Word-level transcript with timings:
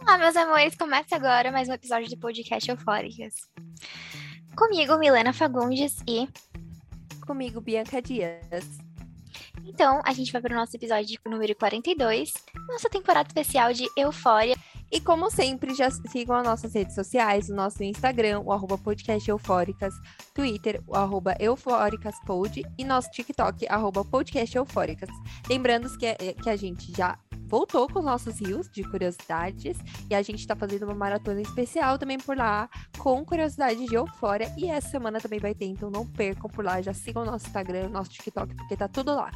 Olá, 0.00 0.16
meus 0.16 0.36
amores, 0.36 0.76
começa 0.76 1.16
agora 1.16 1.50
mais 1.50 1.68
um 1.68 1.72
episódio 1.72 2.08
do 2.08 2.16
podcast 2.16 2.70
Eufóricas. 2.70 3.34
Comigo, 4.56 4.96
Milena 4.96 5.32
Fagundes 5.32 5.96
e. 6.06 6.28
Comigo, 7.26 7.60
Bianca 7.60 8.00
Dias. 8.00 8.78
Então, 9.66 10.00
a 10.04 10.12
gente 10.12 10.30
vai 10.30 10.40
para 10.40 10.54
o 10.54 10.56
nosso 10.56 10.76
episódio 10.76 11.18
número 11.26 11.56
42, 11.56 12.32
nossa 12.68 12.88
temporada 12.88 13.26
especial 13.26 13.72
de 13.72 13.88
Eufória. 13.96 14.54
E 14.92 15.00
como 15.00 15.30
sempre, 15.30 15.74
já 15.74 15.90
sigam 15.90 16.34
as 16.36 16.44
nossas 16.44 16.74
redes 16.74 16.94
sociais, 16.94 17.48
o 17.48 17.54
nosso 17.54 17.82
Instagram, 17.82 18.40
o 18.40 18.52
arroba 18.52 18.76
podcast 18.76 19.30
eufóricas, 19.30 19.94
Twitter, 20.34 20.82
o 20.86 20.96
arroba 20.96 21.36
eufóricaspod 21.38 22.64
e 22.76 22.84
nosso 22.84 23.10
TikTok, 23.10 23.66
arroba 23.68 24.04
podcast 24.04 24.56
eufóricas. 24.56 25.08
Lembrando 25.48 25.88
que, 25.96 26.14
que 26.34 26.50
a 26.50 26.56
gente 26.56 26.92
já 26.96 27.16
voltou 27.46 27.88
com 27.88 27.98
os 27.98 28.04
nossos 28.04 28.40
rios 28.40 28.70
de 28.70 28.82
curiosidades 28.84 29.76
e 30.08 30.14
a 30.14 30.22
gente 30.22 30.46
tá 30.46 30.54
fazendo 30.54 30.84
uma 30.84 30.94
maratona 30.94 31.40
especial 31.40 31.98
também 31.98 32.18
por 32.18 32.36
lá 32.36 32.70
com 32.96 33.24
curiosidades 33.24 33.88
de 33.88 33.96
eufória 33.96 34.52
e 34.56 34.66
essa 34.66 34.88
semana 34.88 35.20
também 35.20 35.40
vai 35.40 35.54
ter, 35.54 35.66
então 35.66 35.90
não 35.90 36.06
percam 36.06 36.48
por 36.48 36.64
lá, 36.64 36.80
já 36.80 36.94
sigam 36.94 37.22
o 37.22 37.26
nosso 37.26 37.46
Instagram, 37.46 37.86
o 37.86 37.90
nosso 37.90 38.10
TikTok, 38.10 38.54
porque 38.54 38.76
tá 38.76 38.86
tudo 38.86 39.14
lá. 39.14 39.30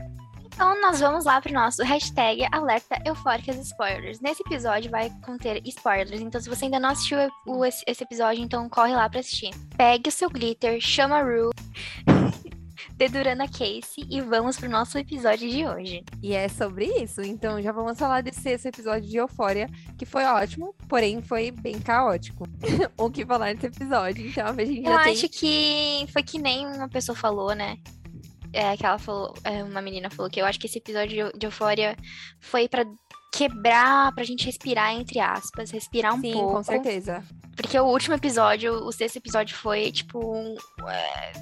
Então, 0.54 0.80
nós 0.80 1.00
vamos 1.00 1.24
lá 1.24 1.40
para 1.40 1.50
o 1.50 1.54
nosso 1.54 1.82
hashtag 1.82 2.46
Alerta 2.52 2.96
Eufóricas 3.04 3.56
Spoilers. 3.58 4.20
Nesse 4.20 4.42
episódio 4.46 4.90
vai 4.90 5.10
conter 5.24 5.60
spoilers, 5.66 6.20
então 6.20 6.40
se 6.40 6.48
você 6.48 6.66
ainda 6.66 6.78
não 6.78 6.90
assistiu 6.90 7.18
o- 7.46 7.64
esse 7.64 7.84
episódio, 8.02 8.42
então 8.42 8.68
corre 8.68 8.94
lá 8.94 9.08
para 9.10 9.20
assistir. 9.20 9.50
Pegue 9.76 10.08
o 10.08 10.12
seu 10.12 10.30
glitter, 10.30 10.80
chama 10.80 11.16
a 11.18 11.22
Rue, 11.22 11.50
dedurando 12.96 13.42
a 13.42 13.48
Casey 13.48 14.06
e 14.08 14.20
vamos 14.20 14.56
pro 14.56 14.68
nosso 14.70 14.96
episódio 14.96 15.50
de 15.50 15.66
hoje. 15.66 16.04
E 16.22 16.32
é 16.34 16.48
sobre 16.48 16.86
isso. 17.02 17.20
Então 17.20 17.60
já 17.60 17.72
vamos 17.72 17.98
falar 17.98 18.22
desse 18.22 18.48
esse 18.48 18.68
episódio 18.68 19.08
de 19.10 19.16
Eufória, 19.16 19.68
que 19.98 20.06
foi 20.06 20.24
ótimo, 20.24 20.72
porém 20.88 21.20
foi 21.20 21.50
bem 21.50 21.80
caótico. 21.80 22.46
o 22.96 23.10
que 23.10 23.26
falar 23.26 23.52
nesse 23.52 23.66
episódio. 23.66 24.24
Então 24.28 24.46
a 24.46 24.64
gente 24.64 24.78
Eu 24.86 24.92
já 24.92 25.02
tem. 25.02 25.12
acho 25.14 25.28
que 25.28 26.06
foi 26.12 26.22
que 26.22 26.38
nem 26.38 26.64
uma 26.68 26.88
pessoa 26.88 27.16
falou, 27.16 27.54
né? 27.56 27.76
É, 28.54 28.76
que 28.76 28.86
ela 28.86 28.98
falou, 28.98 29.34
é, 29.42 29.64
uma 29.64 29.82
menina 29.82 30.08
falou 30.08 30.30
que 30.30 30.40
eu 30.40 30.46
acho 30.46 30.60
que 30.60 30.66
esse 30.66 30.78
episódio 30.78 31.32
de, 31.36 31.44
Eufória 31.44 31.96
foi 32.38 32.68
pra 32.68 32.84
quebrar, 33.32 34.14
pra 34.14 34.22
gente 34.22 34.46
respirar, 34.46 34.92
entre 34.94 35.18
aspas, 35.18 35.72
respirar 35.72 36.14
um 36.14 36.20
Sim, 36.20 36.32
pouco. 36.32 36.52
com 36.52 36.62
certeza. 36.62 37.24
Porque 37.56 37.76
o 37.76 37.86
último 37.86 38.14
episódio, 38.14 38.72
o 38.72 38.92
sexto 38.92 39.16
episódio 39.16 39.56
foi, 39.56 39.90
tipo, 39.90 40.20
um, 40.24 40.54
é, 40.88 41.32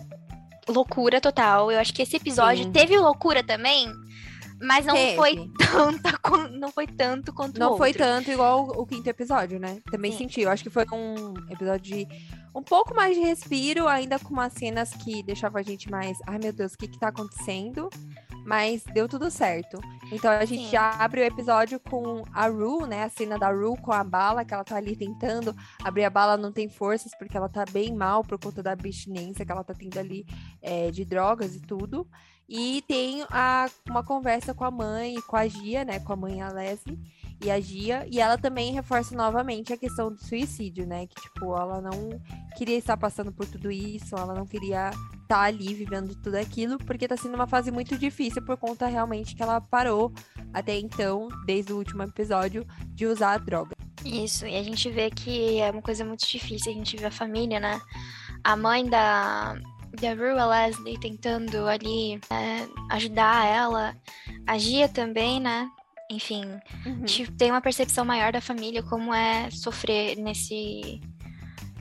loucura 0.68 1.20
total. 1.20 1.70
Eu 1.70 1.78
acho 1.78 1.92
que 1.92 2.00
esse 2.00 2.16
episódio 2.16 2.64
Sim. 2.64 2.72
teve 2.72 2.98
loucura 2.98 3.44
também, 3.44 3.92
mas 4.62 4.86
não 4.86 4.94
Teve. 4.94 5.16
foi 5.16 5.50
tanta, 5.70 6.18
não 6.50 6.70
foi 6.70 6.86
tanto 6.86 7.32
quanto 7.34 7.58
Não 7.60 7.76
foi 7.76 7.92
tanto 7.92 8.30
igual 8.30 8.64
o, 8.64 8.82
o 8.82 8.86
quinto 8.86 9.10
episódio, 9.10 9.60
né? 9.60 9.80
Também 9.90 10.12
Sim. 10.12 10.18
senti. 10.18 10.40
Eu 10.40 10.50
acho 10.50 10.62
que 10.62 10.70
foi 10.70 10.86
um 10.90 11.34
episódio 11.50 11.94
de 11.94 12.08
um 12.54 12.62
pouco 12.62 12.94
mais 12.94 13.16
de 13.16 13.22
respiro, 13.22 13.88
ainda 13.88 14.18
com 14.18 14.32
umas 14.32 14.52
cenas 14.52 14.92
que 14.92 15.22
deixavam 15.22 15.58
a 15.58 15.62
gente 15.62 15.90
mais. 15.90 16.18
Ai, 16.26 16.38
meu 16.38 16.52
Deus, 16.52 16.74
o 16.74 16.78
que 16.78 16.88
que 16.88 16.98
tá 16.98 17.08
acontecendo? 17.08 17.88
Mas 18.44 18.84
deu 18.92 19.08
tudo 19.08 19.30
certo. 19.30 19.80
Então 20.10 20.30
a 20.30 20.44
gente 20.44 20.64
Sim. 20.64 20.70
já 20.70 20.90
abre 20.90 21.20
o 21.20 21.24
episódio 21.24 21.80
com 21.80 22.24
a 22.32 22.48
Rue, 22.48 22.86
né? 22.86 23.04
A 23.04 23.08
cena 23.08 23.38
da 23.38 23.50
Rue 23.50 23.80
com 23.80 23.92
a 23.92 24.04
bala, 24.04 24.44
que 24.44 24.52
ela 24.52 24.64
tá 24.64 24.76
ali 24.76 24.96
tentando 24.96 25.54
abrir 25.82 26.04
a 26.04 26.10
bala, 26.10 26.36
não 26.36 26.52
tem 26.52 26.68
forças, 26.68 27.12
porque 27.18 27.36
ela 27.36 27.48
tá 27.48 27.64
bem 27.70 27.94
mal 27.94 28.22
por 28.22 28.38
conta 28.38 28.62
da 28.62 28.72
abstinência 28.72 29.46
que 29.46 29.52
ela 29.52 29.64
tá 29.64 29.72
tendo 29.72 29.98
ali 29.98 30.26
é, 30.60 30.90
de 30.90 31.04
drogas 31.04 31.54
e 31.54 31.60
tudo. 31.60 32.06
E 32.48 32.82
tem 32.86 33.24
a, 33.30 33.70
uma 33.88 34.04
conversa 34.04 34.52
com 34.52 34.64
a 34.64 34.70
mãe 34.70 35.14
e 35.14 35.22
com 35.22 35.36
a 35.36 35.46
Gia, 35.46 35.84
né? 35.84 36.00
Com 36.00 36.12
a 36.12 36.16
mãe, 36.16 36.42
a 36.42 36.48
Leslie 36.48 36.98
e 37.42 37.50
a 37.50 37.60
Gia. 37.60 38.06
E 38.10 38.20
ela 38.20 38.38
também 38.38 38.72
reforça 38.72 39.14
novamente 39.14 39.72
a 39.72 39.76
questão 39.76 40.12
do 40.12 40.22
suicídio, 40.22 40.86
né? 40.86 41.06
Que, 41.06 41.20
tipo, 41.20 41.56
ela 41.56 41.80
não 41.80 42.20
queria 42.56 42.78
estar 42.78 42.96
passando 42.96 43.32
por 43.32 43.46
tudo 43.46 43.70
isso, 43.70 44.16
ela 44.16 44.34
não 44.34 44.46
queria 44.46 44.90
estar 45.22 45.42
ali 45.42 45.74
vivendo 45.74 46.14
tudo 46.22 46.36
aquilo, 46.36 46.78
porque 46.78 47.08
tá 47.08 47.16
sendo 47.16 47.34
uma 47.34 47.46
fase 47.46 47.70
muito 47.70 47.96
difícil 47.96 48.42
por 48.42 48.56
conta 48.56 48.86
realmente 48.86 49.34
que 49.34 49.42
ela 49.42 49.60
parou 49.60 50.12
até 50.52 50.78
então, 50.78 51.28
desde 51.46 51.72
o 51.72 51.78
último 51.78 52.02
episódio, 52.02 52.66
de 52.88 53.06
usar 53.06 53.32
a 53.32 53.38
droga. 53.38 53.74
Isso, 54.04 54.46
e 54.46 54.56
a 54.56 54.62
gente 54.62 54.90
vê 54.90 55.10
que 55.10 55.60
é 55.60 55.70
uma 55.70 55.80
coisa 55.80 56.04
muito 56.04 56.26
difícil, 56.26 56.72
a 56.72 56.74
gente 56.74 56.96
vê 56.96 57.06
a 57.06 57.10
família, 57.10 57.60
né? 57.60 57.80
A 58.44 58.56
mãe 58.56 58.84
da, 58.84 59.54
da 60.00 60.14
Rue, 60.14 60.38
a 60.38 60.46
Leslie, 60.46 60.98
tentando 60.98 61.66
ali 61.66 62.20
é, 62.30 62.66
ajudar 62.90 63.46
ela, 63.46 63.96
a 64.46 64.58
Gia 64.58 64.88
também, 64.88 65.40
né? 65.40 65.70
Enfim, 66.10 66.44
a 66.84 67.06
gente 67.06 67.30
tem 67.32 67.50
uma 67.50 67.60
percepção 67.60 68.04
maior 68.04 68.32
da 68.32 68.40
família, 68.40 68.82
como 68.82 69.14
é 69.14 69.50
sofrer 69.50 70.16
nesse, 70.16 71.00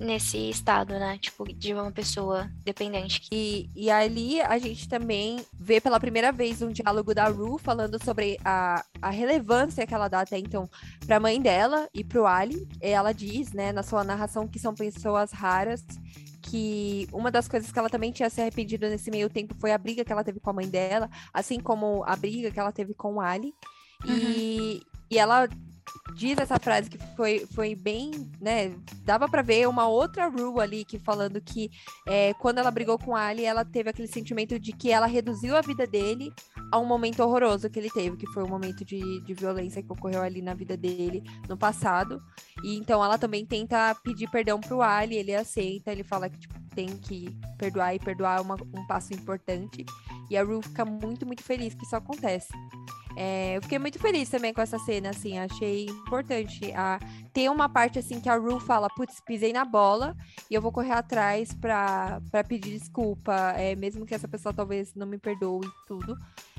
nesse 0.01 0.49
estado, 0.49 0.93
né? 0.93 1.17
Tipo, 1.19 1.45
de 1.53 1.73
uma 1.73 1.91
pessoa 1.91 2.49
dependente. 2.63 3.21
E, 3.31 3.69
e 3.75 3.89
ali 3.89 4.41
a 4.41 4.57
gente 4.57 4.89
também 4.89 5.45
vê 5.53 5.79
pela 5.79 5.99
primeira 5.99 6.31
vez 6.31 6.61
um 6.61 6.71
diálogo 6.71 7.13
da 7.13 7.27
Ru 7.27 7.57
falando 7.57 8.03
sobre 8.03 8.37
a, 8.43 8.83
a 9.01 9.09
relevância 9.09 9.85
que 9.85 9.93
ela 9.93 10.07
dá 10.07 10.21
até 10.21 10.37
então 10.37 10.69
para 11.05 11.17
a 11.17 11.19
mãe 11.19 11.39
dela 11.39 11.87
e 11.93 12.03
para 12.03 12.21
o 12.21 12.25
Ali. 12.25 12.67
Ela 12.81 13.13
diz, 13.13 13.53
né, 13.53 13.71
na 13.71 13.83
sua 13.83 14.03
narração, 14.03 14.47
que 14.47 14.59
são 14.59 14.73
pessoas 14.73 15.31
raras. 15.31 15.85
Que 16.41 17.07
uma 17.13 17.29
das 17.29 17.47
coisas 17.47 17.71
que 17.71 17.77
ela 17.77 17.89
também 17.89 18.11
tinha 18.11 18.29
se 18.29 18.41
arrependido 18.41 18.89
nesse 18.89 19.11
meio 19.11 19.29
tempo 19.29 19.55
foi 19.59 19.71
a 19.71 19.77
briga 19.77 20.03
que 20.03 20.11
ela 20.11 20.23
teve 20.23 20.39
com 20.39 20.49
a 20.49 20.53
mãe 20.53 20.67
dela, 20.67 21.07
assim 21.31 21.59
como 21.59 22.03
a 22.05 22.15
briga 22.15 22.49
que 22.49 22.59
ela 22.59 22.71
teve 22.71 22.95
com 22.95 23.15
o 23.15 23.21
Ali. 23.21 23.53
E, 24.05 24.81
e 25.09 25.17
ela 25.17 25.47
diz 26.15 26.37
essa 26.37 26.57
frase 26.59 26.89
que 26.89 26.97
foi, 27.15 27.45
foi 27.53 27.75
bem, 27.75 28.11
né? 28.39 28.73
Dava 29.03 29.27
pra 29.29 29.41
ver 29.41 29.67
uma 29.67 29.87
outra 29.87 30.27
Ru 30.27 30.59
ali 30.59 30.83
que 30.85 30.99
falando 30.99 31.41
que 31.41 31.69
é, 32.07 32.33
quando 32.35 32.57
ela 32.57 32.69
brigou 32.71 32.97
com 32.97 33.15
a 33.15 33.25
Ali, 33.27 33.45
ela 33.45 33.63
teve 33.63 33.89
aquele 33.89 34.07
sentimento 34.07 34.59
de 34.59 34.71
que 34.73 34.91
ela 34.91 35.05
reduziu 35.05 35.55
a 35.55 35.61
vida 35.61 35.87
dele 35.87 36.33
a 36.71 36.77
um 36.79 36.85
momento 36.85 37.21
horroroso 37.21 37.69
que 37.69 37.79
ele 37.79 37.89
teve, 37.89 38.17
que 38.17 38.27
foi 38.27 38.43
um 38.43 38.47
momento 38.49 38.83
de, 38.85 39.21
de 39.21 39.33
violência 39.33 39.81
que 39.81 39.91
ocorreu 39.91 40.21
ali 40.21 40.41
na 40.41 40.53
vida 40.53 40.75
dele 40.75 41.23
no 41.47 41.57
passado. 41.57 42.21
E 42.63 42.77
então 42.77 43.03
ela 43.03 43.17
também 43.17 43.45
tenta 43.45 43.95
pedir 44.03 44.29
perdão 44.29 44.59
pro 44.59 44.81
Ali, 44.81 45.15
ele 45.15 45.35
aceita, 45.35 45.91
ele 45.91 46.03
fala 46.03 46.29
que 46.29 46.39
tipo, 46.39 46.55
tem 46.75 46.87
que 46.97 47.37
perdoar 47.57 47.95
e 47.95 47.99
perdoar 47.99 48.37
é 48.39 48.41
uma- 48.41 48.55
um 48.55 48.85
passo 48.87 49.13
importante. 49.13 49.85
E 50.29 50.37
a 50.37 50.43
Ru 50.43 50.61
fica 50.61 50.85
muito, 50.85 51.25
muito 51.25 51.43
feliz 51.43 51.73
que 51.73 51.83
isso 51.85 51.95
acontece. 51.95 52.53
É, 53.15 53.57
eu 53.57 53.61
fiquei 53.61 53.79
muito 53.79 53.99
feliz 53.99 54.29
também 54.29 54.53
com 54.53 54.61
essa 54.61 54.79
cena, 54.79 55.09
assim, 55.09 55.37
achei 55.37 55.85
importante 55.85 56.71
a, 56.73 56.99
ter 57.33 57.49
uma 57.49 57.67
parte 57.67 57.99
assim 57.99 58.19
que 58.19 58.29
a 58.29 58.35
Ru 58.35 58.59
fala, 58.59 58.87
putz, 58.89 59.19
pisei 59.25 59.53
na 59.53 59.65
bola 59.65 60.15
e 60.49 60.53
eu 60.53 60.61
vou 60.61 60.71
correr 60.71 60.93
atrás 60.93 61.53
pra, 61.53 62.21
pedir 62.47 62.77
desculpa, 62.77 63.53
é, 63.57 63.75
mesmo 63.75 64.05
que 64.05 64.15
essa 64.15 64.27
pessoa 64.27 64.53
talvez 64.53 64.93
não 64.95 65.07
me 65.07 65.17
perdoe 65.17 65.65
e 65.65 65.87
tudo. 65.87 66.17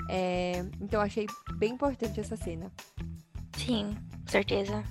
É, 0.08 0.64
então 0.80 1.00
achei 1.00 1.26
bem 1.56 1.72
importante 1.72 2.20
essa 2.20 2.36
cena. 2.36 2.70
Sim, 3.56 3.96
certeza. 4.26 4.82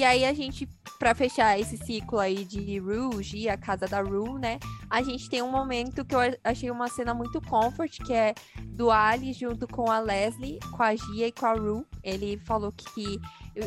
E 0.00 0.04
aí 0.04 0.24
a 0.24 0.32
gente, 0.32 0.66
pra 0.98 1.14
fechar 1.14 1.60
esse 1.60 1.76
ciclo 1.76 2.18
aí 2.18 2.42
de 2.46 2.78
Rouge, 2.78 3.50
a 3.50 3.58
casa 3.58 3.86
da 3.86 4.00
Ru, 4.00 4.38
né? 4.38 4.58
A 4.88 5.02
gente 5.02 5.28
tem 5.28 5.42
um 5.42 5.50
momento 5.50 6.06
que 6.06 6.14
eu 6.14 6.20
achei 6.42 6.70
uma 6.70 6.88
cena 6.88 7.12
muito 7.12 7.38
comfort, 7.42 7.98
que 8.02 8.14
é 8.14 8.32
do 8.64 8.90
Ali 8.90 9.34
junto 9.34 9.68
com 9.68 9.90
a 9.90 9.98
Leslie, 9.98 10.58
com 10.74 10.82
a 10.82 10.96
Gia 10.96 11.26
e 11.26 11.32
com 11.32 11.44
a 11.44 11.52
Ru. 11.52 11.84
Ele 12.02 12.38
falou 12.46 12.72
que 12.72 13.20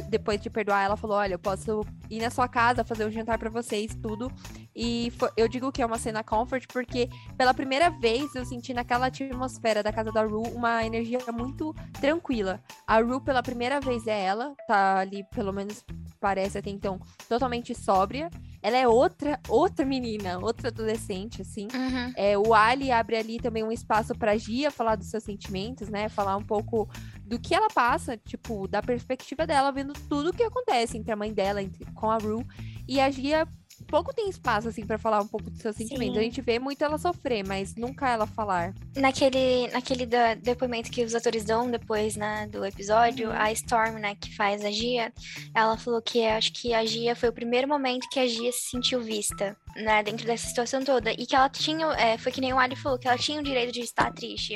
depois 0.10 0.42
de 0.42 0.50
perdoar, 0.50 0.84
ela 0.84 0.98
falou: 0.98 1.18
Olha, 1.18 1.36
eu 1.36 1.40
posso 1.40 1.82
ir 2.10 2.20
na 2.20 2.32
sua 2.32 2.48
casa, 2.48 2.84
fazer 2.84 3.06
um 3.06 3.12
jantar 3.12 3.38
pra 3.38 3.52
vocês, 3.52 3.96
tudo. 4.02 4.32
E 4.76 5.12
fo- 5.20 5.30
eu 5.38 5.48
digo 5.48 5.72
que 5.72 5.84
é 5.84 5.86
uma 5.86 6.00
cena 6.00 6.24
comfort 6.24 6.66
porque 6.74 7.08
pela 7.38 7.54
primeira 7.54 7.92
vez 7.92 8.34
eu 8.34 8.44
senti 8.44 8.74
naquela 8.74 9.06
atmosfera 9.06 9.84
da 9.84 9.94
casa 9.94 10.12
da 10.12 10.24
Ru 10.24 10.42
uma 10.56 10.84
energia 10.84 11.20
muito 11.32 11.76
tranquila. 12.02 12.60
A 12.88 12.98
Ru, 13.00 13.22
pela 13.22 13.44
primeira 13.44 13.80
vez, 13.80 14.08
é 14.08 14.20
ela, 14.24 14.56
tá 14.68 14.98
ali, 14.98 15.24
pelo 15.26 15.54
menos 15.54 15.86
parece 16.24 16.58
até 16.58 16.70
então, 16.70 17.02
totalmente 17.28 17.76
sóbria. 17.76 18.30
Ela 18.62 18.78
é 18.78 18.88
outra, 18.88 19.38
outra 19.50 19.86
menina, 19.86 20.40
outra 20.40 20.70
adolescente, 20.70 21.42
assim. 21.42 21.68
Uhum. 21.74 22.14
É, 22.16 22.38
o 22.38 22.54
Ali 22.54 22.92
abre 22.92 23.18
ali 23.18 23.40
também 23.40 23.62
um 23.62 23.74
espaço 23.74 24.16
pra 24.16 24.38
Gia 24.38 24.72
falar 24.72 24.96
dos 24.96 25.08
seus 25.10 25.22
sentimentos, 25.22 25.90
né? 25.90 26.08
Falar 26.08 26.38
um 26.38 26.42
pouco 26.42 26.90
do 27.26 27.38
que 27.38 27.54
ela 27.54 27.68
passa, 27.68 28.16
tipo, 28.16 28.70
da 28.70 28.82
perspectiva 28.82 29.46
dela, 29.46 29.70
vendo 29.70 29.92
tudo 30.08 30.30
o 30.30 30.34
que 30.34 30.44
acontece 30.44 30.98
entre 30.98 31.12
a 31.12 31.16
mãe 31.18 31.34
dela, 31.34 31.62
entre, 31.62 31.84
com 31.92 32.10
a 32.10 32.18
Ru. 32.18 32.42
E 32.88 33.02
a 33.02 33.12
Gia 33.12 33.46
pouco 33.84 34.14
tem 34.14 34.30
espaço, 34.30 34.68
assim, 34.68 34.86
para 34.86 34.98
falar 34.98 35.22
um 35.22 35.28
pouco 35.28 35.50
dos 35.50 35.60
seus 35.60 35.76
sentimentos. 35.76 36.18
A 36.18 36.22
gente 36.22 36.42
vê 36.42 36.60
muito 36.60 36.84
ela 36.84 36.98
sofrer, 36.98 37.46
mas 37.46 37.76
nunca 37.76 38.10
ela 38.10 38.26
falar. 38.26 38.74
Naquele, 38.96 39.68
naquele 39.70 40.06
depoimento 40.42 40.92
que 40.92 41.04
os 41.04 41.16
atores 41.16 41.44
dão 41.44 41.70
depois, 41.70 42.16
né, 42.16 42.48
do 42.48 42.66
episódio, 42.66 43.30
uhum. 43.30 43.36
a 43.36 43.52
Storm, 43.52 44.00
né, 44.00 44.16
que 44.16 44.36
faz 44.36 44.64
a 44.64 44.72
Gia, 44.72 45.12
ela 45.54 45.78
falou 45.78 46.02
que 46.02 46.26
acho 46.26 46.54
que 46.54 46.74
a 46.74 46.86
Gia 46.86 47.16
foi 47.16 47.30
o 47.30 47.34
primeiro 47.34 47.68
momento 47.68 48.08
que 48.10 48.20
a 48.20 48.28
Gia 48.28 48.52
se 48.52 48.70
sentiu 48.70 49.02
vista, 49.02 49.56
né, 49.76 50.04
dentro 50.04 50.26
dessa 50.26 50.48
situação 50.48 50.84
toda. 50.84 51.12
E 51.12 51.26
que 51.26 51.36
ela 51.36 51.50
tinha, 51.50 51.86
é, 51.94 52.18
foi 52.18 52.32
que 52.32 52.42
nem 52.42 52.54
o 52.54 52.60
Ali 52.60 52.76
falou, 52.76 52.98
que 52.98 53.08
ela 53.08 53.18
tinha 53.18 53.40
o 53.40 53.44
direito 53.44 53.72
de 53.72 53.82
estar 53.82 54.12
triste. 54.14 54.56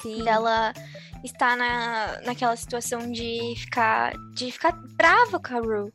Sim. 0.00 0.24
Dela 0.24 0.72
estar 1.24 1.56
na, 1.56 2.20
naquela 2.22 2.56
situação 2.56 3.10
de 3.10 3.54
ficar, 3.56 4.12
de 4.34 4.50
ficar 4.50 4.72
brava 4.96 5.38
com 5.38 5.56
a 5.56 5.60
Rue 5.60 5.92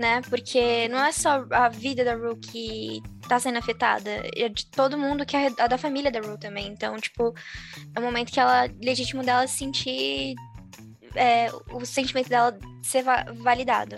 né? 0.00 0.22
Porque 0.28 0.88
não 0.88 1.04
é 1.04 1.12
só 1.12 1.46
a 1.50 1.68
vida 1.68 2.02
da 2.04 2.14
Rue 2.14 2.36
que 2.36 3.02
tá 3.28 3.38
sendo 3.38 3.58
afetada, 3.58 4.10
é 4.34 4.48
de 4.48 4.66
todo 4.66 4.98
mundo 4.98 5.26
que 5.26 5.36
é 5.36 5.52
a 5.58 5.66
da 5.66 5.76
família 5.76 6.10
da 6.10 6.20
Rue 6.20 6.38
também. 6.38 6.66
Então, 6.68 6.96
tipo, 6.96 7.34
é 7.94 8.00
o 8.00 8.02
momento 8.02 8.32
que 8.32 8.40
ela, 8.40 8.68
legítimo 8.82 9.22
dela 9.22 9.46
sentir 9.46 10.34
é, 11.14 11.48
o 11.72 11.84
sentimento 11.84 12.28
dela 12.28 12.58
ser 12.82 13.02
va 13.02 13.26
validado. 13.36 13.96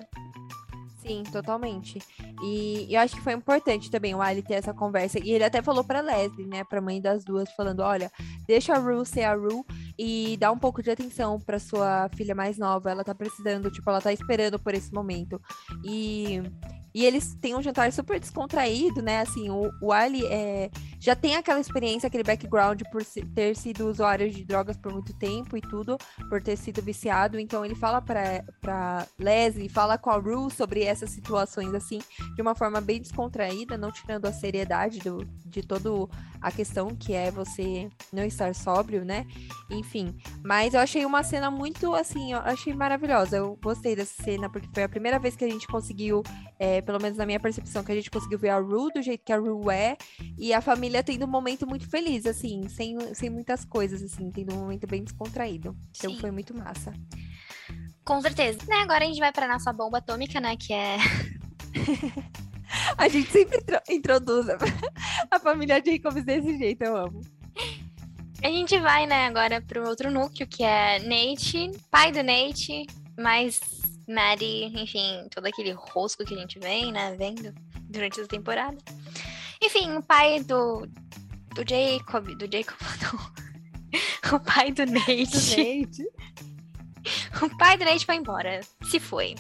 Sim, 1.03 1.25
totalmente. 1.25 2.01
E 2.45 2.87
eu 2.89 3.01
acho 3.01 3.17
que 3.17 3.23
foi 3.23 3.33
importante 3.33 3.91
também 3.91 4.15
o 4.15 4.23
Ali 4.23 4.41
ter 4.41 4.55
essa 4.55 4.73
conversa. 4.73 5.19
E 5.19 5.33
ele 5.33 5.43
até 5.43 5.61
falou 5.61 5.83
pra 5.83 6.01
Leslie, 6.01 6.47
né, 6.47 6.63
pra 6.63 6.81
mãe 6.81 7.01
das 7.01 7.25
duas, 7.25 7.51
falando: 7.55 7.81
olha, 7.81 8.11
deixa 8.47 8.75
a 8.75 8.79
Rue 8.79 9.05
ser 9.05 9.25
a 9.25 9.35
Rue 9.35 9.65
e 9.99 10.37
dá 10.37 10.53
um 10.53 10.59
pouco 10.59 10.81
de 10.81 10.91
atenção 10.91 11.41
pra 11.41 11.59
sua 11.59 12.09
filha 12.15 12.37
mais 12.37 12.57
nova. 12.57 12.91
Ela 12.91 13.03
tá 13.03 13.15
precisando, 13.15 13.69
tipo, 13.71 13.91
ela 13.91 14.01
tá 14.01 14.13
esperando 14.13 14.61
por 14.61 14.75
esse 14.75 14.93
momento. 14.93 15.41
E 15.85 16.41
e 16.95 17.05
eles 17.05 17.35
têm 17.35 17.55
um 17.55 17.63
jantar 17.63 17.93
super 17.93 18.21
descontraído, 18.21 19.01
né? 19.03 19.21
Assim, 19.21 19.51
o, 19.51 19.71
o 19.81 19.93
Ali 19.93 20.27
é, 20.27 20.71
já 21.01 21.17
tem 21.17 21.37
aquela 21.37 21.61
experiência, 21.61 22.07
aquele 22.07 22.23
background 22.23 22.83
por 22.91 23.03
ter 23.35 23.57
sido 23.57 23.89
usuário 23.89 24.31
de 24.31 24.45
drogas 24.45 24.77
por 24.77 24.93
muito 24.93 25.13
tempo 25.15 25.57
e 25.57 25.61
tudo, 25.61 25.97
por 26.29 26.43
ter 26.43 26.57
sido 26.57 26.83
viciado. 26.83 27.39
Então 27.39 27.65
ele 27.65 27.75
fala 27.75 28.01
pra, 28.03 28.45
pra 28.61 29.07
Leslie, 29.19 29.69
fala 29.69 29.97
com 29.97 30.11
a 30.11 30.17
Rue 30.17 30.51
sobre 30.51 30.83
essas 30.83 31.11
situações, 31.11 31.73
assim, 31.75 31.99
de 32.35 32.43
uma 32.43 32.55
forma 32.55 32.81
bem 32.81 33.01
descontraída, 33.01 33.79
não 33.79 33.91
tirando 33.91 34.27
a 34.27 34.33
seriedade 34.33 34.99
do, 35.01 35.25
de 35.47 35.63
toda 35.63 35.83
a 36.41 36.51
questão 36.51 36.95
que 36.95 37.15
é 37.15 37.31
você 37.31 37.89
não 38.13 38.25
estar 38.25 38.55
sóbrio, 38.55 39.05
né? 39.05 39.27
Enfim. 39.71 40.15
Mas 40.45 40.75
eu 40.75 40.81
achei 40.81 41.07
uma 41.07 41.23
cena 41.23 41.51
muito, 41.51 41.95
assim, 41.95 42.33
eu 42.33 42.39
achei 42.41 42.75
maravilhosa. 42.75 43.39
Eu 43.39 43.59
gostei 43.63 43.97
dessa 43.97 44.23
cena, 44.23 44.51
porque 44.51 44.69
foi 44.73 44.83
a 44.83 44.89
primeira 44.89 45.19
vez 45.19 45.35
que 45.35 45.45
a 45.45 45.49
gente 45.49 45.67
conseguiu. 45.67 46.23
É, 46.59 46.82
pelo 46.83 47.01
menos 47.01 47.19
na 47.19 47.27
minha 47.27 47.41
percepção, 47.41 47.83
que 47.83 47.93
a 47.93 47.95
gente 47.95 48.11
conseguiu 48.11 48.39
ver 48.39 48.51
a 48.51 48.59
Rue 48.59 48.93
do 48.93 49.03
jeito 49.03 49.25
que 49.25 49.33
a 49.33 49.39
Rue 49.39 49.73
é, 49.73 49.97
e 50.39 50.53
a 50.53 50.61
família 50.61 51.03
tendo 51.03 51.25
um 51.25 51.31
momento 51.31 51.67
muito 51.67 51.89
feliz, 51.89 52.27
assim, 52.27 52.69
sem, 52.69 52.97
sem 53.15 53.31
muitas 53.31 53.65
coisas, 53.65 54.03
assim, 54.03 54.31
tendo 54.31 54.55
um 54.55 54.59
momento 54.59 54.87
bem 54.87 55.03
descontraído. 55.03 55.77
Então 55.97 56.13
Sim. 56.13 56.19
foi 56.19 56.31
muito 56.31 56.57
massa. 56.57 56.93
Com 58.05 58.21
certeza. 58.21 58.59
Né, 58.69 58.77
agora 58.77 59.05
a 59.05 59.07
gente 59.07 59.21
vai 59.21 59.33
pra 59.33 59.49
nossa 59.49 59.73
bomba 59.73 59.99
atômica, 59.99 60.41
né, 60.41 60.57
que 60.57 60.73
é... 60.73 60.97
a 62.99 63.09
gente 63.09 63.31
sempre 63.31 63.59
introduz 63.89 64.47
a 65.31 65.39
família 65.39 65.83
Jacobs 65.85 66.25
desse 66.25 66.59
jeito, 66.59 66.83
eu 66.83 66.97
amo. 66.97 67.21
A 68.43 68.49
gente 68.49 68.79
vai, 68.81 69.07
né, 69.07 69.27
agora 69.27 69.61
pro 69.61 69.89
outro 69.89 70.11
núcleo, 70.11 70.49
que 70.49 70.65
é 70.65 70.99
Nate, 70.99 71.71
pai 71.91 72.11
do 72.11 72.25
Nate, 72.25 72.87
mais 73.17 73.82
Maddie, 74.13 74.67
enfim, 74.75 75.27
todo 75.31 75.47
aquele 75.47 75.73
rosco 75.73 76.25
que 76.25 76.35
a 76.35 76.39
gente 76.39 76.59
vem, 76.59 76.93
né, 76.93 77.15
vendo 77.17 77.55
durante 77.89 78.21
essa 78.21 78.29
temporada. 78.29 78.77
Enfim, 79.63 79.97
o 79.97 80.03
pai 80.03 80.41
do, 80.41 80.87
do 81.55 81.65
Jacob, 81.69 82.27
do 82.37 82.51
Jacob, 82.51 82.79
não. 83.03 84.37
o 84.37 84.41
pai 84.41 84.73
do 84.73 84.87
Nate. 84.87 85.27
Do 85.27 85.57
Nate. 85.57 86.05
o 87.45 87.57
pai 87.59 87.77
do 87.77 87.85
Nate 87.85 88.07
foi 88.07 88.17
embora, 88.17 88.61
se 88.85 88.99
foi. 88.99 89.35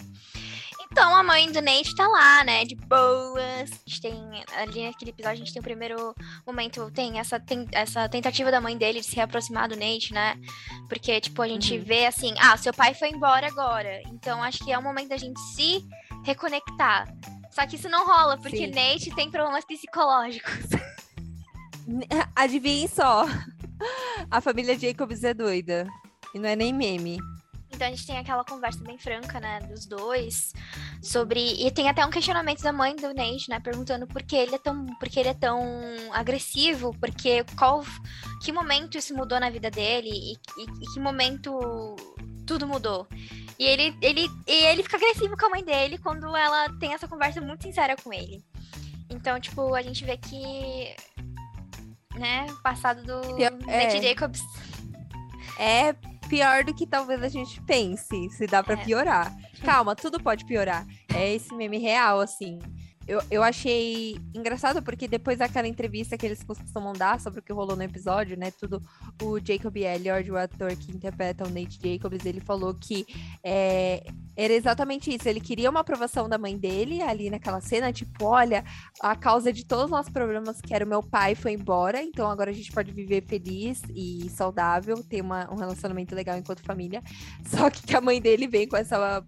Então 0.92 1.16
a 1.16 1.22
mãe 1.22 1.50
do 1.50 1.62
Nate 1.62 1.94
tá 1.94 2.06
lá, 2.06 2.44
né? 2.44 2.66
De 2.66 2.74
boas. 2.74 3.40
A 3.40 3.88
gente 3.88 4.00
tem. 4.02 4.14
Ali 4.58 4.86
naquele 4.86 5.10
episódio, 5.10 5.32
a 5.32 5.36
gente 5.36 5.52
tem 5.52 5.60
o 5.60 5.64
primeiro 5.64 6.14
momento, 6.46 6.90
tem 6.90 7.18
essa, 7.18 7.40
tem 7.40 7.66
essa 7.72 8.06
tentativa 8.10 8.50
da 8.50 8.60
mãe 8.60 8.76
dele 8.76 9.00
de 9.00 9.06
se 9.06 9.18
aproximar 9.18 9.70
do 9.70 9.74
Nate, 9.74 10.12
né? 10.12 10.38
Porque, 10.90 11.18
tipo, 11.18 11.40
a 11.40 11.48
gente 11.48 11.78
uhum. 11.78 11.82
vê 11.82 12.04
assim, 12.04 12.34
ah, 12.38 12.58
seu 12.58 12.74
pai 12.74 12.92
foi 12.92 13.08
embora 13.08 13.46
agora. 13.46 14.02
Então 14.08 14.42
acho 14.42 14.62
que 14.62 14.70
é 14.70 14.76
o 14.76 14.82
momento 14.82 15.08
da 15.08 15.16
gente 15.16 15.40
se 15.54 15.82
reconectar. 16.26 17.08
Só 17.50 17.66
que 17.66 17.76
isso 17.76 17.88
não 17.88 18.06
rola, 18.06 18.36
porque 18.36 18.58
Sim. 18.58 18.72
Nate 18.72 19.14
tem 19.14 19.30
problemas 19.30 19.64
psicológicos. 19.64 20.66
Adivinhem 22.36 22.86
só. 22.86 23.24
A 24.30 24.42
família 24.42 24.78
Jacobs 24.78 25.24
é 25.24 25.32
doida. 25.32 25.88
E 26.34 26.38
não 26.38 26.50
é 26.50 26.54
nem 26.54 26.70
meme. 26.70 27.18
Então 27.72 27.86
a 27.86 27.90
gente 27.90 28.06
tem 28.06 28.18
aquela 28.18 28.44
conversa 28.44 28.82
bem 28.84 28.98
franca, 28.98 29.40
né, 29.40 29.60
dos 29.60 29.86
dois, 29.86 30.52
sobre 31.02 31.40
e 31.40 31.70
tem 31.70 31.88
até 31.88 32.04
um 32.04 32.10
questionamento 32.10 32.62
da 32.62 32.72
mãe 32.72 32.94
do 32.94 33.14
Nate, 33.14 33.48
né, 33.48 33.58
perguntando 33.58 34.06
por 34.06 34.22
que 34.22 34.36
ele 34.36 34.54
é 34.54 34.58
tão, 34.58 34.86
por 34.96 35.08
que 35.08 35.18
ele 35.18 35.30
é 35.30 35.34
tão 35.34 35.62
agressivo, 36.12 36.94
porque 37.00 37.44
qual, 37.56 37.82
que 38.42 38.52
momento 38.52 38.98
isso 38.98 39.14
mudou 39.14 39.40
na 39.40 39.50
vida 39.50 39.70
dele 39.70 40.10
e, 40.10 40.32
e, 40.32 40.64
e 40.64 40.92
que 40.92 41.00
momento 41.00 41.96
tudo 42.46 42.66
mudou. 42.66 43.06
E 43.58 43.64
ele, 43.64 43.96
ele, 44.02 44.28
e 44.46 44.64
ele 44.66 44.82
fica 44.82 44.96
agressivo 44.96 45.36
com 45.36 45.46
a 45.46 45.50
mãe 45.50 45.64
dele 45.64 45.96
quando 45.98 46.36
ela 46.36 46.68
tem 46.78 46.92
essa 46.92 47.08
conversa 47.08 47.40
muito 47.40 47.62
sincera 47.62 47.96
com 47.96 48.12
ele. 48.12 48.44
Então, 49.08 49.38
tipo, 49.40 49.74
a 49.74 49.82
gente 49.82 50.04
vê 50.04 50.16
que, 50.16 50.94
né, 52.14 52.46
o 52.50 52.62
passado 52.62 53.02
do 53.02 53.42
é. 53.42 53.84
Nate 53.84 54.02
Jacobs 54.02 54.40
é 55.58 55.94
pior 56.32 56.64
do 56.64 56.72
que 56.72 56.86
talvez 56.86 57.22
a 57.22 57.28
gente 57.28 57.60
pense, 57.60 58.30
se 58.30 58.46
dá 58.46 58.62
para 58.62 58.72
é. 58.72 58.84
piorar. 58.84 59.36
Calma, 59.62 59.94
tudo 59.94 60.18
pode 60.18 60.46
piorar. 60.46 60.86
É 61.14 61.34
esse 61.34 61.54
meme 61.54 61.76
real, 61.76 62.20
assim. 62.20 62.58
Eu, 63.12 63.22
eu 63.30 63.42
achei 63.42 64.16
engraçado 64.34 64.82
porque 64.82 65.06
depois 65.06 65.36
daquela 65.36 65.68
entrevista 65.68 66.16
que 66.16 66.24
eles 66.24 66.42
costumam 66.42 66.94
dar 66.94 67.20
sobre 67.20 67.40
o 67.40 67.42
que 67.42 67.52
rolou 67.52 67.76
no 67.76 67.82
episódio, 67.82 68.38
né? 68.38 68.50
Tudo, 68.50 68.82
o 69.22 69.38
Jacob 69.38 69.76
Elliott, 69.76 70.30
o 70.30 70.36
ator 70.38 70.74
que 70.74 70.90
interpreta 70.90 71.46
o 71.46 71.50
Nate 71.50 71.78
Jacobs, 71.78 72.24
ele 72.24 72.40
falou 72.40 72.72
que 72.72 73.04
é, 73.44 74.02
era 74.34 74.54
exatamente 74.54 75.14
isso. 75.14 75.28
Ele 75.28 75.42
queria 75.42 75.68
uma 75.68 75.80
aprovação 75.80 76.26
da 76.26 76.38
mãe 76.38 76.56
dele 76.56 77.02
ali 77.02 77.28
naquela 77.28 77.60
cena, 77.60 77.92
tipo, 77.92 78.24
olha, 78.24 78.64
a 78.98 79.14
causa 79.14 79.52
de 79.52 79.66
todos 79.66 79.84
os 79.84 79.90
nossos 79.90 80.10
problemas, 80.10 80.62
que 80.62 80.74
era 80.74 80.82
o 80.82 80.88
meu 80.88 81.02
pai, 81.02 81.34
foi 81.34 81.52
embora, 81.52 82.02
então 82.02 82.30
agora 82.30 82.50
a 82.50 82.54
gente 82.54 82.72
pode 82.72 82.92
viver 82.92 83.26
feliz 83.26 83.82
e 83.94 84.30
saudável, 84.30 85.04
ter 85.04 85.20
uma, 85.20 85.52
um 85.52 85.56
relacionamento 85.56 86.14
legal 86.14 86.38
enquanto 86.38 86.64
família. 86.64 87.02
Só 87.44 87.68
que 87.68 87.94
a 87.94 88.00
mãe 88.00 88.22
dele 88.22 88.48
vem 88.48 88.66
com 88.66 88.78
essa 88.78 89.22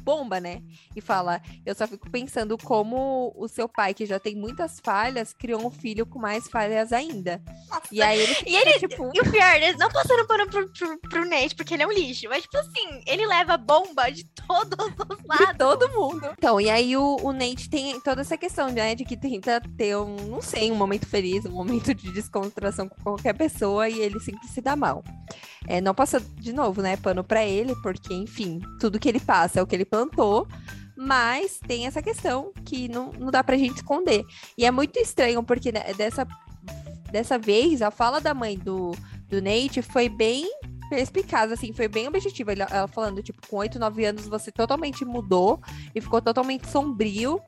bomba, 0.00 0.40
né? 0.40 0.62
E 0.94 1.00
fala: 1.00 1.40
Eu 1.64 1.74
só 1.74 1.86
fico 1.86 2.10
pensando 2.10 2.56
como 2.58 3.32
o 3.36 3.46
seu 3.48 3.68
pai, 3.68 3.94
que 3.94 4.06
já 4.06 4.18
tem 4.18 4.34
muitas 4.34 4.80
falhas, 4.80 5.32
criou 5.32 5.64
um 5.66 5.70
filho 5.70 6.06
com 6.06 6.18
mais 6.18 6.48
falhas 6.48 6.92
ainda. 6.92 7.42
Nossa. 7.68 7.82
E 7.92 8.02
aí 8.02 8.20
ele. 8.20 8.36
E 8.46 8.56
ele, 8.56 8.78
tipo. 8.78 9.10
E 9.14 9.20
o 9.20 9.30
pior, 9.30 9.56
eles 9.56 9.76
não 9.76 9.90
passando 9.90 10.26
pano 10.26 10.46
pro, 10.48 10.68
pro, 10.72 10.98
pro 10.98 11.28
Nate, 11.28 11.54
porque 11.54 11.74
ele 11.74 11.82
é 11.82 11.86
um 11.86 11.92
lixo. 11.92 12.28
Mas, 12.28 12.42
tipo 12.42 12.56
assim, 12.56 13.02
ele 13.06 13.26
leva 13.26 13.56
bomba 13.56 14.10
de 14.10 14.24
todos 14.24 14.86
os 14.86 15.24
lados. 15.26 15.46
De 15.46 15.58
todo 15.58 15.88
mundo. 15.90 16.28
Então, 16.38 16.60
e 16.60 16.70
aí 16.70 16.96
o, 16.96 17.16
o 17.22 17.32
Nate 17.32 17.68
tem 17.68 18.00
toda 18.00 18.20
essa 18.22 18.36
questão, 18.36 18.70
né? 18.70 18.94
De 18.94 19.04
que 19.04 19.16
tenta 19.16 19.60
ter 19.76 19.96
um, 19.96 20.16
não 20.28 20.42
sei, 20.42 20.70
um 20.70 20.76
momento 20.76 21.06
feliz, 21.06 21.44
um 21.44 21.52
momento 21.52 21.94
de 21.94 22.12
descontração 22.12 22.88
com 22.88 23.02
qualquer 23.02 23.34
pessoa 23.34 23.88
e 23.88 24.00
ele 24.00 24.18
sempre 24.20 24.48
se 24.48 24.60
dá 24.60 24.74
mal. 24.74 25.04
É, 25.66 25.80
não 25.80 25.94
passa, 25.94 26.20
de 26.20 26.52
novo, 26.52 26.80
né, 26.80 26.96
pano 26.96 27.22
para 27.22 27.44
ele, 27.44 27.74
porque, 27.82 28.14
enfim, 28.14 28.60
tudo 28.80 28.98
que 28.98 29.08
ele 29.08 29.20
passa 29.20 29.60
é 29.60 29.62
o 29.62 29.66
que 29.66 29.74
ele 29.74 29.84
plantou, 29.90 30.46
mas 30.96 31.58
tem 31.66 31.86
essa 31.86 32.00
questão 32.00 32.52
que 32.64 32.88
não, 32.88 33.10
não 33.18 33.30
dá 33.30 33.42
pra 33.42 33.56
gente 33.56 33.76
esconder. 33.76 34.24
E 34.56 34.64
é 34.64 34.70
muito 34.70 34.98
estranho, 34.98 35.42
porque 35.42 35.72
né, 35.72 35.92
dessa, 35.94 36.26
dessa 37.10 37.38
vez, 37.38 37.82
a 37.82 37.90
fala 37.90 38.20
da 38.20 38.32
mãe 38.32 38.56
do, 38.56 38.92
do 39.28 39.42
Nate 39.42 39.82
foi 39.82 40.08
bem 40.08 40.46
perspicaz, 40.90 41.52
assim, 41.52 41.72
foi 41.72 41.88
bem 41.88 42.08
objetiva. 42.08 42.52
Ela 42.52 42.88
falando, 42.88 43.22
tipo, 43.22 43.40
com 43.48 43.56
8, 43.56 43.78
9 43.78 44.04
anos 44.04 44.28
você 44.28 44.50
totalmente 44.50 45.04
mudou 45.04 45.60
e 45.94 46.00
ficou 46.00 46.20
totalmente 46.20 46.68
sombrio. 46.68 47.40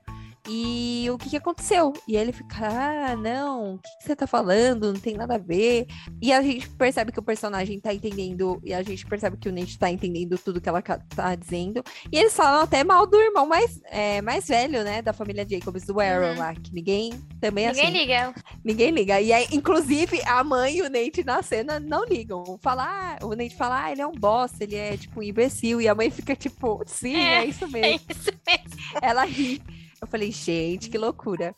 E 0.48 1.06
o 1.10 1.16
que, 1.16 1.30
que 1.30 1.36
aconteceu? 1.36 1.92
E 2.06 2.16
ele 2.16 2.32
fica, 2.32 2.66
ah, 2.66 3.16
não, 3.16 3.74
o 3.74 3.78
que, 3.78 3.88
que, 3.98 4.04
você 4.04 4.16
tá 4.16 4.26
falando? 4.26 4.92
Não 4.92 5.00
tem 5.00 5.14
nada 5.14 5.36
a 5.36 5.38
ver. 5.38 5.86
E 6.20 6.32
a 6.32 6.42
gente 6.42 6.68
percebe 6.70 7.12
que 7.12 7.20
o 7.20 7.22
personagem 7.22 7.78
tá 7.78 7.94
entendendo, 7.94 8.60
e 8.64 8.74
a 8.74 8.82
gente 8.82 9.06
percebe 9.06 9.36
que 9.36 9.48
o 9.48 9.52
Nate 9.52 9.78
tá 9.78 9.90
entendendo 9.90 10.36
tudo 10.38 10.60
que 10.60 10.68
ela 10.68 10.82
tá 10.82 11.34
dizendo. 11.36 11.82
E 12.10 12.18
eles 12.18 12.34
falam 12.34 12.62
até 12.62 12.82
mal 12.82 13.06
do 13.06 13.16
irmão 13.16 13.46
mais, 13.46 13.80
é, 13.84 14.20
mais 14.20 14.48
velho, 14.48 14.82
né, 14.82 15.00
da 15.00 15.12
família 15.12 15.46
Jacobs, 15.48 15.84
do 15.84 16.00
Aaron 16.00 16.32
uhum. 16.32 16.38
lá, 16.38 16.54
que 16.54 16.72
ninguém 16.72 17.12
também 17.40 17.68
Ninguém 17.68 17.84
assim, 17.84 17.98
liga. 17.98 18.34
Ninguém 18.64 18.90
liga. 18.90 19.20
E 19.20 19.32
aí, 19.32 19.46
inclusive, 19.52 20.20
a 20.26 20.42
mãe 20.42 20.78
e 20.78 20.82
o 20.82 20.90
Nate 20.90 21.24
na 21.24 21.42
cena 21.42 21.78
não 21.78 22.04
ligam. 22.04 22.58
Falar, 22.60 23.18
ah, 23.20 23.26
o 23.26 23.34
Nate 23.34 23.56
fala, 23.56 23.84
ah, 23.84 23.92
ele 23.92 24.02
é 24.02 24.06
um 24.06 24.12
boss, 24.12 24.52
ele 24.60 24.76
é 24.76 24.96
tipo 24.96 25.20
um 25.20 25.22
imbecil. 25.22 25.80
E 25.80 25.88
a 25.88 25.94
mãe 25.94 26.10
fica 26.10 26.34
tipo, 26.34 26.82
sim, 26.86 27.16
é, 27.16 27.38
é 27.38 27.46
isso 27.46 27.68
mesmo. 27.68 27.82
É 27.92 27.94
isso 28.12 28.30
mesmo. 28.46 28.98
Ela 29.02 29.24
ri. 29.24 29.60
Eu 30.02 30.08
falei, 30.08 30.32
gente, 30.32 30.90
que 30.90 30.98
loucura. 30.98 31.54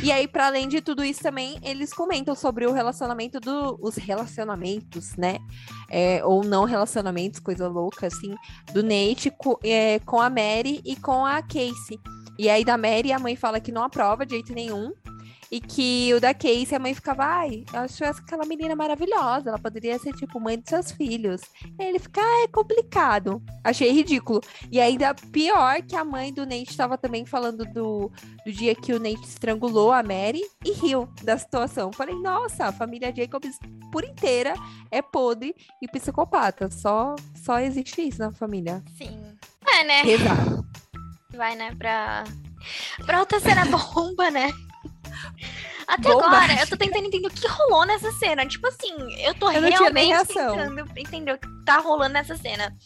E 0.00 0.12
aí, 0.12 0.28
para 0.28 0.46
além 0.46 0.68
de 0.68 0.80
tudo 0.80 1.04
isso 1.04 1.20
também, 1.20 1.58
eles 1.64 1.92
comentam 1.92 2.32
sobre 2.36 2.64
o 2.64 2.72
relacionamento 2.72 3.40
dos 3.40 3.96
do, 3.96 4.00
relacionamentos, 4.00 5.16
né? 5.16 5.38
É, 5.90 6.24
ou 6.24 6.44
não 6.44 6.64
relacionamentos, 6.64 7.40
coisa 7.40 7.66
louca, 7.66 8.06
assim, 8.06 8.32
do 8.72 8.84
Nate 8.84 9.32
com, 9.36 9.58
é, 9.64 9.98
com 9.98 10.20
a 10.20 10.30
Mary 10.30 10.80
e 10.84 10.94
com 10.94 11.26
a 11.26 11.42
Casey. 11.42 11.98
E 12.38 12.48
aí, 12.48 12.64
da 12.64 12.78
Mary, 12.78 13.10
a 13.10 13.18
mãe 13.18 13.34
fala 13.34 13.58
que 13.58 13.72
não 13.72 13.82
aprova 13.82 14.24
de 14.24 14.34
jeito 14.34 14.54
nenhum. 14.54 14.92
E 15.50 15.60
que 15.60 16.12
o 16.12 16.20
da 16.20 16.34
Casey, 16.34 16.74
a 16.74 16.78
mãe 16.78 16.94
ficava, 16.94 17.24
ai, 17.24 17.64
eu 17.72 17.80
acho 17.80 18.04
aquela 18.04 18.44
menina 18.44 18.76
maravilhosa, 18.76 19.48
ela 19.48 19.58
poderia 19.58 19.98
ser, 19.98 20.12
tipo, 20.12 20.38
mãe 20.38 20.58
dos 20.58 20.68
seus 20.68 20.92
filhos. 20.92 21.40
E 21.78 21.82
aí 21.82 21.88
ele 21.88 21.98
fica, 21.98 22.20
ah, 22.20 22.44
é 22.44 22.48
complicado. 22.48 23.42
Achei 23.64 23.90
ridículo. 23.90 24.40
E 24.70 24.78
ainda 24.80 25.14
pior 25.14 25.82
que 25.82 25.96
a 25.96 26.04
mãe 26.04 26.32
do 26.32 26.44
Nate 26.44 26.70
estava 26.70 26.98
também 26.98 27.24
falando 27.24 27.64
do, 27.64 28.12
do 28.44 28.52
dia 28.52 28.74
que 28.74 28.92
o 28.92 28.98
Nate 28.98 29.24
estrangulou 29.24 29.90
a 29.90 30.02
Mary 30.02 30.42
e 30.64 30.72
riu 30.72 31.08
da 31.22 31.38
situação. 31.38 31.92
Falei, 31.92 32.14
nossa, 32.14 32.66
a 32.66 32.72
família 32.72 33.14
Jacobs 33.14 33.58
por 33.90 34.04
inteira 34.04 34.52
é 34.90 35.00
podre 35.00 35.54
e 35.80 35.88
psicopata. 35.88 36.70
Só, 36.70 37.14
só 37.34 37.58
existe 37.58 38.06
isso 38.06 38.18
na 38.18 38.32
família. 38.32 38.82
Sim. 38.98 39.18
É, 39.66 39.84
né? 39.84 40.02
Exato. 40.06 40.66
Vai, 41.34 41.56
né, 41.56 41.74
pra... 41.74 42.24
Pra 43.06 43.20
outra 43.20 43.40
cena 43.40 43.64
bomba, 43.70 44.30
né? 44.30 44.50
Até 45.86 46.10
agora, 46.10 46.60
eu 46.60 46.66
tô 46.66 46.76
tentando 46.76 47.06
entender 47.06 47.26
o 47.26 47.30
que 47.30 47.46
rolou 47.48 47.86
nessa 47.86 48.12
cena. 48.12 48.46
Tipo 48.46 48.66
assim, 48.68 48.92
eu 49.22 49.34
tô 49.34 49.50
eu 49.50 49.62
realmente 49.62 50.26
tentando 50.28 50.98
entender 50.98 51.32
o 51.32 51.38
que 51.38 51.48
tá 51.64 51.78
rolando 51.78 52.12
nessa 52.14 52.36
cena. 52.36 52.76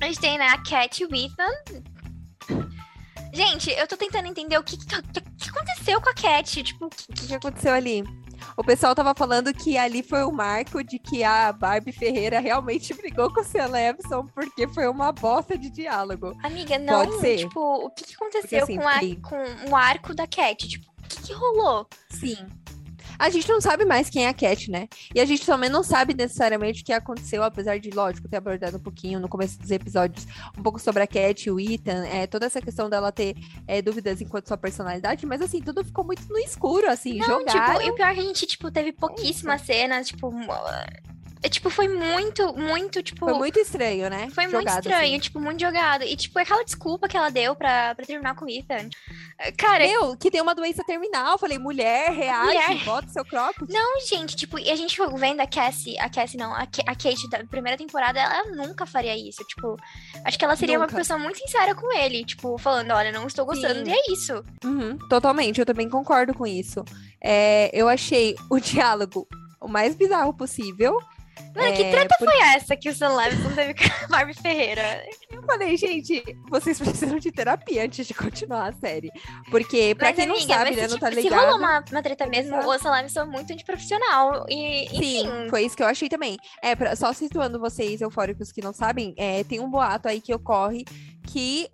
A 0.00 0.06
gente 0.06 0.20
tem, 0.20 0.38
né, 0.38 0.46
a 0.48 0.58
Cat 0.62 1.02
Ethan. 1.04 2.64
Gente, 3.32 3.70
eu 3.70 3.86
tô 3.86 3.96
tentando 3.96 4.26
entender 4.26 4.58
o 4.58 4.62
que, 4.62 4.76
que, 4.76 4.86
que 4.86 5.50
aconteceu 5.50 6.00
com 6.00 6.08
a 6.08 6.14
Cat. 6.14 6.62
Tipo, 6.62 6.86
o 6.86 6.90
que, 6.90 7.26
que 7.28 7.34
aconteceu 7.34 7.72
ali? 7.74 8.02
O 8.56 8.64
pessoal 8.64 8.94
tava 8.94 9.14
falando 9.14 9.52
que 9.52 9.76
ali 9.76 10.02
foi 10.02 10.22
o 10.24 10.32
marco 10.32 10.82
de 10.82 10.98
que 10.98 11.22
a 11.22 11.52
Barbie 11.52 11.92
Ferreira 11.92 12.40
realmente 12.40 12.94
brigou 12.94 13.32
com 13.32 13.40
o 13.40 13.44
Sam 13.44 13.66
Levinson 13.66 14.26
porque 14.34 14.66
foi 14.68 14.88
uma 14.88 15.12
bosta 15.12 15.56
de 15.56 15.70
diálogo. 15.70 16.36
Amiga, 16.42 16.78
não, 16.78 17.06
Pode 17.06 17.20
ser. 17.20 17.36
tipo, 17.38 17.60
o 17.60 17.90
que, 17.90 18.04
que 18.04 18.14
aconteceu 18.14 18.66
porque, 18.66 18.86
assim, 18.86 19.20
com, 19.20 19.36
a, 19.36 19.44
com 19.64 19.70
o 19.70 19.76
arco 19.76 20.14
da 20.14 20.26
Cat? 20.26 20.66
Tipo, 20.68 20.89
que, 21.10 21.22
que 21.22 21.32
rolou? 21.32 21.86
Sim. 22.10 22.36
A 23.18 23.28
gente 23.28 23.46
não 23.50 23.60
sabe 23.60 23.84
mais 23.84 24.08
quem 24.08 24.24
é 24.24 24.28
a 24.28 24.34
Cat, 24.34 24.70
né? 24.70 24.88
E 25.14 25.20
a 25.20 25.26
gente 25.26 25.44
também 25.44 25.68
não 25.68 25.82
sabe 25.82 26.14
necessariamente 26.14 26.80
o 26.80 26.84
que 26.86 26.92
aconteceu, 26.92 27.42
apesar 27.42 27.78
de, 27.78 27.90
lógico, 27.90 28.26
ter 28.26 28.38
abordado 28.38 28.78
um 28.78 28.80
pouquinho 28.80 29.20
no 29.20 29.28
começo 29.28 29.58
dos 29.58 29.70
episódios 29.70 30.26
um 30.56 30.62
pouco 30.62 30.78
sobre 30.78 31.02
a 31.02 31.06
Cat, 31.06 31.50
o 31.50 31.60
Ethan, 31.60 32.06
é, 32.06 32.26
toda 32.26 32.46
essa 32.46 32.62
questão 32.62 32.88
dela 32.88 33.12
ter 33.12 33.36
é, 33.66 33.82
dúvidas 33.82 34.22
enquanto 34.22 34.48
sua 34.48 34.56
personalidade, 34.56 35.26
mas 35.26 35.42
assim, 35.42 35.60
tudo 35.60 35.84
ficou 35.84 36.02
muito 36.02 36.26
no 36.30 36.38
escuro, 36.38 36.88
assim, 36.88 37.18
não, 37.18 37.40
jogaram... 37.40 37.74
Tipo, 37.74 37.88
e 37.88 37.90
o 37.90 37.94
pior 37.94 38.08
é 38.08 38.14
que 38.14 38.20
a 38.20 38.24
gente, 38.24 38.46
tipo, 38.46 38.70
teve 38.70 38.90
pouquíssimas 38.90 39.60
cenas, 39.60 40.08
tipo, 40.08 40.32
é, 41.42 41.48
tipo, 41.48 41.70
foi 41.70 41.88
muito, 41.88 42.54
muito, 42.54 43.02
tipo. 43.02 43.24
Foi 43.24 43.32
muito 43.34 43.58
estranho, 43.58 44.10
né? 44.10 44.28
Foi 44.30 44.44
jogado, 44.44 44.52
muito 44.52 44.68
estranho, 44.68 45.12
assim. 45.12 45.18
tipo, 45.18 45.40
muito 45.40 45.60
jogado. 45.60 46.04
E, 46.04 46.14
tipo, 46.14 46.38
aquela 46.38 46.62
desculpa 46.62 47.08
que 47.08 47.16
ela 47.16 47.30
deu 47.30 47.56
pra, 47.56 47.94
pra 47.94 48.04
terminar 48.04 48.34
com 48.34 48.44
o 48.44 48.48
Ethan. 48.48 48.90
Cara. 49.56 49.86
Meu, 49.86 50.16
que 50.18 50.30
tem 50.30 50.42
uma 50.42 50.54
doença 50.54 50.84
terminal. 50.84 51.38
Falei, 51.38 51.58
mulher, 51.58 52.12
reage, 52.12 52.44
mulher. 52.44 52.84
bota 52.84 53.08
seu 53.08 53.24
cropped. 53.24 53.72
Não, 53.72 54.00
gente, 54.00 54.36
tipo, 54.36 54.58
e 54.58 54.70
a 54.70 54.76
gente 54.76 55.00
vendo 55.16 55.40
a 55.40 55.46
Cassie, 55.46 55.98
a 55.98 56.10
Cassie 56.10 56.38
não, 56.38 56.52
a, 56.52 56.62
a 56.62 56.94
Kate 56.94 57.28
da 57.30 57.42
primeira 57.44 57.78
temporada, 57.78 58.20
ela 58.20 58.44
nunca 58.54 58.84
faria 58.84 59.16
isso. 59.16 59.42
Tipo, 59.44 59.76
acho 60.24 60.38
que 60.38 60.44
ela 60.44 60.56
seria 60.56 60.78
nunca. 60.78 60.92
uma 60.92 60.98
pessoa 60.98 61.18
muito 61.18 61.38
sincera 61.38 61.74
com 61.74 61.90
ele. 61.96 62.22
Tipo, 62.22 62.58
falando, 62.58 62.90
olha, 62.90 63.10
não 63.12 63.26
estou 63.26 63.46
gostando, 63.46 63.82
Sim. 63.86 63.90
e 63.90 63.94
é 63.94 64.12
isso. 64.12 64.44
Uhum, 64.62 64.98
totalmente, 65.08 65.58
eu 65.58 65.66
também 65.66 65.88
concordo 65.88 66.34
com 66.34 66.46
isso. 66.46 66.84
É, 67.18 67.70
eu 67.72 67.88
achei 67.88 68.36
o 68.50 68.58
diálogo 68.60 69.26
o 69.60 69.68
mais 69.68 69.94
bizarro 69.94 70.32
possível. 70.32 70.98
Mano, 71.54 71.68
é, 71.68 71.72
que 71.72 71.90
treta 71.90 72.16
por... 72.18 72.28
foi 72.30 72.40
essa 72.40 72.76
que 72.76 72.88
o 72.88 72.94
Sam 72.94 73.16
Levinson 73.16 73.50
teve 73.50 73.74
com 73.74 74.04
a 74.04 74.08
Barbie 74.08 74.34
Ferreira? 74.34 75.04
Eu 75.30 75.42
falei, 75.42 75.76
gente, 75.76 76.22
vocês 76.48 76.78
precisam 76.78 77.18
de 77.18 77.32
terapia 77.32 77.84
antes 77.84 78.06
de 78.06 78.14
continuar 78.14 78.68
a 78.68 78.72
série. 78.72 79.10
Porque, 79.50 79.94
pra 79.94 80.08
mas, 80.08 80.16
quem 80.16 80.24
amiga, 80.24 80.40
não 80.40 80.56
sabe, 80.56 80.76
né, 80.76 80.88
não 80.88 80.98
tá 80.98 81.10
ligado... 81.10 81.32
Se 81.32 81.34
rolou 81.34 81.58
uma, 81.58 81.84
uma 81.90 82.02
treta 82.02 82.26
mesmo, 82.26 82.56
o 82.58 82.78
Sam 82.78 82.92
Levinson 82.92 83.20
é 83.20 83.24
muito 83.24 83.52
antiprofissional. 83.52 84.46
E, 84.48 84.88
Sim, 84.90 85.48
foi 85.48 85.64
isso 85.64 85.76
que 85.76 85.82
eu 85.82 85.88
achei 85.88 86.08
também. 86.08 86.36
É, 86.62 86.76
pra, 86.76 86.94
só 86.94 87.12
situando 87.12 87.58
vocês, 87.58 88.00
eufóricos 88.00 88.52
que 88.52 88.62
não 88.62 88.72
sabem, 88.72 89.14
é, 89.16 89.42
tem 89.44 89.60
um 89.60 89.70
boato 89.70 90.08
aí 90.08 90.20
que 90.20 90.34
ocorre 90.34 90.84
que 91.30 91.68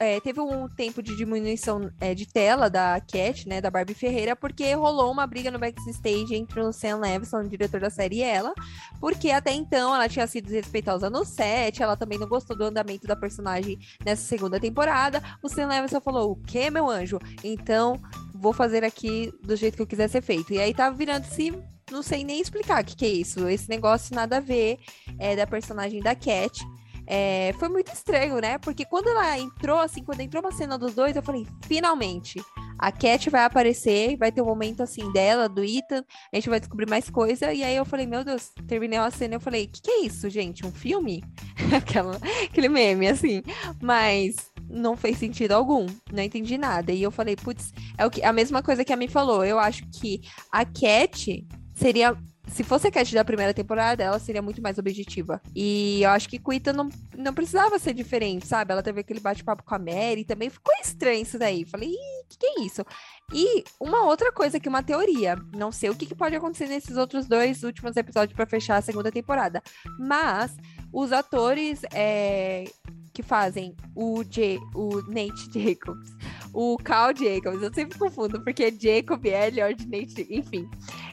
é, 0.00 0.18
teve 0.20 0.40
um 0.40 0.68
tempo 0.68 1.00
de 1.00 1.16
diminuição 1.16 1.88
é, 2.00 2.12
de 2.12 2.26
tela 2.26 2.68
da 2.68 3.00
Cat, 3.00 3.48
né, 3.48 3.60
da 3.60 3.70
Barbie 3.70 3.94
Ferreira, 3.94 4.34
porque 4.34 4.74
rolou 4.74 5.12
uma 5.12 5.26
briga 5.28 5.48
no 5.48 5.60
backstage 5.60 6.34
entre 6.34 6.60
o 6.60 6.72
Sam 6.72 6.96
Levinson, 6.96 7.42
o 7.42 7.48
diretor 7.48 7.80
da 7.80 7.88
série, 7.88 8.16
e 8.16 8.22
ela, 8.22 8.52
porque 9.00 9.30
até 9.30 9.52
então 9.52 9.94
ela 9.94 10.08
tinha 10.08 10.26
sido 10.26 10.46
desrespeitosa 10.46 11.08
no 11.08 11.24
set, 11.24 11.80
ela 11.80 11.96
também 11.96 12.18
não 12.18 12.26
gostou 12.26 12.56
do 12.56 12.64
andamento 12.64 13.06
da 13.06 13.14
personagem 13.14 13.78
nessa 14.04 14.22
segunda 14.22 14.58
temporada. 14.58 15.22
O 15.40 15.48
Sam 15.48 15.68
Levinson 15.68 16.00
falou: 16.00 16.32
O 16.32 16.36
que, 16.36 16.68
meu 16.68 16.90
anjo? 16.90 17.20
Então 17.44 18.00
vou 18.34 18.52
fazer 18.52 18.82
aqui 18.82 19.32
do 19.42 19.54
jeito 19.54 19.76
que 19.76 19.82
eu 19.82 19.86
quiser 19.86 20.08
ser 20.08 20.22
feito. 20.22 20.52
E 20.52 20.58
aí 20.58 20.74
tava 20.74 20.96
virando-se 20.96 21.52
não 21.92 22.02
sei 22.02 22.24
nem 22.24 22.40
explicar 22.40 22.82
o 22.82 22.86
que, 22.86 22.96
que 22.96 23.04
é 23.04 23.10
isso. 23.10 23.48
Esse 23.48 23.68
negócio 23.68 24.14
nada 24.14 24.38
a 24.38 24.40
ver 24.40 24.78
é 25.18 25.36
da 25.36 25.46
personagem 25.46 26.00
da 26.00 26.14
Cat. 26.16 26.66
É, 27.06 27.54
foi 27.58 27.68
muito 27.68 27.92
estranho, 27.92 28.38
né? 28.40 28.58
Porque 28.58 28.84
quando 28.84 29.08
ela 29.08 29.38
entrou, 29.38 29.78
assim, 29.78 30.02
quando 30.02 30.20
entrou 30.20 30.42
uma 30.42 30.52
cena 30.52 30.76
dos 30.76 30.94
dois, 30.94 31.14
eu 31.14 31.22
falei, 31.22 31.46
finalmente, 31.66 32.42
a 32.78 32.90
Cat 32.90 33.30
vai 33.30 33.44
aparecer, 33.44 34.16
vai 34.16 34.30
ter 34.32 34.42
um 34.42 34.46
momento 34.46 34.82
assim 34.82 35.10
dela, 35.12 35.48
do 35.48 35.64
Ethan, 35.64 36.04
a 36.32 36.36
gente 36.36 36.50
vai 36.50 36.60
descobrir 36.60 36.88
mais 36.88 37.08
coisa. 37.08 37.52
E 37.52 37.62
aí 37.62 37.76
eu 37.76 37.84
falei, 37.84 38.06
meu 38.06 38.24
Deus, 38.24 38.50
terminei 38.66 38.98
a 38.98 39.10
cena, 39.10 39.36
eu 39.36 39.40
falei, 39.40 39.64
o 39.64 39.68
que, 39.68 39.82
que 39.82 39.90
é 39.90 40.00
isso, 40.04 40.28
gente? 40.28 40.66
Um 40.66 40.72
filme? 40.72 41.22
Aquela, 41.74 42.18
aquele 42.44 42.68
meme, 42.68 43.08
assim. 43.08 43.42
Mas 43.80 44.36
não 44.68 44.96
fez 44.96 45.18
sentido 45.18 45.52
algum, 45.52 45.86
não 46.12 46.22
entendi 46.22 46.58
nada. 46.58 46.92
E 46.92 47.02
eu 47.02 47.10
falei, 47.10 47.36
putz, 47.36 47.72
é 47.96 48.04
o 48.04 48.10
que, 48.10 48.22
a 48.22 48.32
mesma 48.32 48.62
coisa 48.62 48.84
que 48.84 48.92
a 48.92 48.96
mim 48.96 49.08
falou. 49.08 49.44
Eu 49.44 49.58
acho 49.58 49.84
que 49.90 50.20
a 50.50 50.64
Cat 50.64 51.44
seria 51.74 52.16
se 52.46 52.62
fosse 52.62 52.86
a 52.86 52.90
Cat 52.90 53.14
da 53.14 53.24
primeira 53.24 53.52
temporada, 53.52 54.02
ela 54.02 54.18
seria 54.18 54.40
muito 54.40 54.62
mais 54.62 54.78
objetiva. 54.78 55.40
E 55.54 56.02
eu 56.02 56.10
acho 56.10 56.28
que 56.28 56.38
Kuita 56.38 56.72
não, 56.72 56.88
não 57.16 57.34
precisava 57.34 57.78
ser 57.78 57.92
diferente, 57.92 58.46
sabe? 58.46 58.72
Ela 58.72 58.82
teve 58.82 59.00
aquele 59.00 59.20
bate-papo 59.20 59.62
com 59.62 59.74
a 59.74 59.78
Mary, 59.78 60.24
também 60.24 60.48
ficou 60.48 60.74
estranho 60.80 61.22
isso 61.22 61.38
daí. 61.38 61.64
Falei, 61.64 61.90
o 61.90 62.28
que, 62.28 62.38
que 62.38 62.46
é 62.46 62.64
isso? 62.64 62.84
E 63.32 63.64
uma 63.80 64.04
outra 64.04 64.30
coisa 64.32 64.60
que 64.60 64.68
uma 64.68 64.82
teoria, 64.82 65.36
não 65.54 65.72
sei 65.72 65.90
o 65.90 65.94
que, 65.94 66.06
que 66.06 66.14
pode 66.14 66.36
acontecer 66.36 66.68
nesses 66.68 66.96
outros 66.96 67.26
dois 67.26 67.62
últimos 67.62 67.96
episódios 67.96 68.36
para 68.36 68.46
fechar 68.46 68.76
a 68.76 68.82
segunda 68.82 69.10
temporada, 69.10 69.62
mas 69.98 70.56
os 70.96 71.12
atores 71.12 71.82
é, 71.92 72.64
que 73.12 73.22
fazem 73.22 73.76
o, 73.94 74.24
J, 74.24 74.58
o 74.74 75.02
Nate 75.08 75.52
Jacobs, 75.52 76.16
o 76.54 76.78
Cal 76.78 77.14
Jacobs, 77.14 77.62
eu 77.62 77.74
sempre 77.74 77.98
confundo, 77.98 78.42
porque 78.42 78.70
Jacob, 78.70 79.22
Elliot, 79.26 79.86
Nate, 79.86 80.26
enfim. 80.30 80.66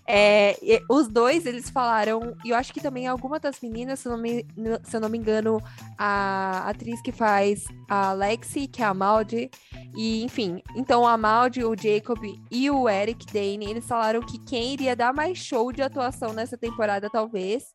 É, 0.07 0.55
os 0.89 1.09
dois, 1.09 1.45
eles 1.45 1.69
falaram, 1.69 2.33
e 2.45 2.51
eu 2.51 2.55
acho 2.55 2.73
que 2.73 2.79
também 2.79 3.07
alguma 3.07 3.41
das 3.41 3.59
meninas, 3.59 3.99
se 3.99 4.07
eu, 4.07 4.13
não 4.13 4.19
me, 4.19 4.45
se 4.83 4.95
eu 4.95 5.01
não 5.01 5.09
me 5.09 5.17
engano, 5.17 5.61
a 5.97 6.69
atriz 6.69 7.01
que 7.01 7.11
faz 7.11 7.65
a 7.89 8.13
Lexi, 8.13 8.67
que 8.67 8.81
é 8.81 8.85
a 8.85 8.93
Maldi, 8.93 9.51
e 9.97 10.23
enfim, 10.23 10.63
então 10.77 11.05
a 11.05 11.17
Maldi, 11.17 11.65
o 11.65 11.75
Jacob 11.75 12.19
e 12.49 12.71
o 12.71 12.87
Eric 12.87 13.25
Dane, 13.25 13.69
eles 13.69 13.85
falaram 13.85 14.21
que 14.21 14.39
quem 14.45 14.73
iria 14.73 14.95
dar 14.95 15.13
mais 15.13 15.37
show 15.37 15.73
de 15.73 15.81
atuação 15.81 16.31
nessa 16.31 16.57
temporada, 16.57 17.09
talvez, 17.09 17.65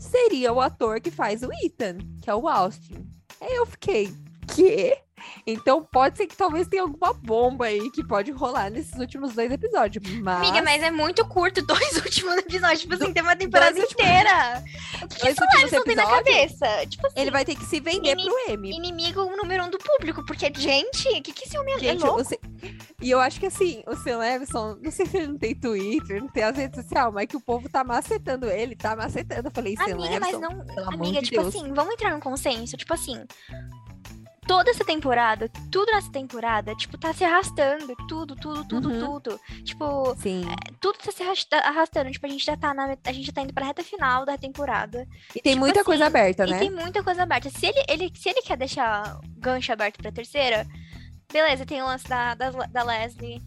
seria 0.00 0.52
o 0.52 0.60
ator 0.60 1.00
que 1.00 1.10
faz 1.10 1.42
o 1.42 1.50
Ethan, 1.62 1.98
que 2.20 2.30
é 2.30 2.34
o 2.34 2.48
Austin. 2.48 3.06
Aí 3.40 3.54
eu 3.54 3.66
fiquei, 3.66 4.12
quê? 4.54 4.98
Então 5.46 5.82
pode 5.84 6.16
ser 6.16 6.26
que 6.26 6.36
talvez 6.36 6.66
tenha 6.68 6.82
alguma 6.82 7.12
bomba 7.12 7.66
aí 7.66 7.90
que 7.90 8.06
pode 8.06 8.30
rolar 8.30 8.70
nesses 8.70 8.98
últimos 8.98 9.34
dois 9.34 9.50
episódios. 9.50 10.04
Mas... 10.20 10.48
Amiga, 10.48 10.62
mas 10.62 10.82
é 10.82 10.90
muito 10.90 11.24
curto 11.26 11.62
dois 11.66 11.96
últimos 11.96 12.36
episódios. 12.36 12.80
Tipo 12.80 12.94
assim, 12.94 13.12
tem 13.12 13.22
uma 13.22 13.36
temporada 13.36 13.74
dois 13.74 13.90
inteira. 13.90 14.62
Últimos... 14.62 14.80
O 15.00 15.08
que, 15.08 15.34
que 15.34 15.58
Larson 15.58 15.82
tem 15.82 15.96
na 15.96 16.06
cabeça? 16.06 16.86
Tipo 16.86 17.06
assim, 17.06 17.20
ele 17.20 17.30
vai 17.30 17.44
ter 17.44 17.54
que 17.54 17.64
se 17.64 17.80
vender 17.80 18.12
inim... 18.12 18.26
pro 18.26 18.52
M. 18.52 18.70
Inimigo 18.70 19.24
número 19.36 19.64
um 19.64 19.70
do 19.70 19.78
público. 19.78 20.24
Porque, 20.24 20.52
gente, 20.54 21.08
o 21.08 21.22
que, 21.22 21.32
que 21.32 21.44
esse 21.46 21.58
homem 21.58 21.74
é 21.74 21.78
gente, 21.78 22.02
é 22.02 22.06
louco? 22.06 22.24
Você... 22.24 22.38
E 23.00 23.10
eu 23.10 23.18
acho 23.18 23.40
que 23.40 23.46
assim, 23.46 23.82
o 23.86 23.96
Sam 23.96 24.18
Levinson, 24.18 24.76
não 24.82 24.90
sei 24.90 25.06
se 25.06 25.16
ele 25.16 25.28
não 25.28 25.38
tem 25.38 25.54
Twitter, 25.54 26.20
não 26.20 26.28
tem 26.28 26.42
as 26.42 26.56
redes 26.56 26.82
sociais, 26.82 27.12
mas 27.12 27.26
que 27.26 27.36
o 27.36 27.40
povo 27.40 27.68
tá 27.68 27.82
macetando 27.82 28.46
ele, 28.46 28.76
tá 28.76 28.94
macetando. 28.94 29.48
Eu 29.48 29.52
falei, 29.52 29.74
Amiga, 29.78 30.20
mas 30.20 30.38
não. 30.38 30.64
Amiga, 30.92 31.22
tipo 31.22 31.40
Deus. 31.40 31.54
assim, 31.54 31.72
vamos 31.72 31.94
entrar 31.94 32.10
num 32.10 32.20
consenso. 32.20 32.76
Tipo 32.76 32.94
assim, 32.94 33.24
toda 34.50 34.68
essa 34.72 34.84
temporada, 34.84 35.48
tudo 35.70 35.92
nessa 35.92 36.10
temporada, 36.10 36.74
tipo, 36.74 36.98
tá 36.98 37.12
se 37.12 37.22
arrastando. 37.22 37.94
Tudo, 38.08 38.34
tudo, 38.34 38.64
tudo, 38.64 38.88
uhum. 38.90 38.98
tudo. 39.20 39.40
Tipo. 39.62 40.10
É, 40.10 40.72
tudo 40.80 40.98
tá 40.98 41.12
se 41.12 41.22
arrastando. 41.54 42.10
Tipo, 42.10 42.26
a 42.26 42.28
gente 42.28 42.44
já 42.44 42.56
tá 42.56 42.74
na. 42.74 42.96
A 43.04 43.12
gente 43.12 43.26
já 43.26 43.32
tá 43.32 43.42
indo 43.42 43.54
pra 43.54 43.66
reta 43.66 43.84
final 43.84 44.26
da 44.26 44.36
temporada. 44.36 45.06
E 45.36 45.40
tem 45.40 45.52
tipo 45.52 45.60
muita 45.60 45.80
assim, 45.80 45.86
coisa 45.86 46.06
aberta, 46.06 46.46
né? 46.46 46.56
E 46.56 46.58
tem 46.58 46.70
muita 46.70 47.00
coisa 47.04 47.22
aberta. 47.22 47.48
Se 47.48 47.64
ele, 47.64 47.84
ele, 47.88 48.12
se 48.12 48.28
ele 48.28 48.42
quer 48.42 48.56
deixar 48.56 49.20
gancho 49.38 49.72
aberto 49.72 49.98
pra 49.98 50.10
terceira, 50.10 50.66
beleza, 51.32 51.64
tem 51.64 51.80
o 51.80 51.86
lance 51.86 52.08
da, 52.08 52.34
da, 52.34 52.50
da 52.50 52.82
Leslie. 52.82 53.40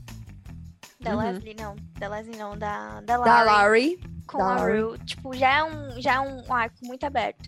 Da 1.01 1.17
Uhum. 1.17 1.22
Leslie, 1.22 1.55
não. 1.60 1.75
Da 2.00 2.07
Leslie, 2.07 2.38
não. 2.38 2.57
Da, 2.57 3.01
da 3.01 3.17
Da 3.17 3.43
Larry. 3.43 3.50
Larry. 3.50 4.00
com 4.25 4.38
da 4.38 4.45
a. 4.45 4.55
Rue. 4.55 4.98
Tipo, 5.00 5.33
já 5.36 5.57
é 5.57 5.63
um, 5.65 6.01
já 6.01 6.13
é 6.13 6.19
um 6.22 6.53
arco 6.53 6.77
muito 6.83 7.05
aberto. 7.05 7.43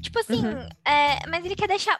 Tipo 0.00 0.20
assim, 0.20 0.46
Uhum. 0.46 0.68
é, 0.84 1.26
mas 1.28 1.44
ele 1.44 1.56
quer 1.56 1.66
deixar 1.66 1.98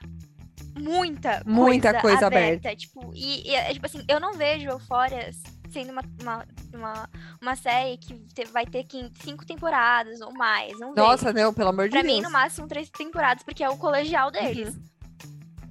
muita, 0.78 1.42
Muita 1.44 2.00
coisa 2.00 2.26
aberta. 2.26 2.74
Tipo, 2.74 3.12
e, 3.14 3.48
e 3.48 3.54
é, 3.54 3.72
tipo 3.72 3.86
assim, 3.86 4.04
eu 4.08 4.18
não 4.20 4.32
vejo 4.34 4.68
Euphoria 4.68 5.30
sendo 5.70 5.90
uma, 5.92 6.02
uma, 6.20 6.46
uma, 6.74 7.10
uma 7.40 7.56
série 7.56 7.96
que 7.96 8.14
te- 8.34 8.44
vai 8.46 8.66
ter 8.66 8.86
cinco 9.24 9.44
temporadas 9.46 10.20
ou 10.20 10.32
mais. 10.32 10.78
Não 10.78 10.94
vejo. 10.94 11.06
Nossa, 11.06 11.32
não, 11.32 11.52
pelo 11.54 11.70
amor 11.70 11.84
de 11.86 11.92
Pra 11.92 12.02
Deus. 12.02 12.14
mim, 12.14 12.20
no 12.22 12.30
máximo, 12.30 12.68
três 12.68 12.90
temporadas, 12.90 13.42
porque 13.42 13.64
é 13.64 13.70
o 13.70 13.76
colegial 13.78 14.30
deles. 14.30 14.74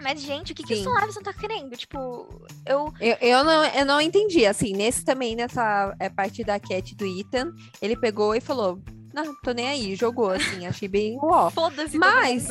Mas, 0.04 0.20
gente, 0.20 0.52
o 0.52 0.56
que, 0.56 0.64
que 0.64 0.74
o 0.74 0.78
Sim. 0.78 0.84
Sam 0.84 0.94
Levinson 1.00 1.22
tá 1.22 1.32
querendo? 1.32 1.78
Tipo, 1.78 2.28
eu. 2.66 2.92
Eu, 3.00 3.18
eu, 3.22 3.44
não, 3.44 3.64
eu 3.66 3.86
não 3.86 4.02
entendi, 4.02 4.48
assim, 4.48 4.74
nesse 4.74 5.06
também, 5.06 5.36
nessa 5.36 5.96
é, 6.00 6.10
parte 6.10 6.44
da 6.44 6.60
Cat 6.60 6.96
do 6.96 7.06
Ethan, 7.06 7.54
ele 7.80 7.96
pegou 7.96 8.34
e 8.34 8.42
falou, 8.42 8.82
não, 9.14 9.36
tô 9.42 9.52
nem 9.52 9.68
aí, 9.68 9.96
jogou, 9.96 10.32
assim, 10.32 10.66
achei 10.66 10.88
bem 10.88 11.18
uó. 11.22 11.50
Foda-se, 11.50 11.98
Mas, 11.98 12.48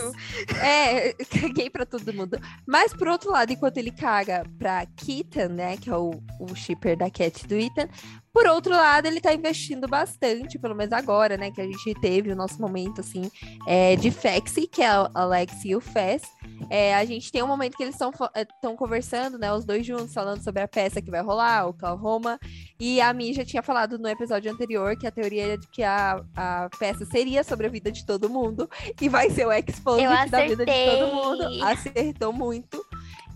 é, 0.62 1.12
caguei 1.40 1.71
pra 1.71 1.87
todo 1.87 2.12
mundo. 2.12 2.38
Mas, 2.67 2.93
por 2.93 3.09
outro 3.09 3.31
lado, 3.31 3.52
enquanto 3.52 3.79
ele 3.79 3.90
caga 3.90 4.45
pra 4.59 4.87
Keaton, 4.87 5.55
né, 5.55 5.76
que 5.76 5.90
é 5.90 5.97
o, 5.97 6.11
o 6.38 6.55
shipper 6.55 6.97
da 6.97 7.11
Cat 7.11 7.47
do 7.47 7.55
Ethan, 7.55 7.88
por 8.33 8.47
outro 8.47 8.73
lado, 8.73 9.07
ele 9.07 9.21
tá 9.21 9.33
investindo 9.33 9.89
bastante, 9.89 10.59
pelo 10.59 10.75
menos 10.75 10.93
agora, 10.93 11.37
né, 11.37 11.51
que 11.51 11.61
a 11.61 11.67
gente 11.67 11.95
teve 12.01 12.31
o 12.31 12.37
nosso 12.37 12.61
momento, 12.61 13.01
assim, 13.01 13.31
é, 13.67 13.97
de 13.97 14.11
Fexy, 14.11 14.67
que 14.67 14.83
é 14.83 15.01
o 15.01 15.11
Alex 15.15 15.65
e 15.65 15.75
o 15.75 15.81
Fez. 15.81 16.23
É, 16.69 16.95
a 16.95 17.05
gente 17.05 17.33
tem 17.33 17.43
um 17.43 17.47
momento 17.47 17.77
que 17.77 17.83
eles 17.83 17.95
estão 17.95 18.77
conversando, 18.77 19.39
né, 19.39 19.53
os 19.53 19.65
dois 19.65 19.85
juntos, 19.85 20.15
falando 20.15 20.43
sobre 20.43 20.63
a 20.63 20.69
peça 20.69 21.03
que 21.03 21.11
vai 21.11 21.23
rolar, 21.23 21.67
o 21.67 21.71
Oklahoma, 21.71 22.39
e 22.79 23.01
a 23.01 23.13
Mi 23.13 23.33
já 23.33 23.45
tinha 23.45 23.63
falado 23.63 23.99
no 23.99 24.09
episódio 24.09 24.51
anterior 24.53 24.97
que 24.97 25.07
a 25.07 25.11
teoria 25.11 25.55
é 25.55 25.57
de 25.57 25.67
que 25.69 25.83
a, 25.83 26.23
a 26.37 26.69
peça 26.79 27.05
seria 27.07 27.43
sobre 27.43 27.67
a 27.67 27.71
vida 27.71 27.91
de 27.91 28.07
todo 28.07 28.31
mundo, 28.31 28.71
e 29.01 29.09
vai 29.09 29.31
ser 29.31 29.47
o 29.47 29.53
expose 29.53 30.03
Eu 30.03 30.11
da 30.29 30.47
vida 30.47 30.65
de 30.65 30.73
todo 30.73 31.15
mundo. 31.15 31.65
Acertou 31.65 32.33
muito. 32.33 32.85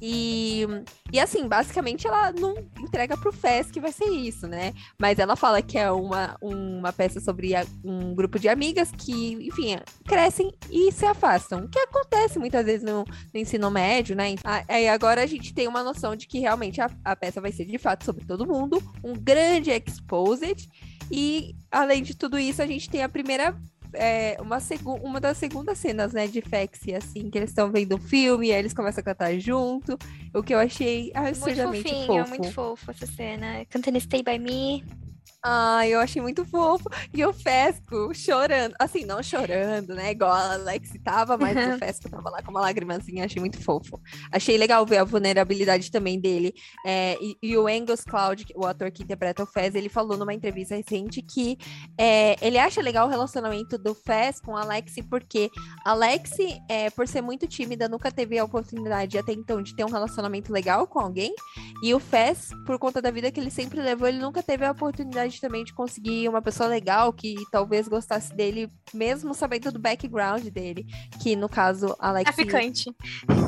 E, 0.06 0.66
e 1.10 1.18
assim, 1.18 1.48
basicamente 1.48 2.06
ela 2.06 2.30
não 2.30 2.54
entrega 2.78 3.16
pro 3.16 3.32
Fez 3.32 3.70
que 3.70 3.80
vai 3.80 3.90
ser 3.90 4.04
isso, 4.04 4.46
né? 4.46 4.74
Mas 4.98 5.18
ela 5.18 5.34
fala 5.34 5.62
que 5.62 5.78
é 5.78 5.90
uma, 5.90 6.36
uma 6.42 6.92
peça 6.92 7.20
sobre 7.20 7.54
a- 7.54 7.64
um 7.82 8.14
grupo 8.14 8.38
de 8.38 8.46
amigas 8.46 8.90
que, 8.90 9.32
enfim, 9.46 9.78
crescem 10.06 10.52
e 10.70 10.92
se 10.92 11.06
afastam. 11.06 11.60
O 11.64 11.68
que 11.68 11.78
acontece 11.78 12.38
muitas 12.38 12.66
vezes 12.66 12.82
no, 12.84 13.02
no 13.32 13.40
ensino 13.40 13.70
médio, 13.70 14.14
né? 14.14 14.34
Ah, 14.44 14.62
Aí 14.68 14.86
agora 14.88 15.22
a 15.22 15.26
gente 15.26 15.54
tem 15.54 15.66
uma 15.66 15.82
noção 15.82 16.14
de 16.14 16.26
que 16.26 16.38
realmente 16.38 16.82
a, 16.82 16.90
a 17.02 17.16
peça 17.16 17.40
vai 17.40 17.50
ser 17.50 17.64
de 17.64 17.78
fato 17.78 18.04
sobre 18.04 18.26
todo 18.26 18.46
mundo, 18.46 18.82
um 19.02 19.14
grande 19.14 19.70
exposed. 19.70 20.68
E 21.10 21.54
além 21.70 22.02
de 22.02 22.14
tudo 22.14 22.38
isso, 22.38 22.60
a 22.62 22.66
gente 22.66 22.88
tem 22.90 23.02
a 23.02 23.08
primeira 23.08 23.54
é, 23.94 24.36
uma, 24.40 24.60
segu 24.60 24.94
uma 24.94 25.20
das 25.20 25.38
segundas 25.38 25.78
cenas, 25.78 26.12
né, 26.12 26.26
de 26.26 26.40
Fexy, 26.40 26.94
assim, 26.94 27.30
que 27.30 27.38
eles 27.38 27.50
estão 27.50 27.70
vendo 27.70 27.96
o 27.96 27.98
filme, 27.98 28.48
e 28.48 28.52
aí 28.52 28.58
eles 28.58 28.72
começam 28.72 29.00
a 29.00 29.04
cantar 29.04 29.38
junto, 29.38 29.98
o 30.32 30.42
que 30.42 30.54
eu 30.54 30.58
achei 30.58 31.12
Muito 31.14 31.28
absurdamente 31.28 31.82
fofinho, 31.88 32.06
fofo. 32.06 32.28
muito 32.28 32.52
fofo 32.52 32.90
essa 32.90 33.06
cena. 33.06 33.64
Cantando 33.70 34.00
Stay 34.00 34.22
By 34.22 34.38
Me. 34.38 35.03
Ai, 35.46 35.90
eu 35.92 36.00
achei 36.00 36.22
muito 36.22 36.42
fofo. 36.46 36.88
E 37.12 37.22
o 37.22 37.30
Fesco 37.30 38.14
chorando, 38.14 38.74
assim, 38.78 39.04
não 39.04 39.22
chorando, 39.22 39.94
né, 39.94 40.12
igual 40.12 40.32
a 40.32 40.54
Alex 40.54 40.92
tava, 41.04 41.36
mas 41.36 41.54
o 41.54 41.78
Fesco 41.78 42.08
tava 42.08 42.30
lá 42.30 42.42
com 42.42 42.50
uma 42.50 42.62
lagrimazinha, 42.62 43.26
achei 43.26 43.40
muito 43.40 43.62
fofo. 43.62 44.00
Achei 44.32 44.56
legal 44.56 44.86
ver 44.86 44.96
a 44.96 45.04
vulnerabilidade 45.04 45.90
também 45.90 46.18
dele. 46.18 46.54
É, 46.86 47.18
e, 47.20 47.36
e 47.42 47.58
o 47.58 47.66
Angus 47.66 48.00
Cloud, 48.00 48.46
o 48.56 48.64
ator 48.64 48.90
que 48.90 49.02
interpreta 49.02 49.42
o 49.42 49.46
Fez, 49.46 49.74
ele 49.74 49.90
falou 49.90 50.16
numa 50.16 50.32
entrevista 50.32 50.76
recente 50.76 51.20
que 51.20 51.58
é, 51.98 52.36
ele 52.40 52.56
acha 52.56 52.80
legal 52.80 53.06
o 53.06 53.10
relacionamento 53.10 53.76
do 53.76 53.94
Fez 53.94 54.40
com 54.40 54.56
a 54.56 54.62
Alex, 54.62 54.94
porque 55.10 55.50
a 55.84 55.90
Alex, 55.90 56.30
é, 56.70 56.88
por 56.88 57.06
ser 57.06 57.20
muito 57.20 57.46
tímida, 57.46 57.86
nunca 57.86 58.10
teve 58.10 58.38
a 58.38 58.44
oportunidade 58.44 59.18
até 59.18 59.34
então 59.34 59.60
de 59.60 59.76
ter 59.76 59.84
um 59.84 59.90
relacionamento 59.90 60.50
legal 60.50 60.86
com 60.86 61.00
alguém. 61.00 61.34
E 61.82 61.92
o 61.92 62.00
Fez, 62.00 62.48
por 62.64 62.78
conta 62.78 63.02
da 63.02 63.10
vida 63.10 63.30
que 63.30 63.38
ele 63.38 63.50
sempre 63.50 63.82
levou, 63.82 64.08
ele 64.08 64.18
nunca 64.18 64.42
teve 64.42 64.64
a 64.64 64.70
oportunidade 64.70 65.33
também 65.40 65.64
de 65.64 65.72
conseguir 65.72 66.28
uma 66.28 66.42
pessoa 66.42 66.68
legal 66.68 67.12
que 67.12 67.34
talvez 67.50 67.88
gostasse 67.88 68.34
dele, 68.34 68.68
mesmo 68.92 69.34
sabendo 69.34 69.72
do 69.72 69.78
background 69.78 70.44
dele. 70.46 70.86
Que 71.22 71.36
no 71.36 71.48
caso, 71.48 71.94
Alex. 71.98 72.34
Traficante. 72.34 72.94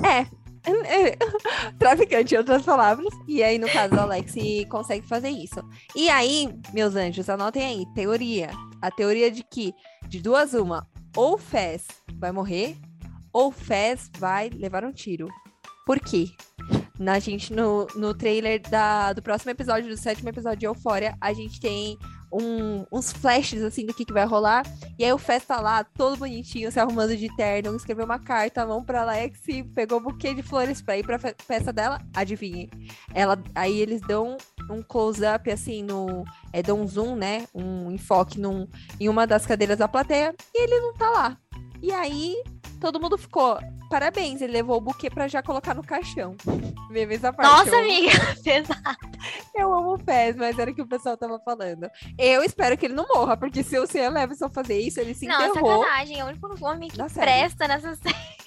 É, 0.04 0.26
traficante, 1.78 2.34
em 2.34 2.38
outras 2.38 2.62
palavras. 2.62 3.12
E 3.26 3.42
aí, 3.42 3.58
no 3.58 3.68
caso, 3.68 3.98
Alex 3.98 4.34
consegue 4.68 5.06
fazer 5.06 5.30
isso. 5.30 5.62
E 5.94 6.08
aí, 6.08 6.48
meus 6.72 6.94
anjos, 6.94 7.28
anotem 7.28 7.62
aí, 7.62 7.86
teoria. 7.94 8.50
A 8.80 8.90
teoria 8.90 9.30
de 9.30 9.42
que, 9.42 9.72
de 10.08 10.20
duas 10.20 10.54
uma, 10.54 10.86
ou 11.16 11.38
Fez 11.38 11.86
vai 12.14 12.32
morrer, 12.32 12.76
ou 13.32 13.50
Fez 13.50 14.10
vai 14.18 14.48
levar 14.50 14.84
um 14.84 14.92
tiro. 14.92 15.28
Por 15.86 16.00
quê? 16.00 16.26
Na 16.98 17.18
gente, 17.18 17.52
no, 17.52 17.86
no 17.94 18.14
trailer 18.14 18.60
da, 18.70 19.12
do 19.12 19.22
próximo 19.22 19.50
episódio, 19.50 19.88
do 19.90 19.96
sétimo 19.96 20.28
episódio 20.28 20.58
de 20.60 20.66
Euphoria, 20.66 21.14
a 21.20 21.32
gente 21.32 21.60
tem 21.60 21.98
um- 22.32 22.84
uns 22.92 23.12
flashes, 23.12 23.62
assim, 23.62 23.86
do 23.86 23.94
que, 23.94 24.04
que 24.04 24.12
vai 24.12 24.24
rolar. 24.26 24.64
E 24.98 25.04
aí 25.04 25.12
o 25.12 25.18
Fez 25.18 25.44
tá 25.44 25.60
lá, 25.60 25.84
todo 25.84 26.16
bonitinho, 26.18 26.72
se 26.72 26.80
arrumando 26.80 27.16
de 27.16 27.34
terno, 27.36 27.74
escreveu 27.76 28.04
uma 28.04 28.18
carta, 28.18 28.62
a 28.62 28.66
mão 28.66 28.82
pra 28.82 29.02
Alex, 29.02 29.40
e 29.46 29.62
pegou 29.62 29.98
um 30.00 30.02
buquê 30.02 30.34
de 30.34 30.42
flores 30.42 30.82
pra 30.82 30.96
ir 30.98 31.04
pra 31.04 31.18
fe- 31.18 31.36
festa 31.46 31.72
dela. 31.72 32.00
Adivinhem. 32.14 32.68
Ela, 33.14 33.38
aí 33.54 33.78
eles 33.78 34.00
dão 34.00 34.36
um 34.70 34.82
close-up, 34.82 35.50
assim, 35.50 35.82
no... 35.82 36.24
É, 36.52 36.62
dão 36.62 36.80
um 36.80 36.86
zoom, 36.88 37.14
né? 37.14 37.46
Um 37.54 37.90
enfoque 37.92 38.40
num, 38.40 38.66
em 38.98 39.08
uma 39.08 39.26
das 39.26 39.46
cadeiras 39.46 39.78
da 39.78 39.86
plateia, 39.86 40.34
e 40.54 40.62
ele 40.64 40.80
não 40.80 40.94
tá 40.94 41.08
lá. 41.10 41.38
E 41.82 41.92
aí, 41.92 42.34
todo 42.80 43.00
mundo 43.00 43.16
ficou... 43.18 43.58
Parabéns, 43.88 44.40
ele 44.40 44.52
levou 44.52 44.78
o 44.78 44.80
buquê 44.80 45.08
pra 45.08 45.28
já 45.28 45.40
colocar 45.42 45.72
no 45.74 45.82
caixão. 45.82 46.34
Essa 47.10 47.32
parte. 47.32 47.50
Nossa, 47.50 47.70
eu 47.70 47.78
amiga. 47.80 48.10
Pesado. 48.42 48.98
eu 49.54 49.72
amo 49.74 49.94
o 49.94 49.98
Fez, 49.98 50.34
mas 50.36 50.58
era 50.58 50.70
o 50.70 50.74
que 50.74 50.82
o 50.82 50.86
pessoal 50.86 51.16
tava 51.16 51.38
falando. 51.40 51.88
Eu 52.18 52.42
espero 52.42 52.76
que 52.76 52.86
ele 52.86 52.94
não 52.94 53.06
morra, 53.06 53.36
porque 53.36 53.62
se 53.62 53.78
o 53.78 53.86
Sam 53.86 54.10
Levinson 54.10 54.48
fazer 54.48 54.80
isso, 54.80 55.00
ele 55.00 55.14
se 55.14 55.26
Não, 55.26 55.46
enterrou. 55.46 55.82
sacanagem. 55.84 56.18
É 56.20 56.24
o 56.24 56.28
único 56.28 56.64
homem 56.66 56.88
que 56.88 56.96
série. 56.96 57.26
presta 57.26 57.68
nessa 57.68 57.94
série. 58.02 58.45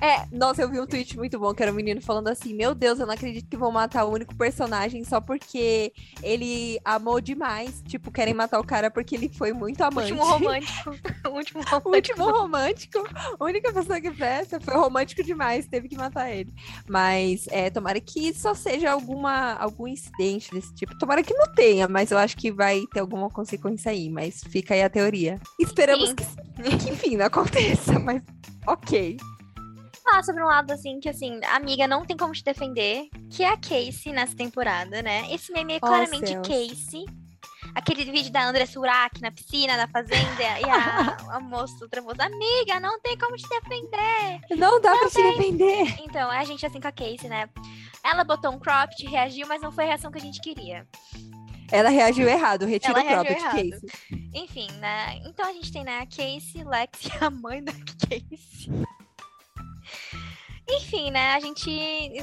É, 0.00 0.26
nossa, 0.30 0.62
eu 0.62 0.70
vi 0.70 0.80
um 0.80 0.86
tweet 0.86 1.16
muito 1.16 1.38
bom, 1.38 1.52
que 1.52 1.62
era 1.62 1.72
um 1.72 1.74
menino 1.74 2.00
falando 2.00 2.28
assim, 2.28 2.54
meu 2.54 2.74
Deus, 2.74 3.00
eu 3.00 3.06
não 3.06 3.14
acredito 3.14 3.48
que 3.48 3.56
vão 3.56 3.72
matar 3.72 4.04
o 4.04 4.12
único 4.12 4.34
personagem 4.36 5.02
só 5.02 5.20
porque 5.20 5.92
ele 6.22 6.78
amou 6.84 7.20
demais. 7.20 7.82
Tipo, 7.86 8.10
querem 8.10 8.32
matar 8.32 8.60
o 8.60 8.64
cara 8.64 8.90
porque 8.90 9.16
ele 9.16 9.28
foi 9.28 9.52
muito 9.52 9.82
amante. 9.82 10.12
Último 10.12 10.24
romântico. 10.24 10.90
Último 11.28 11.62
romântico. 11.66 11.88
último 11.88 12.30
romântico, 12.30 13.04
a 13.38 13.44
única 13.44 13.72
pessoa 13.72 14.00
que 14.00 14.10
presta 14.10 14.60
foi 14.60 14.74
romântico 14.74 15.22
demais, 15.22 15.66
teve 15.66 15.88
que 15.88 15.96
matar 15.96 16.30
ele. 16.30 16.52
Mas 16.88 17.46
é, 17.50 17.68
tomara 17.68 18.00
que 18.00 18.32
só 18.32 18.54
seja 18.54 18.90
alguma, 18.92 19.54
algum 19.54 19.88
incidente 19.88 20.52
desse 20.52 20.74
tipo. 20.74 20.96
Tomara 20.98 21.22
que 21.22 21.34
não 21.34 21.52
tenha, 21.52 21.88
mas 21.88 22.10
eu 22.10 22.18
acho 22.18 22.36
que 22.36 22.52
vai 22.52 22.84
ter 22.92 23.00
alguma 23.00 23.28
consequência 23.28 23.90
aí. 23.90 24.08
Mas 24.08 24.42
fica 24.44 24.74
aí 24.74 24.82
a 24.82 24.90
teoria. 24.90 25.40
Esperamos 25.58 26.12
que, 26.12 26.24
que, 26.78 26.90
enfim, 26.90 27.16
não 27.16 27.26
aconteça, 27.26 27.98
mas 28.00 28.22
ok. 28.66 29.16
Falar 30.10 30.22
sobre 30.22 30.42
um 30.42 30.46
lado 30.46 30.72
assim 30.72 30.98
que 31.00 31.08
assim, 31.08 31.40
a 31.44 31.56
amiga 31.56 31.86
não 31.86 32.04
tem 32.04 32.16
como 32.16 32.32
te 32.32 32.42
defender, 32.42 33.08
que 33.30 33.42
é 33.42 33.48
a 33.50 33.56
Casey 33.56 34.12
nessa 34.12 34.34
temporada, 34.34 35.02
né? 35.02 35.26
Esse 35.30 35.52
meme 35.52 35.74
é 35.74 35.76
Oh, 35.76 35.80
claramente 35.80 36.28
céus. 36.28 36.46
Casey. 36.46 37.04
Aquele 37.74 38.04
vídeo 38.10 38.32
da 38.32 38.48
André 38.48 38.64
Surak 38.66 39.20
na 39.20 39.30
piscina, 39.30 39.76
na 39.76 39.86
fazenda, 39.86 40.42
e 40.60 40.64
a, 40.64 41.16
a 41.36 41.40
moça, 41.40 41.76
outra 41.82 42.00
moça, 42.00 42.24
amiga, 42.24 42.80
não 42.80 42.98
tem 43.00 43.16
como 43.18 43.36
te 43.36 43.46
defender. 43.48 44.40
Não 44.56 44.80
dá 44.80 44.96
pra 44.96 45.10
te 45.10 45.22
defender. 45.22 45.94
Então, 46.00 46.32
é 46.32 46.38
a 46.38 46.44
gente 46.44 46.64
assim 46.64 46.80
com 46.80 46.88
a 46.88 46.92
Casey, 46.92 47.28
né? 47.28 47.48
Ela 48.02 48.24
botou 48.24 48.50
um 48.52 48.58
cropped, 48.58 49.06
reagiu, 49.06 49.46
mas 49.46 49.60
não 49.60 49.70
foi 49.70 49.84
a 49.84 49.88
reação 49.88 50.10
que 50.10 50.18
a 50.18 50.22
gente 50.22 50.40
queria. 50.40 50.86
Ela 51.70 51.90
reagiu 51.90 52.26
errado, 52.26 52.64
retira 52.64 52.98
Ela 53.00 53.20
o 53.20 53.24
próprio 53.24 53.36
de. 53.36 53.42
Casey. 53.42 54.30
Enfim, 54.34 54.68
né? 54.78 55.20
Então 55.26 55.46
a 55.46 55.52
gente 55.52 55.70
tem, 55.70 55.84
né, 55.84 55.98
a 55.98 56.06
Casey, 56.06 56.64
Lex 56.64 57.04
e 57.04 57.24
a 57.24 57.28
mãe 57.28 57.62
da 57.62 57.72
Casey. 58.08 58.86
Enfim, 60.70 61.10
né, 61.10 61.32
a 61.32 61.40
gente 61.40 61.70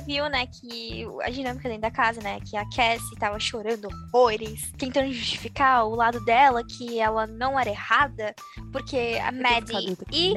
viu, 0.06 0.30
né, 0.30 0.46
que 0.46 1.04
a 1.24 1.30
dinâmica 1.32 1.68
dentro 1.68 1.82
da 1.82 1.90
casa, 1.92 2.22
né, 2.22 2.40
que 2.42 2.56
a 2.56 2.64
Cassie 2.70 3.16
tava 3.18 3.40
chorando 3.40 3.88
horrores, 4.14 4.72
tentando 4.78 5.12
justificar 5.12 5.86
o 5.86 5.96
lado 5.96 6.24
dela, 6.26 6.64
que 6.64 7.00
ela 7.00 7.26
não 7.26 7.60
era 7.60 7.72
errada, 7.72 8.36
porque 8.72 9.20
a 9.20 9.32
Maddie 9.32 9.98
e 10.12 10.34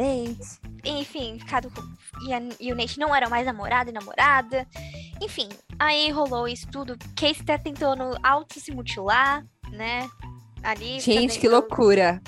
enfim, 0.84 1.38
ficado 1.38 1.70
com. 1.70 1.82
E, 2.26 2.32
a- 2.32 2.40
e 2.58 2.72
o 2.72 2.76
Nate 2.76 2.98
não 2.98 3.14
eram 3.14 3.28
mais 3.28 3.44
namorado 3.44 3.90
e 3.90 3.92
namorada. 3.92 4.66
Enfim, 5.20 5.48
aí 5.78 6.10
rolou 6.10 6.48
isso 6.48 6.66
tudo. 6.68 6.96
Casey 7.14 7.44
tá 7.44 7.58
tentando 7.58 8.16
auto 8.22 8.58
se 8.58 8.72
mutilar, 8.72 9.44
né? 9.70 10.08
Ali. 10.62 10.98
Gente, 11.00 11.38
que 11.38 11.48
loucura. 11.48 12.22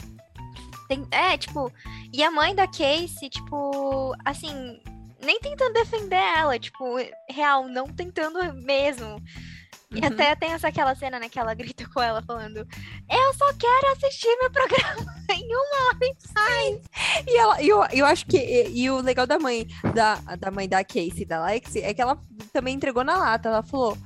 tem- 0.89 1.07
é, 1.11 1.39
tipo. 1.39 1.73
E 2.13 2.23
a 2.23 2.31
mãe 2.31 2.55
da 2.55 2.67
Casey, 2.67 3.31
tipo. 3.31 4.15
Assim. 4.25 4.81
Nem 5.23 5.41
tentando 5.41 5.73
defender 5.75 6.17
ela, 6.17 6.59
tipo, 6.59 6.97
real, 7.29 7.69
não 7.69 7.87
tentando 7.89 8.53
mesmo. 8.55 9.23
E 9.93 9.99
Uhum. 9.99 10.07
até 10.07 10.37
tem 10.37 10.53
essa 10.53 10.69
aquela 10.69 10.95
cena, 10.95 11.19
né, 11.19 11.29
que 11.29 11.39
ela 11.39 11.53
grita 11.53 11.85
com 11.93 12.01
ela 12.01 12.23
falando: 12.23 12.59
Eu 13.11 13.35
só 13.35 13.53
quero 13.55 13.93
assistir 13.93 14.29
meu 14.41 14.51
programa 14.51 15.17
em 15.35 15.47
uma 15.47 15.87
hora 15.89 15.99
e 16.03 16.17
sai. 16.29 16.81
E 17.27 17.37
ela, 17.37 17.61
eu, 17.63 17.85
eu 17.93 18.07
acho 18.07 18.25
que. 18.27 18.37
E, 18.37 18.83
e 18.83 18.91
o 18.91 19.01
legal 19.01 19.27
da 19.27 19.39
mãe 19.39 19.67
da, 19.93 20.15
da 20.37 20.51
mãe 20.51 20.69
da 20.69 20.85
Casey, 20.85 21.25
da 21.25 21.45
Lexi, 21.45 21.81
é 21.81 21.93
que 21.93 22.01
ela 22.01 22.17
também 22.53 22.77
entregou 22.77 23.03
na 23.03 23.17
lata. 23.19 23.49
Ela 23.49 23.63
falou. 23.65 23.99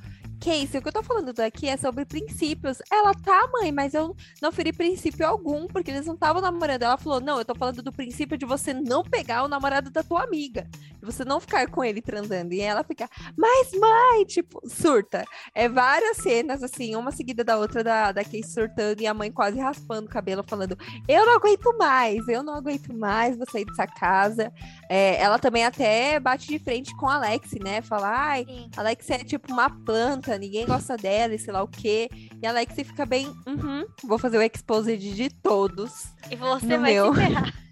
Casey, 0.45 0.77
o 0.77 0.81
que 0.81 0.89
eu 0.89 0.93
tô 0.93 1.01
falando 1.01 1.33
daqui 1.33 1.67
é 1.67 1.75
sobre 1.75 2.05
princípios. 2.05 2.77
Ela 2.91 3.15
tá, 3.15 3.49
mãe, 3.51 3.71
mas 3.71 3.95
eu 3.95 4.15
não 4.39 4.51
feri 4.51 4.71
princípio 4.71 5.25
algum, 5.25 5.65
porque 5.65 5.89
eles 5.89 6.05
não 6.05 6.13
estavam 6.13 6.39
namorando. 6.39 6.83
Ela 6.83 6.97
falou: 6.97 7.19
não, 7.19 7.39
eu 7.39 7.45
tô 7.45 7.55
falando 7.55 7.81
do 7.81 7.91
princípio 7.91 8.37
de 8.37 8.45
você 8.45 8.71
não 8.71 9.01
pegar 9.01 9.43
o 9.43 9.47
namorado 9.47 9.89
da 9.89 10.03
tua 10.03 10.23
amiga. 10.23 10.69
De 10.99 11.03
você 11.03 11.25
não 11.25 11.39
ficar 11.39 11.67
com 11.71 11.83
ele 11.83 11.99
transando. 11.99 12.53
E 12.53 12.61
ela 12.61 12.83
fica, 12.83 13.09
mas 13.35 13.71
mãe, 13.71 14.23
tipo, 14.25 14.61
surta. 14.69 15.25
É 15.55 15.67
várias 15.67 16.17
cenas, 16.17 16.61
assim, 16.61 16.95
uma 16.95 17.11
seguida 17.11 17.43
da 17.43 17.57
outra, 17.57 17.83
da, 17.83 18.11
da 18.11 18.23
Casey 18.23 18.43
surtando 18.43 19.01
e 19.01 19.07
a 19.07 19.15
mãe 19.15 19.31
quase 19.31 19.59
raspando 19.59 20.05
o 20.05 20.11
cabelo, 20.11 20.43
falando: 20.47 20.77
eu 21.07 21.25
não 21.25 21.37
aguento 21.37 21.75
mais, 21.75 22.27
eu 22.27 22.43
não 22.43 22.53
aguento 22.53 22.93
mais, 22.95 23.35
vou 23.35 23.49
sair 23.49 23.65
dessa 23.65 23.87
casa. 23.87 24.53
É, 24.91 25.19
ela 25.19 25.39
também 25.39 25.65
até 25.65 26.19
bate 26.19 26.47
de 26.47 26.59
frente 26.59 26.95
com 26.97 27.09
a 27.09 27.15
Alex, 27.15 27.51
né? 27.63 27.81
Fala, 27.81 28.09
ai, 28.09 28.45
Sim. 28.45 28.69
Alex 28.77 29.09
é 29.09 29.17
tipo 29.23 29.51
uma 29.51 29.69
planta, 29.69 30.34
ninguém 30.37 30.65
gosta 30.65 30.95
dela 30.97 31.33
e 31.33 31.39
sei 31.39 31.53
lá 31.53 31.63
o 31.63 31.67
quê. 31.67 32.09
E 32.41 32.45
a 32.45 32.49
Alex 32.49 32.75
fica 32.75 33.05
bem, 33.05 33.27
uhum, 33.47 33.85
vou 34.03 34.17
fazer 34.17 34.37
o 34.37 34.41
exposed 34.41 34.97
de 34.97 35.29
todos. 35.29 36.05
E 36.29 36.35
você 36.35 36.77
vai 36.77 36.93
meu. 36.93 37.13
se 37.13 37.21
ferrar. 37.21 37.53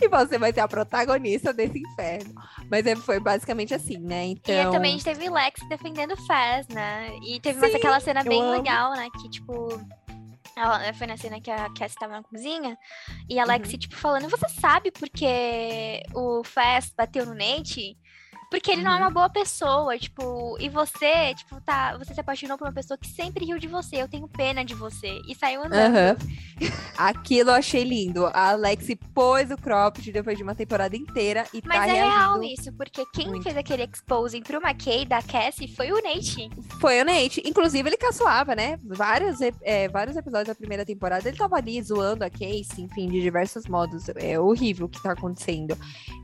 E 0.00 0.06
você 0.06 0.38
vai 0.38 0.52
ser 0.52 0.60
a 0.60 0.68
protagonista 0.68 1.52
desse 1.52 1.78
inferno. 1.78 2.34
Mas 2.70 2.86
é, 2.86 2.94
foi 2.94 3.18
basicamente 3.18 3.72
assim, 3.72 3.96
né? 3.98 4.26
Então. 4.26 4.54
E 4.54 4.70
também 4.70 4.90
a 4.90 4.92
gente 4.92 5.04
teve 5.04 5.28
Lex 5.30 5.66
defendendo 5.68 6.14
Faz, 6.26 6.68
né? 6.68 7.10
E 7.26 7.40
teve 7.40 7.58
mais 7.58 7.72
Sim, 7.72 7.78
aquela 7.78 7.98
cena 7.98 8.22
bem 8.22 8.40
amo. 8.40 8.50
legal, 8.52 8.92
né? 8.92 9.08
Que, 9.20 9.30
tipo. 9.30 9.68
Ela, 10.54 10.92
foi 10.92 11.06
na 11.06 11.16
cena 11.16 11.40
que 11.40 11.50
a 11.50 11.70
Cassie 11.72 11.98
tava 11.98 12.12
na 12.12 12.22
cozinha 12.22 12.76
e 13.28 13.38
a 13.38 13.44
Uhum. 13.44 13.48
Lexi, 13.48 13.78
tipo, 13.78 13.96
falando: 13.96 14.28
Você 14.28 14.46
sabe 14.60 14.90
porque 14.90 16.02
o 16.14 16.44
Fast 16.44 16.92
bateu 16.94 17.24
no 17.24 17.34
Nate? 17.34 17.96
Porque 18.52 18.70
ele 18.70 18.82
não 18.82 18.92
é 18.92 18.96
Uhum. 18.96 19.00
uma 19.04 19.10
boa 19.10 19.30
pessoa, 19.30 19.96
tipo, 19.98 20.58
e 20.60 20.68
você, 20.68 21.34
tipo, 21.34 21.58
tá, 21.62 21.96
você 21.96 22.12
se 22.12 22.20
apaixonou 22.20 22.58
por 22.58 22.66
uma 22.66 22.72
pessoa 22.72 22.98
que 22.98 23.08
sempre 23.08 23.46
riu 23.46 23.58
de 23.58 23.66
você, 23.66 23.96
eu 23.96 24.06
tenho 24.08 24.28
pena 24.28 24.62
de 24.62 24.74
você. 24.74 25.20
E 25.26 25.34
saiu 25.34 25.64
andando. 25.64 25.96
Aham. 25.96 26.16
Aquilo 26.98 27.48
eu 27.50 27.54
achei 27.54 27.82
lindo. 27.82 28.26
A 28.26 28.50
Alex 28.50 28.88
pôs 29.14 29.50
o 29.50 29.56
cropped 29.56 30.12
depois 30.12 30.36
de 30.36 30.42
uma 30.44 30.54
temporada 30.54 30.94
inteira 30.94 31.46
e 31.54 31.62
Mas 31.64 31.78
tá 31.78 31.88
é 31.88 31.92
real 32.04 32.42
isso, 32.42 32.70
porque 32.74 33.06
quem 33.14 33.28
muito. 33.28 33.42
fez 33.44 33.56
aquele 33.56 33.84
exposing 33.84 34.42
pro 34.42 34.58
McKay 34.62 35.06
da 35.06 35.22
Cassie 35.22 35.74
foi 35.74 35.90
o 35.90 36.02
Nate. 36.02 36.50
Foi 36.78 37.00
o 37.00 37.04
Nate. 37.06 37.42
Inclusive, 37.46 37.88
ele 37.88 37.96
caçoava, 37.96 38.54
né? 38.54 38.78
Vários, 38.84 39.38
é, 39.62 39.88
vários 39.88 40.14
episódios 40.14 40.48
da 40.48 40.54
primeira 40.54 40.84
temporada, 40.84 41.26
ele 41.26 41.38
tava 41.38 41.56
ali 41.56 41.82
zoando 41.82 42.22
a 42.22 42.28
Casey, 42.28 42.84
enfim, 42.84 43.08
de 43.08 43.22
diversos 43.22 43.66
modos. 43.66 44.10
É 44.16 44.38
horrível 44.38 44.84
o 44.86 44.88
que 44.90 45.02
tá 45.02 45.12
acontecendo. 45.12 45.74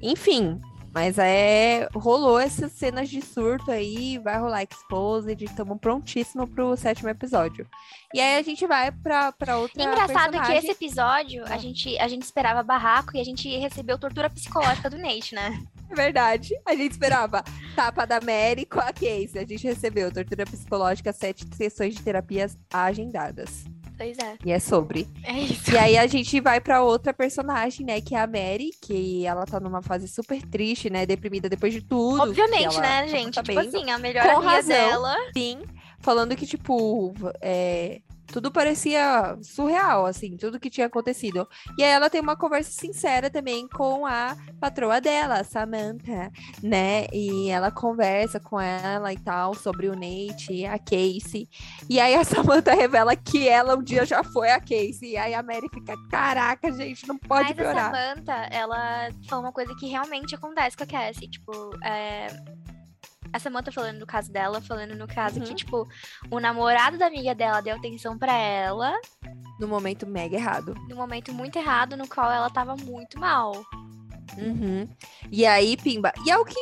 Enfim, 0.02 0.60
mas 0.98 1.16
é. 1.16 1.88
Rolou 1.94 2.40
essas 2.40 2.72
cenas 2.72 3.08
de 3.08 3.22
surto 3.22 3.70
aí, 3.70 4.18
vai 4.18 4.36
rolar 4.36 4.64
Exposed, 4.64 5.44
estamos 5.44 5.78
prontíssimo 5.78 6.44
pro 6.44 6.76
sétimo 6.76 7.08
episódio. 7.08 7.68
E 8.12 8.20
aí 8.20 8.36
a 8.36 8.42
gente 8.42 8.66
vai 8.66 8.90
pra, 8.90 9.30
pra 9.30 9.58
outra. 9.58 9.80
Engraçado 9.80 10.32
que 10.32 10.38
personagem. 10.38 10.56
esse 10.56 10.70
episódio, 10.72 11.44
a 11.44 11.56
gente, 11.56 11.96
a 12.00 12.08
gente 12.08 12.22
esperava 12.22 12.64
barraco 12.64 13.16
e 13.16 13.20
a 13.20 13.24
gente 13.24 13.48
recebeu 13.58 13.96
tortura 13.96 14.28
psicológica 14.28 14.90
do 14.90 14.98
Nate, 14.98 15.36
né? 15.36 15.62
É 15.88 15.94
verdade. 15.94 16.58
A 16.66 16.74
gente 16.74 16.90
esperava 16.90 17.44
tapa 17.76 18.04
da 18.04 18.20
Mary 18.20 18.66
com 18.66 18.80
a 18.80 18.92
Casey. 18.92 19.38
A 19.38 19.46
gente 19.46 19.68
recebeu 19.68 20.12
tortura 20.12 20.44
psicológica, 20.46 21.12
sete 21.12 21.46
sessões 21.54 21.94
de 21.94 22.02
terapias 22.02 22.58
agendadas. 22.72 23.64
Pois 23.98 24.16
é. 24.18 24.36
E 24.46 24.52
é 24.52 24.60
sobre. 24.60 25.08
É 25.24 25.32
isso. 25.32 25.72
E 25.72 25.76
aí 25.76 25.98
a 25.98 26.06
gente 26.06 26.40
vai 26.40 26.60
pra 26.60 26.82
outra 26.82 27.12
personagem, 27.12 27.84
né? 27.84 28.00
Que 28.00 28.14
é 28.14 28.20
a 28.20 28.26
Mary, 28.28 28.70
que 28.80 29.26
ela 29.26 29.44
tá 29.44 29.58
numa 29.58 29.82
fase 29.82 30.06
super 30.06 30.40
triste, 30.40 30.88
né? 30.88 31.04
Deprimida 31.04 31.48
depois 31.48 31.72
de 31.74 31.82
tudo. 31.82 32.22
Obviamente, 32.22 32.78
né, 32.80 33.02
tá 33.02 33.06
gente? 33.08 33.34
Tipo 33.34 33.52
sabendo. 33.52 33.76
assim, 33.76 33.90
a 33.90 33.98
melhor 33.98 34.22
Com 34.24 34.30
amiga 34.36 34.50
razão. 34.52 34.68
dela. 34.68 35.16
Sim, 35.36 35.62
falando 35.98 36.36
que, 36.36 36.46
tipo, 36.46 37.12
é, 37.42 38.00
tudo 38.32 38.52
parecia 38.52 39.36
surreal, 39.42 40.06
assim, 40.06 40.36
tudo 40.36 40.60
que 40.60 40.70
tinha 40.70 40.86
acontecido. 40.86 41.48
E 41.76 41.82
aí 41.82 41.90
ela 41.90 42.10
tem 42.10 42.20
uma 42.20 42.36
conversa 42.36 42.70
sincera 42.70 43.30
também 43.30 43.66
com 43.68 44.06
a 44.06 44.36
patroa 44.60 45.00
dela, 45.00 45.40
a 45.40 45.44
Samantha, 45.44 46.30
né? 46.62 47.06
E 47.12 47.48
ela 47.48 47.70
conversa 47.70 48.38
com 48.38 48.60
ela 48.60 49.12
e 49.12 49.18
tal 49.18 49.54
sobre 49.54 49.88
o 49.88 49.94
Nate, 49.94 50.66
a 50.66 50.78
Casey. 50.78 51.48
E 51.88 51.98
aí 51.98 52.14
a 52.14 52.24
Samantha 52.24 52.74
revela 52.74 53.16
que 53.16 53.48
ela 53.48 53.76
um 53.76 53.82
dia 53.82 54.04
já 54.04 54.22
foi 54.22 54.50
a 54.50 54.60
Casey. 54.60 55.12
E 55.12 55.16
aí 55.16 55.34
a 55.34 55.42
Mary 55.42 55.68
fica, 55.72 55.94
caraca, 56.10 56.70
gente, 56.72 57.08
não 57.08 57.16
pode 57.16 57.48
Mas 57.48 57.56
piorar. 57.56 57.94
a 57.94 57.96
Samantha, 57.96 58.48
ela 58.50 59.08
falou 59.28 59.44
uma 59.44 59.52
coisa 59.52 59.74
que 59.76 59.86
realmente 59.86 60.34
acontece 60.34 60.76
com 60.76 60.84
a 60.84 60.86
Cassie. 60.86 61.28
Tipo, 61.28 61.70
é... 61.82 62.26
a 63.32 63.38
Samantha 63.38 63.70
falando 63.72 63.98
no 63.98 64.06
caso 64.06 64.30
dela, 64.32 64.60
falando 64.60 64.94
no 64.94 65.06
caso 65.06 65.40
que, 65.40 65.50
Uhum. 65.50 65.54
tipo, 65.56 65.88
o 66.30 66.40
namorado 66.40 66.96
da 66.98 67.06
amiga 67.06 67.34
dela 67.34 67.60
deu 67.60 67.76
atenção 67.76 68.16
pra 68.18 68.32
ela 68.32 68.94
No 69.60 69.68
momento 69.68 70.06
mega 70.06 70.36
errado. 70.36 70.74
no 70.88 70.96
momento 70.96 71.32
muito 71.32 71.58
errado, 71.58 71.96
no 71.96 72.08
qual 72.08 72.30
ela 72.30 72.48
tava 72.50 72.76
muito 72.76 73.18
mal. 73.18 73.52
Uhum. 74.36 74.88
E 75.30 75.44
aí, 75.46 75.76
Pimba. 75.76 76.12
E 76.24 76.30
é 76.30 76.36
o 76.38 76.44
que, 76.44 76.60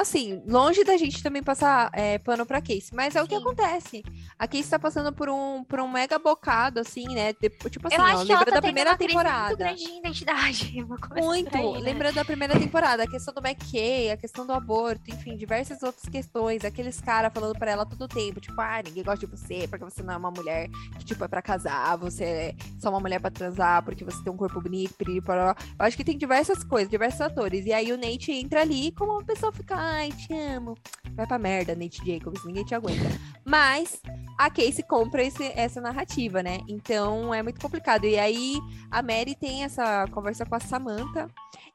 assim, 0.00 0.42
longe 0.46 0.84
da 0.84 0.96
gente 0.96 1.22
também 1.22 1.42
passar 1.42 1.90
é, 1.92 2.18
pano 2.18 2.44
pra 2.46 2.60
Casey, 2.60 2.90
mas 2.92 3.14
é 3.16 3.22
o 3.22 3.26
que 3.26 3.34
acontece. 3.34 4.02
A 4.38 4.46
Casey 4.46 4.70
tá 4.70 4.78
passando 4.78 5.12
por 5.12 5.28
um, 5.28 5.64
por 5.64 5.80
um 5.80 5.88
mega 5.88 6.18
bocado, 6.18 6.80
assim, 6.80 7.06
né? 7.14 7.32
Tipo, 7.32 7.70
tipo 7.70 7.86
assim, 7.86 7.96
ó, 7.98 8.22
lembra 8.22 8.46
tá 8.46 8.52
da 8.52 8.62
primeira 8.62 8.96
crise 8.96 9.14
muito 9.14 9.26
temporada. 9.26 9.56
grande 9.56 9.84
de 9.84 9.98
identidade. 9.98 10.80
Muito, 11.20 11.56
aí, 11.56 11.72
né? 11.72 11.78
lembrando 11.80 12.14
da 12.14 12.24
primeira 12.24 12.58
temporada, 12.58 13.02
a 13.02 13.06
questão 13.06 13.34
do 13.34 13.40
McKay, 13.40 14.10
a 14.10 14.16
questão 14.16 14.46
do 14.46 14.52
aborto, 14.52 15.10
enfim, 15.10 15.36
diversas 15.36 15.82
outras 15.82 16.08
questões, 16.08 16.64
aqueles 16.64 17.00
caras 17.00 17.32
falando 17.32 17.58
pra 17.58 17.70
ela 17.70 17.84
todo 17.84 18.08
tempo, 18.08 18.40
tipo, 18.40 18.60
ah, 18.60 18.80
ninguém 18.84 19.02
gosta 19.02 19.26
de 19.26 19.30
você, 19.30 19.66
porque 19.68 19.84
você 19.84 20.02
não 20.02 20.14
é 20.14 20.16
uma 20.16 20.30
mulher 20.30 20.68
que, 20.98 21.04
tipo, 21.04 21.24
é 21.24 21.28
pra 21.28 21.42
casar, 21.42 21.96
você 21.96 22.24
é 22.24 22.54
só 22.78 22.90
uma 22.90 23.00
mulher 23.00 23.20
pra 23.20 23.30
transar, 23.30 23.82
porque 23.82 24.04
você 24.04 24.22
tem 24.22 24.32
um 24.32 24.36
corpo 24.36 24.60
bonito, 24.60 24.94
piriri. 24.94 25.22
Eu 25.26 25.54
acho 25.78 25.96
que 25.96 26.04
tem 26.04 26.16
diversas 26.16 26.64
coisas, 26.64 26.90
diversos 26.90 27.20
atores, 27.20 27.66
e 27.66 27.72
aí 27.72 27.92
o 27.92 27.96
Nate 27.96 28.32
entra 28.32 28.60
ali, 28.60 28.92
como 28.92 29.12
uma 29.12 29.24
pessoa 29.24 29.52
fica, 29.52 29.76
ai, 29.90 30.10
te 30.12 30.32
amo, 30.34 30.76
vai 31.14 31.26
pra 31.26 31.38
merda, 31.38 31.74
Nate 31.74 32.04
Jacobs, 32.04 32.44
ninguém 32.44 32.64
te 32.64 32.74
aguenta. 32.74 33.08
Mas 33.44 34.00
a 34.38 34.48
Casey 34.50 34.82
compra 34.84 35.22
esse- 35.22 35.52
essa 35.56 35.80
narrativa, 35.80 36.42
né? 36.42 36.60
Então 36.68 37.32
é 37.34 37.42
muito 37.42 37.60
complicado. 37.60 38.04
E 38.06 38.18
aí 38.18 38.58
a 38.90 39.02
Mary 39.02 39.34
tem 39.34 39.64
essa 39.64 40.06
conversa 40.12 40.44
com 40.46 40.54
a 40.54 40.60
Samantha. 40.60 41.28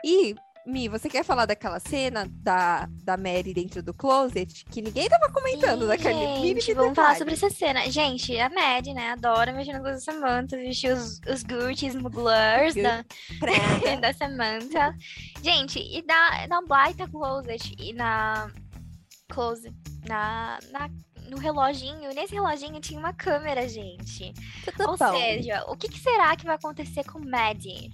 E, 0.04 0.36
Mi, 0.66 0.88
você 0.88 1.08
quer 1.08 1.24
falar 1.24 1.46
daquela 1.46 1.80
cena 1.80 2.28
da, 2.42 2.90
da 3.04 3.16
Mary 3.16 3.54
dentro 3.54 3.84
do 3.84 3.94
closet? 3.94 4.66
Que 4.66 4.82
ninguém 4.82 5.08
tava 5.08 5.32
comentando 5.32 5.82
Sim, 5.82 5.88
daquele 5.88 6.60
gente, 6.60 6.74
vamos 6.74 6.96
falar 6.96 7.14
detalhe. 7.14 7.18
sobre 7.20 7.34
essa 7.36 7.50
cena. 7.52 7.92
Gente, 7.92 8.40
a 8.40 8.50
Mad, 8.50 8.88
né, 8.88 9.12
adora 9.12 9.54
mexer 9.54 9.74
nas 9.74 9.82
coisas 9.84 10.04
da 10.04 10.12
Samantha, 10.12 10.58
vestir 10.58 10.92
os, 10.92 11.20
os 11.32 11.44
Gucci's 11.44 11.94
Mugglers 11.94 12.74
da, 12.74 13.06
Prada. 13.40 14.02
da 14.02 14.14
Samantha. 14.14 14.96
Gente, 15.44 15.80
e 15.80 16.02
na, 16.02 16.48
na 16.48 16.62
Baita 16.64 17.08
Closet 17.08 17.76
e 17.78 17.94
na 17.94 18.50
Close, 19.30 19.72
na, 20.08 20.58
na, 20.72 20.90
no 21.30 21.38
reloginho, 21.38 22.12
nesse 22.14 22.34
reloginho 22.34 22.80
tinha 22.80 23.00
uma 23.00 23.14
câmera, 23.14 23.68
gente. 23.70 24.34
Tudo 24.66 24.90
Ou 24.90 24.98
bom. 24.98 25.12
seja, 25.12 25.64
o 25.68 25.78
que, 25.78 25.90
que 25.90 26.00
será 26.00 26.36
que 26.36 26.46
vai 26.46 26.56
acontecer 26.56 27.04
com 27.04 27.20
Maddie? 27.20 27.94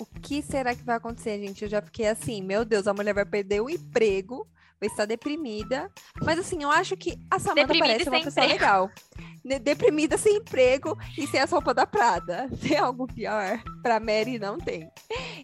O 0.00 0.06
que 0.20 0.40
será 0.42 0.74
que 0.74 0.82
vai 0.82 0.96
acontecer, 0.96 1.38
gente? 1.38 1.62
Eu 1.62 1.68
já 1.70 1.80
fiquei 1.82 2.08
assim, 2.08 2.42
meu 2.42 2.64
Deus, 2.64 2.86
a 2.86 2.94
mulher 2.94 3.14
vai 3.14 3.24
perder 3.26 3.60
o 3.60 3.68
emprego, 3.68 4.48
vai 4.80 4.88
estar 4.88 5.04
deprimida. 5.04 5.90
Mas 6.24 6.38
assim, 6.38 6.62
eu 6.62 6.70
acho 6.70 6.96
que 6.96 7.18
a 7.30 7.38
Samantha 7.38 7.66
Deprimida 7.66 7.86
parece 7.92 8.08
uma 8.08 8.22
pessoa 8.24 8.44
emprego. 8.46 8.62
legal. 8.62 8.90
Deprimida 9.62 10.18
sem 10.18 10.36
emprego 10.36 10.98
e 11.16 11.26
sem 11.26 11.40
as 11.40 11.50
roupas 11.50 11.74
da 11.74 11.86
Prada. 11.86 12.48
Tem 12.60 12.76
algo 12.76 13.06
pior? 13.06 13.62
Pra 13.82 13.98
Mary 14.00 14.38
não 14.38 14.58
tem. 14.58 14.90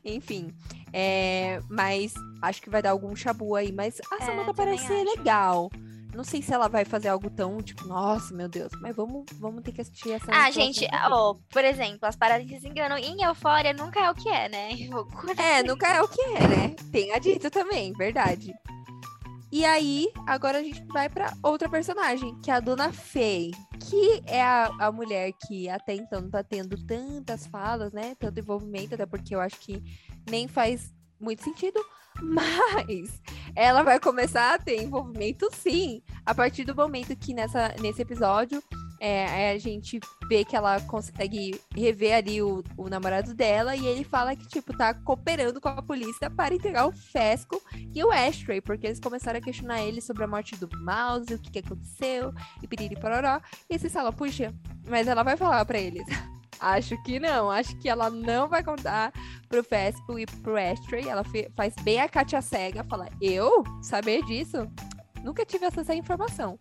Enfim. 0.04 0.52
é, 0.92 1.60
mas 1.68 2.12
acho 2.42 2.60
que 2.62 2.68
vai 2.70 2.82
dar 2.82 2.90
algum 2.90 3.16
chabu 3.16 3.54
aí. 3.56 3.72
Mas 3.72 3.98
a 4.12 4.16
É, 4.16 4.18
Samantha 4.20 4.52
também 4.52 4.54
parece 4.54 4.86
ser 4.86 4.92
acho. 5.02 5.70
Não 6.16 6.24
sei 6.24 6.40
se 6.40 6.52
ela 6.52 6.68
vai 6.68 6.84
fazer 6.84 7.08
algo 7.08 7.28
tão, 7.28 7.58
tipo, 7.58 7.86
nossa, 7.86 8.34
meu 8.34 8.48
Deus. 8.48 8.72
Mas 8.80 8.96
vamos, 8.96 9.26
vamos 9.34 9.62
ter 9.62 9.72
que 9.72 9.82
assistir 9.82 10.12
essa. 10.12 10.26
Ah, 10.32 10.50
gente, 10.50 10.86
ó, 11.10 11.34
por 11.50 11.64
exemplo, 11.64 12.00
as 12.02 12.16
paradas 12.16 12.46
que 12.46 12.58
se 12.58 12.66
enganam 12.66 12.96
em 12.96 13.22
Eufória 13.22 13.74
nunca 13.74 14.00
é 14.00 14.10
o 14.10 14.14
que 14.14 14.28
é, 14.28 14.48
né? 14.48 14.70
É, 15.36 15.62
nunca 15.62 15.86
é 15.88 16.00
o 16.00 16.08
que 16.08 16.20
é, 16.20 16.48
né? 16.48 16.76
Tenha 16.90 17.18
dito 17.18 17.50
também, 17.50 17.92
verdade. 17.92 18.54
E 19.52 19.64
aí, 19.64 20.10
agora 20.26 20.58
a 20.58 20.62
gente 20.62 20.84
vai 20.86 21.08
pra 21.08 21.32
outra 21.42 21.68
personagem, 21.68 22.38
que 22.40 22.50
é 22.50 22.54
a 22.54 22.60
Dona 22.60 22.92
Fei, 22.92 23.52
que 23.88 24.22
é 24.26 24.42
a, 24.42 24.70
a 24.78 24.92
mulher 24.92 25.32
que 25.46 25.68
até 25.68 25.94
então 25.94 26.20
não 26.20 26.30
tá 26.30 26.42
tendo 26.42 26.76
tantas 26.84 27.46
falas, 27.46 27.92
né? 27.92 28.14
Tanto 28.18 28.40
envolvimento, 28.40 28.94
até 28.94 29.06
porque 29.06 29.34
eu 29.34 29.40
acho 29.40 29.58
que 29.60 29.82
nem 30.28 30.48
faz 30.48 30.92
muito 31.20 31.44
sentido, 31.44 31.80
mas 32.22 33.20
ela 33.54 33.82
vai 33.82 33.98
começar 33.98 34.54
a 34.54 34.58
ter 34.58 34.82
envolvimento 34.82 35.48
sim, 35.54 36.02
a 36.24 36.34
partir 36.34 36.64
do 36.64 36.74
momento 36.74 37.16
que 37.16 37.32
nessa, 37.32 37.74
nesse 37.80 38.02
episódio 38.02 38.62
é, 39.00 39.50
a 39.50 39.58
gente 39.58 40.00
vê 40.28 40.44
que 40.44 40.56
ela 40.56 40.80
consegue 40.82 41.60
rever 41.74 42.16
ali 42.16 42.42
o, 42.42 42.64
o, 42.76 42.88
namorado 42.88 43.34
dela 43.34 43.76
e 43.76 43.86
ele 43.86 44.04
fala 44.04 44.34
que, 44.34 44.46
tipo, 44.48 44.76
tá 44.76 44.94
cooperando 44.94 45.60
com 45.60 45.68
a 45.68 45.82
polícia 45.82 46.30
para 46.30 46.54
entregar 46.54 46.86
o 46.86 46.92
Fesco 46.92 47.60
e 47.94 48.02
o 48.02 48.10
Ashtray, 48.10 48.60
porque 48.60 48.86
eles 48.86 49.00
começaram 49.00 49.38
a 49.38 49.42
questionar 49.42 49.82
ele 49.82 50.00
sobre 50.00 50.24
a 50.24 50.26
morte 50.26 50.56
do 50.56 50.68
Mouse, 50.78 51.34
o 51.34 51.38
que, 51.38 51.50
que 51.50 51.58
aconteceu, 51.58 52.32
e 52.62 52.66
piriri 52.66 52.96
pororó. 52.96 53.40
E 53.68 53.74
eles 53.74 53.92
falam, 53.92 54.12
puxa, 54.12 54.54
mas 54.88 55.06
ela 55.06 55.22
vai 55.22 55.36
falar 55.36 55.64
para 55.64 55.78
eles. 55.78 56.06
Acho 56.60 57.00
que 57.02 57.18
não. 57.20 57.50
Acho 57.50 57.76
que 57.78 57.88
ela 57.88 58.10
não 58.10 58.48
vai 58.48 58.62
contar 58.62 59.12
pro 59.48 59.64
Fesco 59.64 60.18
e 60.18 60.26
pro 60.26 60.56
Ashtray. 60.56 61.08
Ela 61.08 61.22
faz 61.54 61.74
bem 61.82 62.00
a 62.00 62.08
Katia 62.08 62.42
Cega. 62.42 62.84
Fala, 62.84 63.08
eu? 63.20 63.64
Saber 63.82 64.24
disso? 64.24 64.70
Nunca 65.22 65.44
tive 65.44 65.66
acesso 65.66 65.92
à 65.92 65.94
informação. 65.94 66.58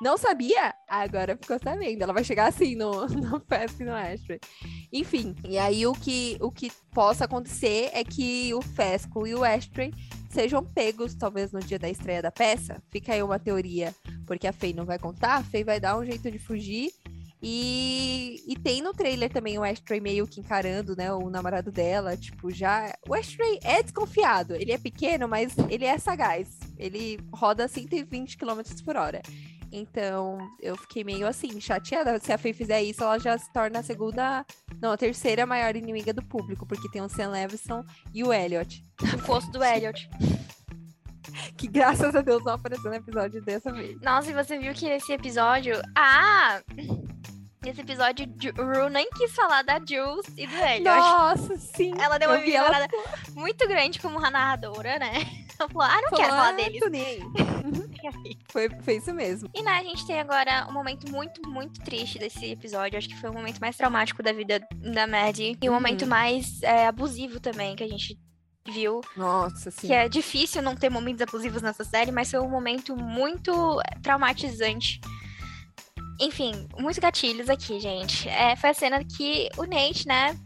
Não 0.00 0.18
sabia? 0.18 0.74
Agora 0.88 1.38
ficou 1.40 1.58
sabendo. 1.62 2.02
Ela 2.02 2.12
vai 2.12 2.24
chegar 2.24 2.48
assim 2.48 2.74
no, 2.74 3.06
no 3.08 3.40
Fesco 3.40 3.82
e 3.82 3.86
no 3.86 3.94
Ashtray. 3.94 4.40
Enfim, 4.92 5.34
e 5.48 5.58
aí 5.58 5.86
o 5.86 5.92
que, 5.92 6.36
o 6.40 6.50
que 6.50 6.70
possa 6.92 7.24
acontecer 7.24 7.90
é 7.92 8.04
que 8.04 8.52
o 8.54 8.60
Fesco 8.60 9.26
e 9.26 9.34
o 9.34 9.42
Ashtray 9.42 9.92
sejam 10.30 10.62
pegos, 10.62 11.14
talvez 11.14 11.50
no 11.50 11.60
dia 11.60 11.78
da 11.78 11.88
estreia 11.88 12.20
da 12.20 12.30
peça. 12.30 12.82
Fica 12.90 13.14
aí 13.14 13.22
uma 13.22 13.38
teoria, 13.38 13.94
porque 14.26 14.46
a 14.46 14.52
Faye 14.52 14.74
não 14.74 14.84
vai 14.84 14.98
contar, 14.98 15.36
a 15.36 15.42
Faye 15.42 15.64
vai 15.64 15.80
dar 15.80 15.96
um 15.98 16.04
jeito 16.04 16.30
de 16.30 16.38
fugir 16.38 16.90
e, 17.48 18.42
e 18.44 18.56
tem 18.56 18.82
no 18.82 18.92
trailer 18.92 19.30
também 19.30 19.56
o 19.56 19.62
Ashtray 19.62 20.00
meio 20.00 20.26
que 20.26 20.40
encarando, 20.40 20.96
né, 20.96 21.12
o 21.12 21.30
namorado 21.30 21.70
dela, 21.70 22.16
tipo, 22.16 22.50
já... 22.50 22.92
O 23.08 23.14
Ashtray 23.14 23.60
é 23.62 23.80
desconfiado, 23.84 24.56
ele 24.56 24.72
é 24.72 24.78
pequeno, 24.78 25.28
mas 25.28 25.54
ele 25.70 25.84
é 25.84 25.96
sagaz. 25.96 26.58
Ele 26.76 27.20
roda 27.32 27.68
120 27.68 28.36
km 28.36 28.62
por 28.84 28.96
hora. 28.96 29.22
Então, 29.70 30.38
eu 30.60 30.76
fiquei 30.76 31.04
meio 31.04 31.24
assim, 31.24 31.60
chateada. 31.60 32.18
Se 32.18 32.32
a 32.32 32.38
Faye 32.38 32.52
fizer 32.52 32.82
isso, 32.82 33.04
ela 33.04 33.16
já 33.16 33.38
se 33.38 33.52
torna 33.52 33.78
a 33.78 33.82
segunda, 33.84 34.44
não, 34.82 34.90
a 34.90 34.96
terceira 34.96 35.46
maior 35.46 35.76
inimiga 35.76 36.12
do 36.12 36.24
público, 36.24 36.66
porque 36.66 36.90
tem 36.90 37.00
o 37.00 37.08
Sam 37.08 37.28
Levinson 37.28 37.84
e 38.12 38.24
o 38.24 38.32
Elliot. 38.32 38.82
O 39.14 39.22
posto 39.24 39.52
do 39.52 39.62
Elliot. 39.62 40.10
que 41.56 41.68
graças 41.68 42.12
a 42.16 42.22
Deus 42.22 42.42
não 42.42 42.54
apareceu 42.54 42.90
no 42.90 42.96
episódio 42.96 43.40
dessa 43.40 43.72
vez. 43.72 44.00
Nossa, 44.00 44.32
e 44.32 44.34
você 44.34 44.58
viu 44.58 44.74
que 44.74 44.88
nesse 44.88 45.12
episódio. 45.12 45.80
Ah! 45.94 46.60
Nesse 47.66 47.80
episódio, 47.80 48.32
o 48.58 48.62
Ru 48.62 48.88
nem 48.88 49.10
quis 49.10 49.34
falar 49.34 49.62
da 49.62 49.80
Jules 49.80 50.28
e 50.36 50.46
do 50.46 50.54
Elliot. 50.54 50.84
Nossa, 50.84 51.56
sim. 51.56 51.92
Ela 52.00 52.16
deu 52.16 52.30
uma 52.30 52.38
ignorada 52.38 52.86
ela... 52.88 53.34
muito 53.34 53.66
grande 53.66 53.98
como 53.98 54.20
narradora, 54.20 55.00
né? 55.00 55.14
Ela 55.58 55.68
falou, 55.70 55.82
ah, 55.82 56.00
não 56.00 56.10
falou, 56.10 56.24
quero 56.24 56.36
falar 56.36 56.52
deles. 56.52 56.82
Nem. 56.90 58.38
foi, 58.52 58.68
foi 58.82 58.96
isso 58.96 59.12
mesmo. 59.12 59.50
E 59.52 59.62
né, 59.62 59.72
a 59.72 59.82
gente 59.82 60.06
tem 60.06 60.20
agora 60.20 60.66
um 60.68 60.72
momento 60.72 61.10
muito, 61.10 61.48
muito 61.48 61.80
triste 61.80 62.20
desse 62.20 62.52
episódio. 62.52 62.98
Acho 62.98 63.08
que 63.08 63.18
foi 63.18 63.30
o 63.30 63.32
momento 63.32 63.58
mais 63.58 63.76
traumático 63.76 64.22
da 64.22 64.32
vida 64.32 64.60
da 64.76 65.06
Maddie. 65.08 65.58
E 65.60 65.68
o 65.68 65.72
um 65.72 65.74
momento 65.74 66.02
uhum. 66.02 66.08
mais 66.08 66.62
é, 66.62 66.86
abusivo 66.86 67.40
também 67.40 67.74
que 67.74 67.82
a 67.82 67.88
gente 67.88 68.16
viu. 68.68 69.00
Nossa, 69.16 69.72
sim. 69.72 69.88
Que 69.88 69.92
é 69.92 70.08
difícil 70.08 70.62
não 70.62 70.76
ter 70.76 70.90
momentos 70.90 71.22
abusivos 71.22 71.62
nessa 71.62 71.82
série, 71.82 72.12
mas 72.12 72.30
foi 72.30 72.38
um 72.38 72.50
momento 72.50 72.94
muito 72.94 73.80
traumatizante. 74.02 75.00
Enfim, 76.20 76.68
muitos 76.78 76.98
gatilhos 76.98 77.48
aqui, 77.50 77.78
gente. 77.78 78.28
É, 78.28 78.56
foi 78.56 78.70
a 78.70 78.74
cena 78.74 79.04
que 79.04 79.48
o 79.56 79.64
Nate, 79.64 80.06
né, 80.06 80.38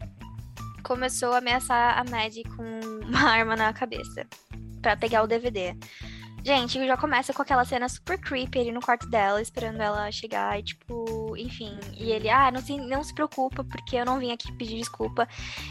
começou 0.83 1.33
a 1.33 1.38
ameaçar 1.38 1.98
a 1.98 2.04
Maddie 2.04 2.44
com 2.56 2.62
uma 3.06 3.30
arma 3.30 3.54
na 3.54 3.72
cabeça 3.72 4.26
para 4.83 4.96
pegar 4.96 5.22
o 5.22 5.26
DVD. 5.26 5.76
Gente, 6.44 6.85
já 6.87 6.96
começa 6.96 7.33
com 7.35 7.42
aquela 7.42 7.64
cena 7.64 7.88
super 7.88 8.18
creepy 8.18 8.59
ele 8.59 8.72
no 8.72 8.80
quarto 8.80 9.06
dela, 9.09 9.42
esperando 9.42 9.80
ela 9.80 10.11
chegar 10.11 10.59
e, 10.59 10.62
tipo, 10.62 11.19
enfim. 11.40 11.79
E 11.96 12.11
ele, 12.11 12.29
ah, 12.29 12.50
não 12.50 12.61
se, 12.61 12.76
não 12.76 13.03
se 13.03 13.14
preocupa, 13.14 13.64
porque 13.64 13.96
eu 13.96 14.05
não 14.05 14.18
vim 14.18 14.33
aqui 14.33 14.53
pedir 14.53 14.76
desculpa. 14.76 15.29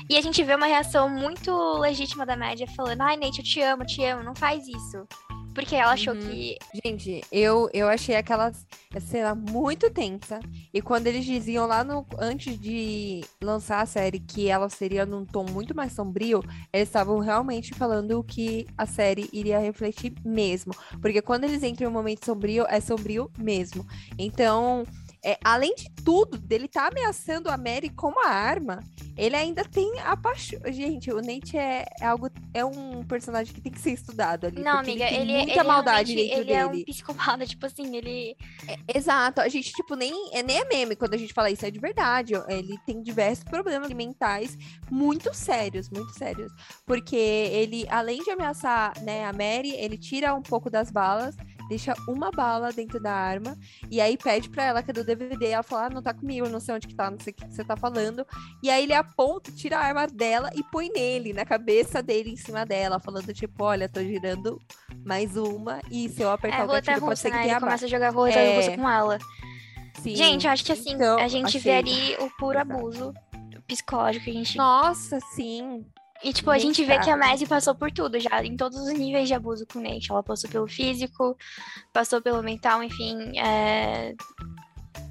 E 0.10 0.18
a 0.18 0.22
gente 0.22 0.44
vê 0.44 0.56
uma 0.56 0.68
reação 0.68 1.10
muito 1.10 1.52
legítima 1.78 2.26
da 2.26 2.36
média 2.36 2.68
falando, 2.76 3.02
ai, 3.02 3.18
Nate, 3.18 3.40
eu 3.40 3.46
te 3.46 3.62
amo, 3.62 3.86
te 3.86 4.04
amo, 4.04 4.24
não 4.24 4.36
faz 4.36 4.68
isso. 4.68 5.08
Porque 5.54 5.76
ela 5.76 5.92
achou 5.92 6.14
uhum. 6.14 6.22
que. 6.22 6.58
Gente, 6.84 7.22
eu, 7.32 7.70
eu 7.74 7.88
achei 7.88 8.16
aquela 8.16 8.52
cena 9.02 9.36
muito 9.36 9.90
tensa. 9.90 10.40
E 10.74 10.82
quando 10.82 11.08
eles 11.08 11.26
diziam 11.26 11.66
lá 11.66 11.84
no 11.84 12.06
antes 12.18 12.58
de 12.60 13.22
lançar 13.42 13.82
a 13.82 13.86
série 13.86 14.20
que 14.20 14.48
ela 14.48 14.70
seria 14.70 15.06
num 15.06 15.26
tom 15.26 15.46
muito 15.46 15.76
mais 15.76 15.94
sombrio, 15.94 16.42
eles 16.72 16.88
estavam 16.88 17.20
realmente 17.20 17.74
falando 17.74 18.24
que 18.24 18.68
a 18.78 18.86
série 18.86 19.30
iria 19.34 19.60
refletir 19.60 20.14
mesmo. 20.24 20.74
Porque 21.02 21.22
quando 21.22 21.44
eles 21.44 21.64
entram 21.64 21.88
em 21.88 21.90
um 21.90 21.94
momento 21.94 22.26
sombrio, 22.26 22.66
é 22.70 22.80
sombrio 22.80 23.30
mesmo. 23.38 23.86
Então. 24.18 24.84
É, 25.24 25.38
além 25.44 25.76
de 25.76 25.90
tudo, 26.04 26.38
dele 26.38 26.68
tá 26.68 26.88
ameaçando 26.88 27.50
a 27.50 27.58
Mary 27.58 27.90
com 27.90 28.08
uma 28.08 28.28
arma, 28.28 28.82
ele 29.18 29.36
ainda 29.36 29.66
tem 29.66 30.00
a 30.00 30.16
paixão. 30.16 30.60
Gente, 30.68 31.12
o 31.12 31.18
Nate 31.22 31.58
é, 31.58 31.86
é, 32.00 32.06
algo. 32.06 32.30
É 32.54 32.64
um 32.64 33.04
personagem 33.04 33.54
que 33.54 33.60
tem 33.60 33.72
que 33.72 33.80
ser 33.80 33.92
estudado 33.92 34.48
ali. 34.48 34.62
Não, 34.62 34.80
amiga, 34.80 35.06
ele, 35.06 35.34
ele, 35.34 35.38
muita 35.38 35.60
ele 35.60 35.64
maldade 35.64 36.16
dentro 36.16 36.38
ele 36.38 36.46
dele. 36.46 36.54
é 36.54 36.66
um 36.66 36.84
psicopata, 36.86 37.46
tipo 37.46 37.66
assim, 37.66 37.98
ele. 37.98 38.38
É, 38.66 38.98
exato. 38.98 39.42
A 39.42 39.50
gente, 39.50 39.74
tipo, 39.74 39.96
nem 39.96 40.14
é, 40.32 40.42
nem 40.42 40.58
é 40.58 40.66
meme 40.66 40.96
quando 40.96 41.16
a 41.16 41.18
gente 41.18 41.34
fala 41.34 41.52
isso, 41.52 41.66
é 41.66 41.72
de 41.72 41.80
verdade. 41.80 42.34
Ele 42.48 42.78
tem 42.86 43.02
diversos 43.02 43.44
problemas 43.44 43.92
mentais 43.92 44.58
muito 44.90 45.34
sérios, 45.34 45.90
muito 45.90 46.14
sérios. 46.14 46.52
Porque 46.86 47.18
ele, 47.18 47.86
além 47.90 48.24
de 48.24 48.32
ameaçar 48.32 48.94
né, 49.04 49.26
a 49.26 49.34
Mary, 49.34 49.72
ele 49.72 49.98
tira 49.98 50.34
um 50.34 50.42
pouco 50.42 50.70
das 50.70 50.90
balas 50.90 51.36
deixa 51.70 51.94
uma 52.08 52.32
bala 52.32 52.74
dentro 52.74 53.00
da 53.00 53.14
arma 53.14 53.56
e 53.90 54.02
aí 54.02 54.18
pede 54.18 54.50
pra 54.50 54.64
ela 54.64 54.84
que 54.84 54.90
é 54.90 54.94
do 54.94 55.04
DVD. 55.04 55.48
Ela 55.48 55.64
fala, 55.64 55.86
ah, 55.86 55.90
não 55.90 56.02
tá 56.02 56.14
comigo, 56.14 56.50
não 56.50 56.60
sei 56.60 56.76
onde 56.76 56.88
que 56.88 56.96
tá, 56.96 57.10
não 57.10 57.20
sei 57.20 57.32
o 57.32 57.36
que 57.36 57.54
você 57.54 57.64
tá 57.64 57.78
falando. 57.78 58.26
E 58.62 58.70
aí 58.70 58.84
ele 58.84 58.94
aponta, 58.94 59.52
tira 59.52 59.78
a 59.78 59.86
arma 59.86 60.08
dela 60.08 60.50
e 60.56 60.64
põe 60.64 60.90
nele, 60.90 61.32
na 61.32 61.46
cabeça 61.46 62.02
dele, 62.02 62.32
em 62.32 62.36
cima 62.36 62.66
dela, 62.66 63.00
falando 63.00 63.34
tipo, 63.34 63.64
olha, 63.64 63.88
tô 63.88 64.02
girando 64.02 64.60
mais 65.06 65.38
uma 65.38 65.80
e 65.92 66.10
se 66.10 66.22
eu 66.22 66.32
apertar 66.32 66.62
é, 66.62 66.66
o 66.66 66.68
gatilho 66.68 67.00
pode 67.02 67.20
ser 67.20 67.30
que 67.30 67.38
né? 67.38 67.44
tenha 67.44 67.54
Ele 67.56 67.62
começa 67.62 67.86
a 67.86 67.90
jogar 67.90 68.10
rua 68.10 68.30
é... 68.30 68.76
com 68.76 68.90
ela. 68.90 69.20
Sim. 70.02 70.16
Gente, 70.16 70.48
eu 70.48 70.52
acho 70.52 70.66
que 70.66 70.72
assim, 70.72 70.94
então, 70.94 71.20
a 71.20 71.28
gente 71.28 71.58
achei... 71.58 71.62
vê 71.62 71.72
ali 71.72 72.16
o 72.20 72.30
puro 72.38 72.58
abuso 72.58 73.14
psicológico 73.68 74.26
que 74.26 74.32
a 74.32 74.34
gente. 74.34 74.58
Nossa, 74.58 75.20
sim. 75.20 75.86
E, 76.24 76.34
tipo, 76.34 76.52
a 76.52 76.58
gente 76.58 76.84
vê 76.84 77.00
que 77.00 77.10
a 77.10 77.16
Maddie 77.16 77.48
passou 77.48 77.74
por 77.74 77.92
tudo 77.92 78.20
já, 78.20 78.44
em 78.44 78.58
todos 78.58 78.78
os 78.78 78.94
níveis 78.94 79.28
de 79.28 79.34
abuso 79.34 79.66
com 79.66 79.80
o 79.80 79.82
Nate. 79.82 80.12
Ela 80.12 80.22
passou 80.22 80.50
pelo 80.50 80.68
físico, 80.68 81.38
passou 81.94 82.22
pelo 82.22 82.44
mental, 82.44 82.84
enfim. 82.84 83.38
É... 83.40 84.14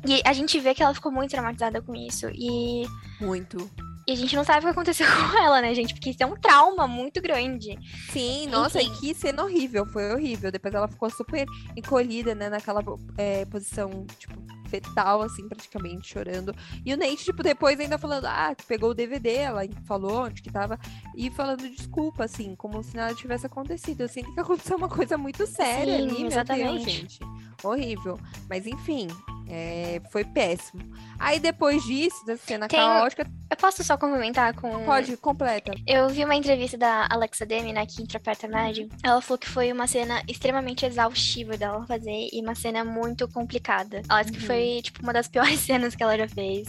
E 0.07 0.21
a 0.25 0.33
gente 0.33 0.61
vê 0.61 0.75
que 0.75 0.83
ela 0.83 0.94
ficou 0.94 1.11
muito 1.11 1.31
traumatizada 1.31 1.81
com 1.81 1.94
isso. 1.94 2.29
E. 2.35 2.85
Muito. 3.21 3.71
E 4.09 4.12
a 4.12 4.16
gente 4.16 4.35
não 4.35 4.42
sabe 4.42 4.61
o 4.61 4.62
que 4.62 4.68
aconteceu 4.68 5.07
com 5.31 5.38
ela, 5.38 5.61
né, 5.61 5.75
gente? 5.75 5.92
Porque 5.92 6.09
isso 6.09 6.23
é 6.23 6.27
um 6.27 6.35
trauma 6.35 6.88
muito 6.88 7.21
grande. 7.21 7.79
Sim, 8.11 8.47
nossa, 8.47 8.81
Enfim. 8.81 8.90
e 8.90 9.01
que 9.01 9.14
cena 9.14 9.44
horrível, 9.44 9.85
foi 9.85 10.11
horrível. 10.14 10.51
Depois 10.51 10.73
ela 10.73 10.88
ficou 10.88 11.11
super 11.11 11.47
encolhida, 11.77 12.35
né, 12.35 12.49
naquela 12.49 12.83
é, 13.18 13.44
posição, 13.44 14.07
tipo, 14.18 14.33
fetal, 14.71 15.21
assim, 15.21 15.47
praticamente, 15.47 16.09
chorando. 16.09 16.55
E 16.87 16.94
o 16.94 16.97
Nate, 16.97 17.23
tipo, 17.23 17.42
depois 17.42 17.79
ainda 17.79 17.99
falando, 17.99 18.25
ah, 18.25 18.57
pegou 18.66 18.90
o 18.90 18.94
DVD, 18.94 19.35
ela 19.35 19.61
falou 19.85 20.25
onde 20.25 20.40
que 20.40 20.51
tava, 20.51 20.79
e 21.14 21.31
falando 21.31 21.68
desculpa, 21.68 22.25
assim, 22.25 22.55
como 22.55 22.83
se 22.83 22.97
nada 22.97 23.14
tivesse 23.14 23.44
acontecido. 23.44 24.01
Eu 24.01 24.09
sinto 24.09 24.33
que 24.33 24.40
aconteceu 24.40 24.79
uma 24.79 24.88
coisa 24.88 25.18
muito 25.18 25.47
séria 25.47 25.99
Sim, 25.99 26.05
ali, 26.05 26.27
exatamente. 26.27 26.64
meu 26.64 26.73
Deus, 26.79 26.90
gente. 26.90 27.21
Horrível. 27.62 28.18
Mas 28.49 28.66
enfim, 28.66 29.09
é, 29.48 30.00
foi 30.11 30.24
péssimo. 30.24 30.82
Aí 31.18 31.40
depois 31.40 31.82
disso, 31.82 32.24
da 32.26 32.37
cena 32.37 32.68
Tem... 32.68 32.78
caótica. 32.78 33.26
Eu 33.50 33.56
posso 33.56 33.82
só 33.82 33.96
complementar 33.96 34.54
com. 34.54 34.84
Pode, 34.84 35.16
completa. 35.16 35.72
Eu 35.87 36.08
vi 36.08 36.24
uma 36.24 36.34
entrevista 36.34 36.76
da 36.76 37.08
Alexa 37.11 37.46
Demi, 37.46 37.72
né, 37.72 37.87
que 37.87 38.02
interpreta 38.02 38.46
a 38.46 38.50
Maddie. 38.50 38.88
Ela 39.02 39.20
falou 39.20 39.38
que 39.38 39.48
foi 39.48 39.72
uma 39.72 39.87
cena 39.87 40.22
extremamente 40.28 40.84
exaustiva 40.84 41.56
dela 41.56 41.84
fazer 41.87 42.28
e 42.32 42.40
uma 42.42 42.54
cena 42.54 42.84
muito 42.84 43.26
complicada. 43.28 44.02
Ela 44.08 44.22
disse 44.22 44.34
uhum. 44.34 44.40
que 44.40 44.46
foi, 44.46 44.80
tipo, 44.82 45.02
uma 45.02 45.12
das 45.12 45.28
piores 45.28 45.61
cenas 45.61 45.94
que 45.94 46.02
ela 46.02 46.16
já 46.16 46.28
fez. 46.28 46.68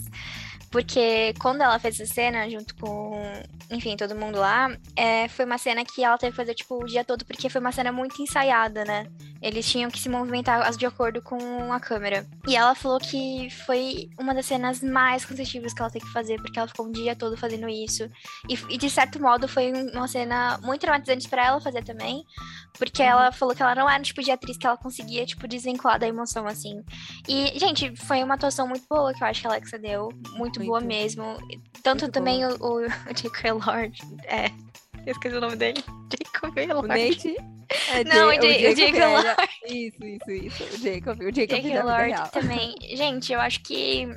Porque 0.69 1.34
quando 1.39 1.62
ela 1.62 1.79
fez 1.79 1.99
essa 1.99 2.13
cena, 2.13 2.49
junto 2.49 2.75
com, 2.75 3.19
enfim, 3.71 3.97
todo 3.97 4.15
mundo 4.15 4.39
lá, 4.39 4.69
é, 4.95 5.27
foi 5.27 5.45
uma 5.45 5.58
cena 5.58 5.84
que 5.84 6.03
ela 6.03 6.17
teve 6.17 6.32
que 6.32 6.38
fazer, 6.38 6.53
tipo, 6.53 6.75
o 6.75 6.86
dia 6.86 7.03
todo, 7.03 7.25
porque 7.25 7.49
foi 7.49 7.60
uma 7.60 7.71
cena 7.71 7.91
muito 7.91 8.21
ensaiada, 8.21 8.86
né? 8.86 9.08
Eles 9.41 9.69
tinham 9.69 9.89
que 9.89 9.99
se 9.99 10.10
movimentar 10.10 10.69
de 10.75 10.86
acordo 10.86 11.21
com 11.21 11.73
a 11.73 11.79
câmera. 11.79 12.27
E 12.47 12.55
ela 12.55 12.75
falou 12.75 12.99
que 12.99 13.49
foi 13.65 14.10
uma 14.19 14.34
das 14.34 14.45
cenas 14.45 14.82
mais 14.84 15.25
cansativas 15.25 15.73
que 15.73 15.82
ela 15.82 15.89
teve 15.89 16.05
que 16.05 16.12
fazer, 16.12 16.38
porque 16.38 16.60
ela 16.60 16.67
ficou 16.67 16.88
um 16.88 16.91
dia 16.91 17.15
todo 17.15 17.38
fazendo 17.38 17.67
isso. 17.67 18.03
E, 18.47 18.53
e 18.69 18.77
de 18.77 18.89
certo 18.89 19.19
modo, 19.21 19.47
foi 19.47 19.71
uma 19.93 20.08
cena 20.08 20.60
muito 20.62 20.82
traumatizante 20.82 21.27
para 21.27 21.47
ela 21.47 21.62
fazer 21.62 21.84
também, 21.84 22.23
porque 22.77 23.01
ela 23.01 23.27
uhum. 23.27 23.32
falou 23.32 23.55
que 23.55 23.63
ela 23.63 23.75
não 23.75 23.89
era 23.89 23.99
o 23.99 24.05
tipo 24.05 24.21
de 24.21 24.32
atriz 24.32 24.58
que 24.58 24.67
ela 24.67 24.77
conseguia, 24.77 25.25
tipo, 25.25 25.47
desvincular 25.47 25.97
da 25.97 26.08
emoção, 26.08 26.45
assim. 26.45 26.84
E, 27.27 27.58
gente, 27.58 27.95
foi 27.95 28.23
uma 28.23 28.36
atuação 28.36 28.67
muito 28.67 28.86
boa 28.89 29.13
que 29.13 29.23
eu 29.23 29.27
acho 29.27 29.41
que 29.41 29.47
a 29.47 29.51
Alexa 29.51 29.79
deu. 29.79 30.10
Muito 30.32 30.59
muito, 30.60 30.67
boa 30.69 30.82
mesmo. 30.82 31.38
Tanto 31.84 32.02
muito 32.04 32.13
também 32.13 32.39
boa. 32.45 32.58
o, 32.60 32.86
o 32.86 33.13
J.K. 33.13 33.52
Lord. 33.54 34.00
É. 34.26 34.48
Eu 35.06 35.12
esqueci 35.13 35.36
o 35.36 35.41
nome 35.41 35.56
dele. 35.56 35.84
Jacob 36.34 36.56
O 36.56 36.60
Elord. 36.60 36.88
Nate. 36.88 37.36
É 37.91 38.04
Não, 38.06 38.13
Ja- 38.15 38.26
o 38.26 38.28
o 38.30 38.45
é- 38.45 38.62
Elord. 38.72 39.50
Isso, 39.67 40.04
isso, 40.06 40.32
isso. 40.32 40.63
O 40.63 40.78
Jacob, 40.78 41.19
o 41.22 41.34
Jacob 41.36 41.62
vida 41.62 41.84
Lord 41.84 42.32
também. 42.32 42.76
Gente, 42.95 43.32
eu 43.34 43.39
acho 43.39 43.62
que 43.62 44.08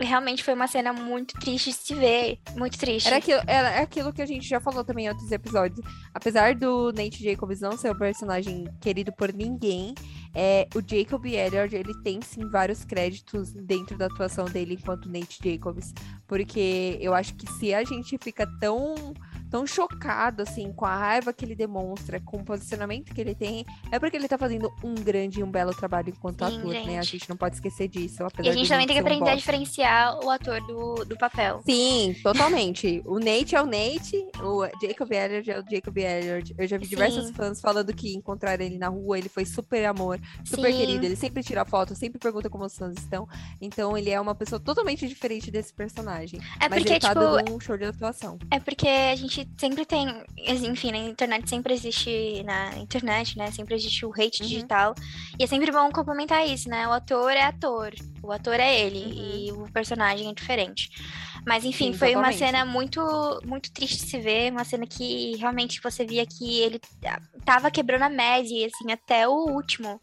realmente 0.00 0.44
foi 0.44 0.52
uma 0.54 0.66
cena 0.66 0.92
muito 0.92 1.38
triste 1.38 1.70
de 1.70 1.76
se 1.76 1.94
ver. 1.94 2.38
Muito 2.56 2.76
triste. 2.78 3.06
Era 3.06 3.16
aquilo, 3.16 3.40
era 3.46 3.80
aquilo 3.80 4.12
que 4.12 4.20
a 4.22 4.26
gente 4.26 4.46
já 4.46 4.60
falou 4.60 4.84
também 4.84 5.06
em 5.06 5.08
outros 5.08 5.30
episódios. 5.32 5.80
Apesar 6.12 6.54
do 6.54 6.92
Nate 6.92 7.22
Jacobs 7.22 7.60
não 7.60 7.72
ser 7.78 7.92
um 7.92 7.98
personagem 7.98 8.66
querido 8.80 9.12
por 9.12 9.32
ninguém, 9.32 9.94
é, 10.38 10.68
o 10.74 10.82
Jacob 10.86 11.24
Elliott, 11.24 11.74
ele 11.74 11.94
tem 12.02 12.20
sim 12.20 12.46
vários 12.50 12.84
créditos 12.84 13.54
dentro 13.54 13.96
da 13.96 14.04
atuação 14.04 14.44
dele 14.44 14.74
enquanto 14.74 15.08
Nate 15.08 15.38
Jacobs. 15.42 15.94
Porque 16.26 16.98
eu 17.00 17.14
acho 17.14 17.34
que 17.36 17.50
se 17.52 17.72
a 17.72 17.82
gente 17.82 18.18
fica 18.18 18.46
tão, 18.60 19.14
tão 19.50 19.66
chocado 19.66 20.42
assim 20.42 20.72
com 20.72 20.84
a 20.84 20.96
raiva 20.96 21.32
que 21.32 21.44
ele 21.44 21.54
demonstra, 21.54 22.20
com 22.20 22.38
o 22.38 22.44
posicionamento 22.44 23.14
que 23.14 23.20
ele 23.20 23.34
tem, 23.34 23.64
é 23.90 23.98
porque 23.98 24.16
ele 24.16 24.28
tá 24.28 24.38
fazendo 24.38 24.72
um 24.82 24.94
grande 24.94 25.40
e 25.40 25.42
um 25.42 25.50
belo 25.50 25.74
trabalho 25.74 26.10
enquanto 26.10 26.46
Sim, 26.46 26.58
ator, 26.58 26.72
né? 26.72 26.98
A 26.98 27.02
gente. 27.02 27.18
gente 27.18 27.28
não 27.28 27.36
pode 27.36 27.56
esquecer 27.56 27.88
disso. 27.88 28.22
E 28.22 28.26
apesar 28.26 28.50
a 28.50 28.52
gente 28.52 28.68
também 28.68 28.86
tem 28.86 28.96
que 28.96 29.02
ser 29.02 29.08
um 29.08 29.12
aprender 29.12 29.30
a 29.30 29.36
diferenciar 29.36 30.18
o 30.24 30.30
ator 30.30 30.60
do, 30.62 31.04
do 31.04 31.16
papel. 31.16 31.62
Sim, 31.64 32.14
totalmente. 32.22 33.02
O 33.04 33.18
Nate 33.18 33.54
é 33.54 33.62
o 33.62 33.66
Nate, 33.66 34.26
o 34.40 34.66
Jacob 34.80 35.12
Elliott 35.12 35.50
é 35.50 35.60
o 35.60 35.64
Jacob 35.70 35.96
Elliott. 35.96 36.54
Eu 36.58 36.66
já 36.66 36.78
vi 36.78 36.86
diversos 36.86 37.26
Sim. 37.26 37.32
fãs 37.32 37.60
falando 37.60 37.92
que 37.94 38.14
encontraram 38.14 38.64
ele 38.64 38.78
na 38.78 38.88
rua, 38.88 39.18
ele 39.18 39.28
foi 39.28 39.44
super 39.44 39.84
amor, 39.84 40.20
super 40.44 40.72
Sim. 40.72 40.78
querido. 40.78 41.04
Ele 41.04 41.16
sempre 41.16 41.42
tira 41.42 41.64
foto, 41.64 41.94
sempre 41.94 42.18
pergunta 42.18 42.50
como 42.50 42.64
os 42.64 42.76
fãs 42.76 42.94
estão. 42.96 43.28
Então 43.60 43.96
ele 43.96 44.10
é 44.10 44.20
uma 44.20 44.34
pessoa 44.34 44.60
totalmente 44.60 45.06
diferente 45.06 45.50
desse 45.50 45.72
personagem. 45.72 46.40
É 46.60 46.68
Mas 46.68 46.78
porque, 46.78 46.92
ele 46.94 47.00
tá 47.00 47.08
tipo, 47.08 47.20
dando 47.20 47.52
um 47.54 47.60
show 47.60 47.76
de 47.76 47.84
atuação. 47.84 48.38
É 48.50 48.58
porque 48.58 48.88
a 48.88 49.16
gente 49.16 49.35
sempre 49.58 49.84
tem, 49.84 50.06
enfim, 50.38 50.92
na 50.92 50.98
internet 50.98 51.48
sempre 51.48 51.74
existe, 51.74 52.42
na 52.44 52.76
internet, 52.78 53.36
né? 53.36 53.50
Sempre 53.50 53.74
existe 53.74 54.06
o 54.06 54.12
hate 54.12 54.42
Uhum. 54.42 54.48
digital. 54.48 54.94
E 55.38 55.42
é 55.44 55.46
sempre 55.46 55.72
bom 55.72 55.90
complementar 55.90 56.46
isso, 56.46 56.68
né? 56.68 56.86
O 56.86 56.92
ator 56.92 57.32
é 57.32 57.42
ator, 57.42 57.92
o 58.22 58.30
ator 58.30 58.54
é 58.60 58.80
ele, 58.80 59.04
Uhum. 59.04 59.12
e 59.46 59.52
o 59.52 59.72
personagem 59.72 60.28
é 60.30 60.32
diferente. 60.34 60.88
Mas 61.46 61.64
enfim, 61.64 61.92
Sim, 61.92 61.98
foi 61.98 62.16
uma 62.16 62.32
cena 62.32 62.64
muito, 62.64 63.00
muito 63.44 63.70
triste 63.72 63.98
de 63.98 64.10
se 64.10 64.18
ver, 64.20 64.50
uma 64.50 64.64
cena 64.64 64.86
que 64.86 65.36
realmente 65.36 65.80
você 65.80 66.04
via 66.04 66.26
que 66.26 66.60
ele 66.60 66.80
ah, 67.04 67.20
tava 67.44 67.70
quebrando 67.70 68.02
a 68.02 68.08
média, 68.08 68.66
assim, 68.66 68.90
até 68.90 69.28
o 69.28 69.32
último 69.50 70.00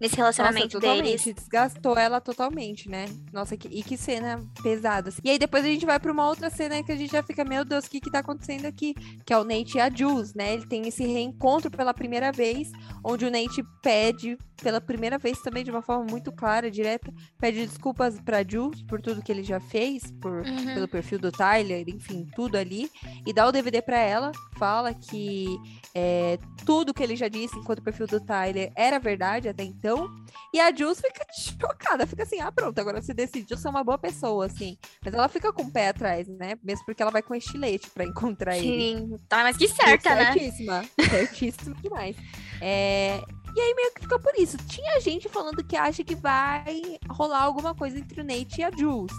nesse 0.00 0.16
Nossa, 0.18 0.42
relacionamento 0.42 0.78
deles. 0.80 0.96
totalmente. 0.96 1.32
Desgastou 1.32 1.96
ela 1.96 2.20
totalmente, 2.20 2.88
né? 2.88 3.06
Nossa, 3.32 3.56
que, 3.56 3.68
e 3.68 3.82
que 3.82 3.96
cena 3.96 4.42
pesada. 4.62 5.08
assim. 5.08 5.20
E 5.24 5.30
aí 5.30 5.38
depois 5.38 5.64
a 5.64 5.68
gente 5.68 5.86
vai 5.86 5.98
pra 6.00 6.12
uma 6.12 6.26
outra 6.28 6.50
cena 6.50 6.82
que 6.82 6.92
a 6.92 6.96
gente 6.96 7.12
já 7.12 7.22
fica, 7.22 7.44
meu 7.44 7.64
Deus, 7.64 7.84
o 7.86 7.90
que 7.90 8.00
que 8.00 8.10
tá 8.10 8.18
acontecendo 8.20 8.66
aqui? 8.66 8.94
Que 9.24 9.32
é 9.32 9.38
o 9.38 9.44
Nate 9.44 9.78
e 9.78 9.80
a 9.80 9.90
Jules, 9.90 10.34
né? 10.34 10.54
Ele 10.54 10.66
tem 10.66 10.86
esse 10.88 11.04
reencontro 11.04 11.70
pela 11.70 11.94
primeira 11.94 12.30
vez, 12.32 12.70
onde 13.04 13.24
o 13.24 13.30
Nate 13.30 13.62
pede, 13.82 14.36
pela 14.62 14.80
primeira 14.80 15.18
vez 15.18 15.40
também, 15.42 15.64
de 15.64 15.70
uma 15.70 15.82
forma 15.82 16.04
muito 16.10 16.32
clara, 16.32 16.70
direta, 16.70 17.12
pede 17.38 17.66
desculpas 17.66 18.18
pra 18.20 18.42
Jules 18.42 18.82
por 18.82 19.00
tudo 19.00 19.22
que 19.22 19.30
ele 19.32 19.42
já 19.42 19.60
fez, 19.60 20.10
por, 20.20 20.44
Uhum. 20.44 20.74
pelo 20.74 20.88
perfil 20.88 21.18
do 21.18 21.30
Tyler, 21.32 21.84
enfim, 21.88 22.26
tudo 22.34 22.56
ali. 22.56 22.90
E 23.26 23.32
dá 23.32 23.46
o 23.46 23.52
DVD 23.52 23.80
pra 23.82 23.98
ela, 23.98 24.32
fala 24.58 24.92
que 24.94 25.46
é, 25.94 26.38
tudo 26.64 26.92
que 26.94 27.02
ele 27.02 27.16
já 27.16 27.28
disse 27.28 27.56
enquanto 27.58 27.78
o 27.80 27.82
perfil 27.82 28.06
do 28.06 28.20
Tyler 28.20 28.72
era 28.76 28.98
verdade 28.98 29.48
até 29.48 29.62
então. 29.64 29.83
E 30.52 30.60
a 30.60 30.74
Jules 30.74 31.00
fica 31.00 31.24
chocada, 31.60 32.06
fica 32.06 32.22
assim, 32.22 32.40
ah, 32.40 32.50
pronto, 32.52 32.78
agora 32.78 33.02
você 33.02 33.12
decidiu 33.12 33.56
ser 33.56 33.68
uma 33.68 33.82
boa 33.84 33.98
pessoa, 33.98 34.46
assim. 34.46 34.78
Mas 35.04 35.12
ela 35.14 35.28
fica 35.28 35.52
com 35.52 35.62
o 35.62 35.70
pé 35.70 35.88
atrás, 35.88 36.26
né? 36.28 36.56
Mesmo 36.62 36.84
porque 36.86 37.02
ela 37.02 37.10
vai 37.10 37.22
com 37.22 37.34
estilete 37.34 37.90
pra 37.90 38.04
encontrar 38.04 38.56
ele. 38.56 38.66
Sim, 38.96 39.16
tá, 39.28 39.42
mas 39.42 39.56
que 39.56 39.68
certa, 39.68 40.14
né? 40.14 40.32
Certíssima. 40.32 40.84
Certíssima 41.10 41.74
demais. 41.82 42.16
É, 42.60 43.20
E 43.56 43.60
aí 43.60 43.74
meio 43.74 43.92
que 43.94 44.02
fica 44.02 44.18
por 44.18 44.32
isso. 44.38 44.56
Tinha 44.68 45.00
gente 45.00 45.28
falando 45.28 45.62
que 45.64 45.76
acha 45.76 46.02
que 46.02 46.14
vai 46.14 46.98
rolar 47.08 47.42
alguma 47.42 47.74
coisa 47.74 47.98
entre 47.98 48.20
o 48.20 48.24
Nate 48.24 48.60
e 48.60 48.64
a 48.64 48.70
Jules. 48.70 49.12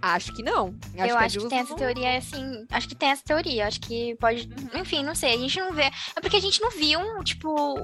Acho 0.00 0.32
que 0.32 0.42
não. 0.42 0.74
eu 0.94 1.16
a 1.16 1.20
acho 1.22 1.40
que 1.40 1.48
tem 1.48 1.58
essa 1.58 1.70
não- 1.70 1.76
teoria, 1.76 2.16
assim. 2.18 2.66
Acho 2.70 2.88
que 2.88 2.94
tem 2.94 3.10
essa 3.10 3.22
teoria. 3.24 3.66
Acho 3.66 3.80
que 3.80 4.14
pode. 4.16 4.48
Uhum. 4.48 4.80
Enfim, 4.80 5.02
não 5.02 5.14
sei. 5.14 5.34
A 5.34 5.38
gente 5.38 5.58
não 5.58 5.72
vê. 5.72 5.90
É 6.14 6.20
porque 6.20 6.36
a 6.36 6.40
gente 6.40 6.60
não 6.60 6.70
viu, 6.70 7.00
tipo. 7.24 7.74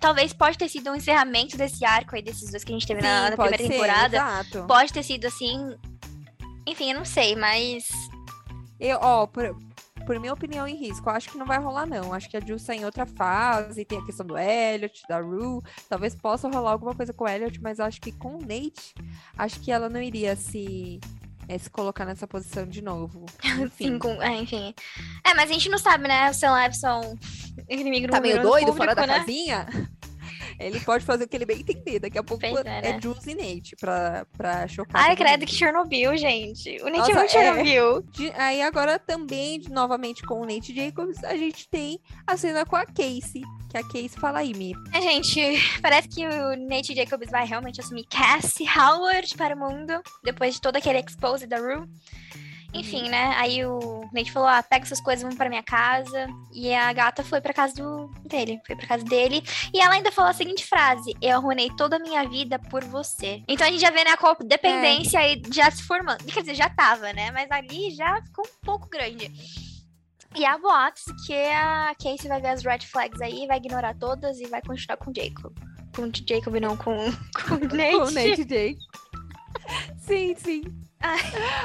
Talvez 0.00 0.32
pode 0.32 0.56
ter 0.56 0.68
sido 0.68 0.90
um 0.90 0.94
encerramento 0.94 1.56
desse 1.56 1.84
arco 1.84 2.14
aí, 2.16 2.22
desses 2.22 2.50
dois 2.50 2.64
que 2.64 2.72
a 2.72 2.74
gente 2.74 2.86
teve 2.86 3.00
na, 3.02 3.24
Sim, 3.24 3.30
na 3.30 3.36
pode 3.36 3.48
primeira 3.50 3.62
ser, 3.64 3.68
temporada. 3.70 4.16
Exato. 4.16 4.64
Pode 4.66 4.92
ter 4.92 5.02
sido 5.02 5.26
assim. 5.26 5.76
Enfim, 6.66 6.90
eu 6.92 6.96
não 6.98 7.04
sei, 7.04 7.34
mas. 7.36 7.88
Eu, 8.80 8.98
ó, 9.00 9.26
por, 9.26 9.56
por 10.06 10.18
minha 10.20 10.32
opinião 10.32 10.66
em 10.68 10.76
risco, 10.76 11.08
eu 11.08 11.14
acho 11.14 11.30
que 11.30 11.36
não 11.38 11.46
vai 11.46 11.58
rolar, 11.58 11.84
não. 11.86 12.14
Acho 12.14 12.28
que 12.30 12.36
a 12.36 12.40
Jules 12.40 12.64
tá 12.64 12.74
em 12.74 12.84
outra 12.84 13.04
fase, 13.06 13.84
tem 13.84 13.98
a 13.98 14.04
questão 14.06 14.24
do 14.26 14.38
Elliot, 14.38 15.02
da 15.08 15.20
Rue. 15.20 15.60
Talvez 15.88 16.14
possa 16.14 16.48
rolar 16.48 16.72
alguma 16.72 16.94
coisa 16.94 17.12
com 17.12 17.24
o 17.24 17.28
Elliot, 17.28 17.60
mas 17.60 17.80
acho 17.80 18.00
que 18.00 18.12
com 18.12 18.36
o 18.36 18.40
Nate, 18.40 18.94
acho 19.36 19.60
que 19.60 19.72
ela 19.72 19.88
não 19.88 20.00
iria 20.00 20.36
se, 20.36 21.00
eh, 21.48 21.58
se 21.58 21.70
colocar 21.70 22.04
nessa 22.04 22.26
posição 22.26 22.66
de 22.66 22.82
novo. 22.82 23.24
Enfim, 23.44 23.62
Enfim, 23.62 23.98
com, 23.98 24.22
é, 24.22 24.36
enfim. 24.36 24.74
É, 25.24 25.34
mas 25.34 25.50
a 25.50 25.52
gente 25.52 25.68
não 25.68 25.78
sabe, 25.78 26.06
né? 26.06 26.30
O 26.30 26.34
Sam 26.34 26.52
Levinson, 26.52 27.18
inimigo 27.68 28.08
tá 28.08 28.20
meio 28.20 28.42
doido 28.42 28.66
público, 28.66 28.76
fora 28.76 28.94
da 28.94 29.06
né? 29.06 29.18
casinha? 29.18 29.66
Ele 30.58 30.80
pode 30.80 31.04
fazer 31.04 31.24
o 31.24 31.28
que 31.28 31.36
ele 31.36 31.44
bem 31.46 31.60
entender. 31.60 31.98
Daqui 32.00 32.18
a 32.18 32.22
pouco 32.22 32.40
Pois 32.48 32.64
é, 32.66 32.78
é, 32.78 32.92
né? 32.92 33.00
Jules 33.00 33.26
e 33.26 33.34
Nate 33.34 33.76
pra, 33.76 34.26
pra 34.36 34.66
chocar. 34.68 35.02
Ai, 35.04 35.16
credo 35.16 35.40
mundo. 35.40 35.48
que 35.48 35.54
Chernobyl, 35.54 36.16
gente. 36.16 36.76
O 36.82 36.86
Nate 36.86 36.98
Nossa, 36.98 37.10
é 37.12 37.14
muito 37.14 37.26
é. 37.26 37.28
Chernobyl. 37.28 38.02
De- 38.12 38.32
aí 38.32 38.62
agora 38.62 38.98
também, 38.98 39.60
de- 39.60 39.70
novamente 39.70 40.22
com 40.22 40.40
o 40.40 40.44
Nate 40.44 40.74
Jacobs, 40.74 41.22
a 41.24 41.36
gente 41.36 41.68
tem 41.68 42.00
a 42.26 42.36
cena 42.36 42.64
com 42.66 42.76
a 42.76 42.84
Casey. 42.84 43.42
Que 43.70 43.76
a 43.76 43.82
Casey 43.82 44.08
fala 44.18 44.38
aí, 44.40 44.54
Mi. 44.54 44.72
É, 44.94 45.00
gente, 45.00 45.40
parece 45.82 46.08
que 46.08 46.26
o 46.26 46.56
Nate 46.68 46.94
Jacobs 46.94 47.30
vai 47.30 47.46
realmente 47.46 47.80
assumir 47.80 48.04
Cassie 48.04 48.66
Howard 48.68 49.36
para 49.36 49.54
o 49.54 49.58
mundo, 49.58 50.00
depois 50.24 50.54
de 50.54 50.60
todo 50.60 50.76
aquele 50.76 50.98
expose 51.00 51.46
da 51.46 51.58
Rue. 51.58 51.86
Enfim, 52.74 53.08
né? 53.08 53.34
Aí 53.36 53.64
o 53.64 54.08
Nate 54.12 54.30
falou: 54.30 54.48
ah, 54.48 54.62
pega 54.62 54.84
essas 54.84 55.00
coisas, 55.00 55.22
vamos 55.22 55.38
pra 55.38 55.48
minha 55.48 55.62
casa. 55.62 56.28
E 56.52 56.72
a 56.74 56.92
gata 56.92 57.24
foi 57.24 57.40
pra 57.40 57.54
casa 57.54 57.74
do, 57.74 58.08
dele. 58.24 58.60
Foi 58.66 58.76
pra 58.76 58.86
casa 58.86 59.04
dele. 59.04 59.42
E 59.72 59.80
ela 59.80 59.94
ainda 59.94 60.12
falou 60.12 60.30
a 60.30 60.34
seguinte 60.34 60.66
frase: 60.66 61.14
Eu 61.20 61.38
arruinei 61.38 61.70
toda 61.76 61.96
a 61.96 61.98
minha 61.98 62.28
vida 62.28 62.58
por 62.58 62.84
você. 62.84 63.42
Então 63.48 63.66
a 63.66 63.70
gente 63.70 63.80
já 63.80 63.90
vê, 63.90 64.04
né, 64.04 64.10
a 64.10 64.16
codependência 64.16 65.18
aí 65.18 65.40
já 65.50 65.70
se 65.70 65.82
formando. 65.82 66.24
Quer 66.24 66.40
dizer, 66.40 66.54
já 66.54 66.68
tava, 66.68 67.12
né? 67.12 67.30
Mas 67.30 67.50
ali 67.50 67.90
já 67.90 68.20
ficou 68.22 68.44
um 68.46 68.64
pouco 68.66 68.88
grande. 68.88 69.32
E 70.36 70.44
há 70.44 70.58
boatos 70.58 71.04
que 71.26 71.34
a 71.34 71.94
Casey 71.94 72.28
vai 72.28 72.40
ver 72.40 72.48
as 72.48 72.62
red 72.62 72.80
flags 72.80 73.20
aí, 73.22 73.46
vai 73.46 73.56
ignorar 73.56 73.94
todas 73.94 74.38
e 74.40 74.46
vai 74.46 74.60
continuar 74.60 74.98
com 74.98 75.10
o 75.10 75.14
Jacob. 75.14 75.54
Com 75.96 76.02
o 76.02 76.12
Jacob, 76.14 76.54
não, 76.60 76.76
com, 76.76 76.96
com 77.48 77.54
o 77.54 77.76
Nate. 77.76 77.96
Com 77.96 78.04
o 78.04 78.10
Nate 78.10 78.46
Jacobs. 78.46 78.86
sim, 80.04 80.36
sim. 80.36 80.87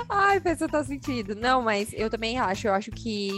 Ai. 0.10 0.40
Faz 0.40 0.60
total 0.60 0.84
sentido. 0.84 1.36
Não, 1.36 1.62
mas 1.62 1.90
eu 1.94 2.10
também 2.10 2.38
acho. 2.38 2.68
Eu 2.68 2.74
acho 2.74 2.92
que. 2.92 3.32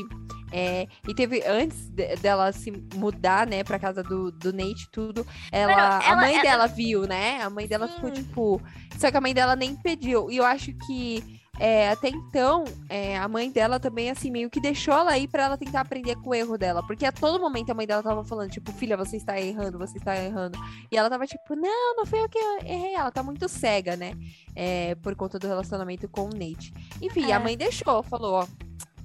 é, 0.51 0.87
e 1.07 1.13
teve, 1.13 1.43
antes 1.45 1.89
de- 1.89 2.15
dela 2.17 2.51
se 2.51 2.71
mudar, 2.95 3.45
né, 3.47 3.63
pra 3.63 3.79
casa 3.79 4.01
do, 4.03 4.31
do 4.31 4.53
Nate 4.53 4.83
e 4.83 4.91
tudo, 4.91 5.25
ela, 5.51 5.71
ela- 5.71 5.97
a 5.99 6.15
mãe 6.15 6.33
ela- 6.35 6.43
dela 6.43 6.67
viu, 6.67 7.07
né? 7.07 7.41
A 7.41 7.49
mãe 7.49 7.67
dela 7.67 7.87
ficou 7.87 8.13
Sim. 8.13 8.23
tipo. 8.23 8.61
Só 8.97 9.11
que 9.11 9.17
a 9.17 9.21
mãe 9.21 9.33
dela 9.33 9.55
nem 9.55 9.75
pediu. 9.75 10.29
E 10.31 10.37
eu 10.37 10.45
acho 10.45 10.71
que. 10.85 11.41
É, 11.59 11.89
até 11.89 12.09
então, 12.09 12.65
é, 12.89 13.17
a 13.17 13.27
mãe 13.27 13.49
dela 13.49 13.79
também, 13.79 14.09
assim, 14.09 14.29
meio 14.29 14.49
que 14.49 14.59
deixou 14.59 14.93
ela 14.93 15.17
ir 15.17 15.27
pra 15.27 15.43
ela 15.43 15.57
tentar 15.57 15.81
aprender 15.81 16.15
com 16.17 16.31
o 16.31 16.35
erro 16.35 16.57
dela. 16.57 16.85
Porque 16.85 17.05
a 17.05 17.11
todo 17.11 17.39
momento 17.39 17.69
a 17.69 17.73
mãe 17.73 17.87
dela 17.87 18.03
tava 18.03 18.23
falando, 18.25 18.51
tipo, 18.51 18.71
filha, 18.73 18.97
você 18.97 19.17
está 19.17 19.39
errando, 19.39 19.77
você 19.77 19.97
está 19.97 20.15
errando. 20.21 20.57
E 20.91 20.97
ela 20.97 21.09
tava 21.09 21.25
tipo, 21.25 21.55
não, 21.55 21.95
não 21.95 22.05
foi 22.05 22.19
eu 22.21 22.29
que 22.29 22.37
errei. 22.65 22.95
Ela 22.95 23.11
tá 23.11 23.23
muito 23.23 23.47
cega, 23.47 23.95
né? 23.95 24.13
É, 24.55 24.95
por 24.95 25.15
conta 25.15 25.39
do 25.39 25.47
relacionamento 25.47 26.07
com 26.09 26.25
o 26.25 26.29
Nate. 26.29 26.73
Enfim, 27.01 27.31
É. 27.31 27.33
a 27.33 27.39
mãe 27.39 27.55
deixou, 27.57 28.03
falou, 28.03 28.33
ó. 28.41 28.47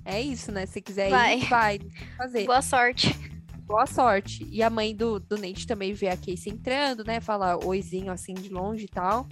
É 0.04 0.20
isso, 0.20 0.50
né? 0.50 0.66
Se 0.66 0.80
quiser 0.80 1.10
Vai. 1.10 1.38
ir, 1.38 1.44
vai. 1.48 1.78
Fazer. 2.16 2.46
Boa 2.46 2.62
sorte. 2.62 3.14
Boa 3.64 3.86
sorte. 3.86 4.44
E 4.50 4.60
a 4.62 4.68
mãe 4.70 4.96
do, 4.96 5.20
do 5.20 5.36
Nate 5.36 5.64
também 5.66 5.92
vê 5.92 6.08
a 6.08 6.16
Casey 6.16 6.52
entrando, 6.52 7.04
né? 7.04 7.20
Fala 7.20 7.56
oizinho 7.64 8.10
assim 8.10 8.34
de 8.34 8.48
longe 8.48 8.86
e 8.86 8.88
tal. 8.88 9.28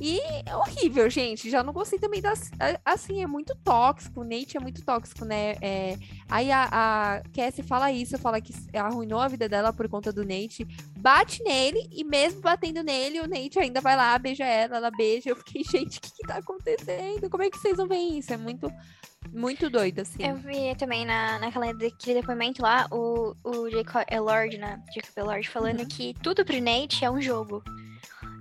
E 0.00 0.18
é 0.44 0.56
horrível, 0.56 1.08
gente. 1.08 1.48
Já 1.48 1.62
não 1.62 1.72
gostei 1.72 1.98
também 1.98 2.20
das. 2.20 2.50
Assim, 2.84 3.22
é 3.22 3.26
muito 3.26 3.54
tóxico. 3.62 4.20
O 4.20 4.24
Nate 4.24 4.56
é 4.56 4.60
muito 4.60 4.84
tóxico, 4.84 5.24
né? 5.24 5.54
É, 5.60 5.96
Aí 6.28 6.50
a, 6.50 6.68
a 6.70 7.22
Cassie 7.34 7.62
fala 7.62 7.92
isso, 7.92 8.18
fala 8.18 8.40
que 8.40 8.52
arruinou 8.76 9.20
a 9.20 9.28
vida 9.28 9.48
dela 9.48 9.72
por 9.72 9.88
conta 9.88 10.12
do 10.12 10.22
Nate. 10.24 10.66
Bate 10.98 11.42
nele, 11.44 11.88
e 11.92 12.02
mesmo 12.02 12.40
batendo 12.40 12.82
nele, 12.82 13.20
o 13.20 13.28
Nate 13.28 13.58
ainda 13.58 13.80
vai 13.80 13.94
lá, 13.94 14.18
beija 14.18 14.44
ela, 14.44 14.76
ela 14.78 14.90
beija. 14.90 15.30
Eu 15.30 15.36
fiquei, 15.36 15.62
gente, 15.70 15.98
o 15.98 16.00
que, 16.00 16.10
que 16.12 16.26
tá 16.26 16.38
acontecendo? 16.38 17.30
Como 17.30 17.42
é 17.42 17.50
que 17.50 17.58
vocês 17.58 17.76
não 17.76 17.86
veem 17.86 18.18
isso? 18.18 18.32
É 18.32 18.36
muito, 18.36 18.72
muito 19.32 19.70
doido, 19.70 20.00
assim. 20.00 20.26
Eu 20.26 20.36
vi 20.36 20.74
também 20.76 21.04
na, 21.06 21.38
naquela 21.38 21.72
daquele 21.72 22.20
depoimento 22.20 22.62
lá, 22.62 22.88
o, 22.90 23.34
o 23.44 23.70
Jacob 23.70 24.04
Elord, 24.10 24.58
né? 24.58 24.82
Jacob 24.94 25.12
Elord 25.18 25.48
falando 25.48 25.80
Uhum. 25.80 25.86
que 25.88 26.14
tudo 26.22 26.44
pro 26.44 26.60
Nate 26.60 27.04
é 27.04 27.10
um 27.10 27.20
jogo. 27.20 27.62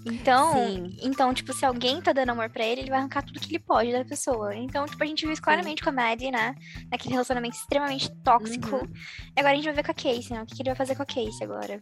Então, 0.06 0.54
Sim. 0.54 0.98
então, 1.02 1.34
tipo, 1.34 1.54
se 1.54 1.66
alguém 1.66 2.02
tá 2.02 2.12
dando 2.12 2.32
amor 2.32 2.50
pra 2.50 2.66
ele, 2.66 2.82
ele 2.82 2.90
vai 2.90 3.00
arrancar 3.00 3.24
tudo 3.24 3.40
que 3.40 3.50
ele 3.50 3.60
pode 3.60 3.92
da 3.92 4.04
pessoa. 4.04 4.54
Então, 4.56 4.86
tipo, 4.86 5.02
a 5.02 5.06
gente 5.06 5.24
viu 5.24 5.32
isso 5.32 5.42
claramente 5.42 5.82
com 5.82 5.90
a 5.90 5.94
Maddie, 5.94 6.32
né? 6.32 6.56
Naquele 6.92 7.14
relacionamento 7.14 7.56
extremamente 7.56 8.10
tóxico. 8.24 8.76
Uhum. 8.76 8.94
E 9.36 9.40
agora 9.40 9.54
a 9.54 9.56
gente 9.56 9.66
vai 9.66 9.74
ver 9.74 9.84
com 9.84 9.92
a 9.92 9.94
Casey, 9.94 10.34
né? 10.34 10.44
O 10.44 10.46
que, 10.46 10.56
que 10.56 10.62
ele 10.62 10.70
vai 10.70 10.76
fazer 10.76 10.96
com 10.96 11.04
a 11.04 11.06
Casey 11.06 11.44
agora? 11.44 11.80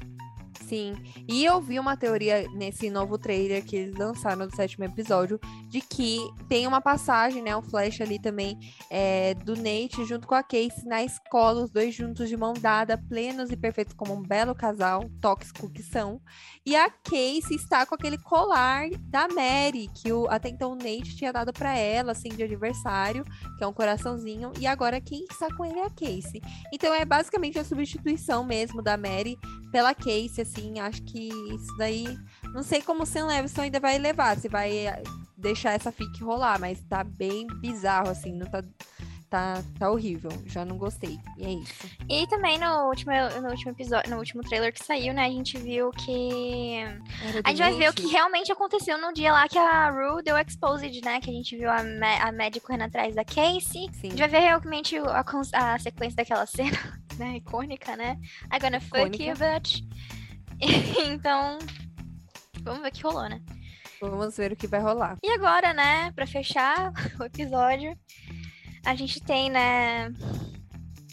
Sim. 0.67 0.95
E 1.27 1.43
eu 1.43 1.59
vi 1.59 1.79
uma 1.79 1.97
teoria 1.97 2.47
nesse 2.53 2.89
novo 2.89 3.17
trailer 3.17 3.63
que 3.63 3.75
eles 3.75 3.95
lançaram 3.97 4.47
do 4.47 4.55
sétimo 4.55 4.85
episódio 4.85 5.39
de 5.67 5.81
que 5.81 6.19
tem 6.47 6.67
uma 6.67 6.81
passagem, 6.81 7.41
né? 7.41 7.55
Um 7.55 7.61
flash 7.61 8.01
ali 8.01 8.19
também 8.19 8.57
é, 8.89 9.33
do 9.33 9.55
Nate 9.55 10.05
junto 10.05 10.27
com 10.27 10.35
a 10.35 10.43
Casey 10.43 10.85
na 10.85 11.03
escola, 11.03 11.63
os 11.63 11.71
dois 11.71 11.93
juntos 11.93 12.29
de 12.29 12.37
mão 12.37 12.53
dada, 12.53 12.97
plenos 12.97 13.51
e 13.51 13.57
perfeitos 13.57 13.93
como 13.93 14.13
um 14.13 14.21
belo 14.21 14.55
casal, 14.55 15.09
tóxico 15.21 15.69
que 15.69 15.83
são. 15.83 16.21
E 16.65 16.75
a 16.75 16.89
Casey 16.89 17.55
está 17.55 17.85
com 17.85 17.95
aquele 17.95 18.17
colar 18.17 18.89
da 19.09 19.27
Mary, 19.27 19.89
que 19.95 20.11
o, 20.11 20.27
até 20.29 20.49
então 20.49 20.73
o 20.73 20.75
Nate 20.75 21.15
tinha 21.15 21.33
dado 21.33 21.51
para 21.51 21.75
ela, 21.75 22.11
assim, 22.11 22.29
de 22.29 22.43
aniversário, 22.43 23.25
que 23.57 23.63
é 23.63 23.67
um 23.67 23.73
coraçãozinho. 23.73 24.51
E 24.59 24.67
agora 24.67 25.01
quem 25.01 25.25
está 25.29 25.47
com 25.55 25.65
ele 25.65 25.79
é 25.79 25.85
a 25.85 25.89
Casey. 25.89 26.41
Então 26.71 26.93
é 26.93 27.03
basicamente 27.03 27.57
a 27.57 27.63
substituição 27.63 28.43
mesmo 28.43 28.81
da 28.81 28.95
Mary 28.95 29.37
pela 29.71 29.95
Casey, 29.95 30.41
assim, 30.51 30.79
acho 30.79 31.01
que 31.03 31.29
isso 31.29 31.77
daí. 31.77 32.05
Não 32.53 32.63
sei 32.63 32.81
como 32.81 33.03
o 33.03 33.05
Sam 33.05 33.27
Levinson 33.27 33.61
ainda 33.61 33.79
vai 33.79 33.97
levar, 33.97 34.37
se 34.37 34.49
vai 34.49 34.87
eh, 34.87 35.03
deixar 35.37 35.71
essa 35.71 35.91
fic 35.91 36.21
rolar, 36.21 36.59
mas 36.59 36.81
tá 36.81 37.03
bem 37.03 37.47
bizarro, 37.59 38.09
assim, 38.09 38.33
não 38.33 38.45
tá. 38.47 38.61
Tá, 39.29 39.63
tá 39.79 39.89
horrível, 39.89 40.29
já 40.45 40.65
não 40.65 40.77
gostei. 40.77 41.17
E 41.37 41.45
é 41.45 41.53
isso. 41.53 41.89
E 42.09 42.27
também 42.27 42.59
no 42.59 42.89
último, 42.89 43.13
no 43.41 43.49
último 43.49 43.71
episódio, 43.71 44.11
no 44.11 44.17
último 44.17 44.43
trailer 44.43 44.73
que 44.73 44.83
saiu, 44.83 45.13
né? 45.13 45.25
A 45.25 45.29
gente 45.29 45.57
viu 45.57 45.89
que. 45.91 46.83
A 47.41 47.51
gente 47.51 47.59
vai 47.59 47.73
ver 47.73 47.89
o 47.91 47.93
que 47.93 48.07
realmente 48.07 48.51
aconteceu 48.51 48.97
no 48.97 49.13
dia 49.13 49.31
lá 49.31 49.47
que 49.47 49.57
a 49.57 49.89
Rue 49.89 50.21
deu 50.21 50.37
exposed, 50.37 51.01
né? 51.05 51.21
Que 51.21 51.29
a 51.29 51.33
gente 51.33 51.55
viu 51.55 51.69
a, 51.69 51.77
a 51.77 52.31
Maddie 52.33 52.59
correndo 52.59 52.81
atrás 52.81 53.15
da 53.15 53.23
Casey. 53.23 53.87
A 53.87 53.93
Sim. 53.93 54.09
gente 54.09 54.19
vai 54.19 54.27
ver 54.27 54.39
realmente 54.39 54.97
a, 54.97 55.23
a 55.73 55.79
sequência 55.79 56.17
daquela 56.17 56.43
cena, 56.45 57.01
né? 57.17 57.37
Icônica, 57.37 57.95
né? 57.95 58.17
I'm 58.51 58.59
gonna 58.59 58.81
fuck 58.81 59.17
you, 59.23 59.33
bitch. 59.37 59.81
então, 61.05 61.57
vamos 62.61 62.81
ver 62.81 62.89
o 62.89 62.91
que 62.91 63.03
rolou, 63.03 63.29
né? 63.29 63.41
Vamos 64.01 64.37
ver 64.37 64.51
o 64.51 64.55
que 64.55 64.67
vai 64.67 64.79
rolar. 64.79 65.17
E 65.23 65.29
agora, 65.31 65.73
né, 65.73 66.11
pra 66.13 66.25
fechar 66.25 66.91
o 67.19 67.23
episódio, 67.23 67.97
a 68.85 68.95
gente 68.95 69.21
tem, 69.21 69.49
né, 69.49 70.11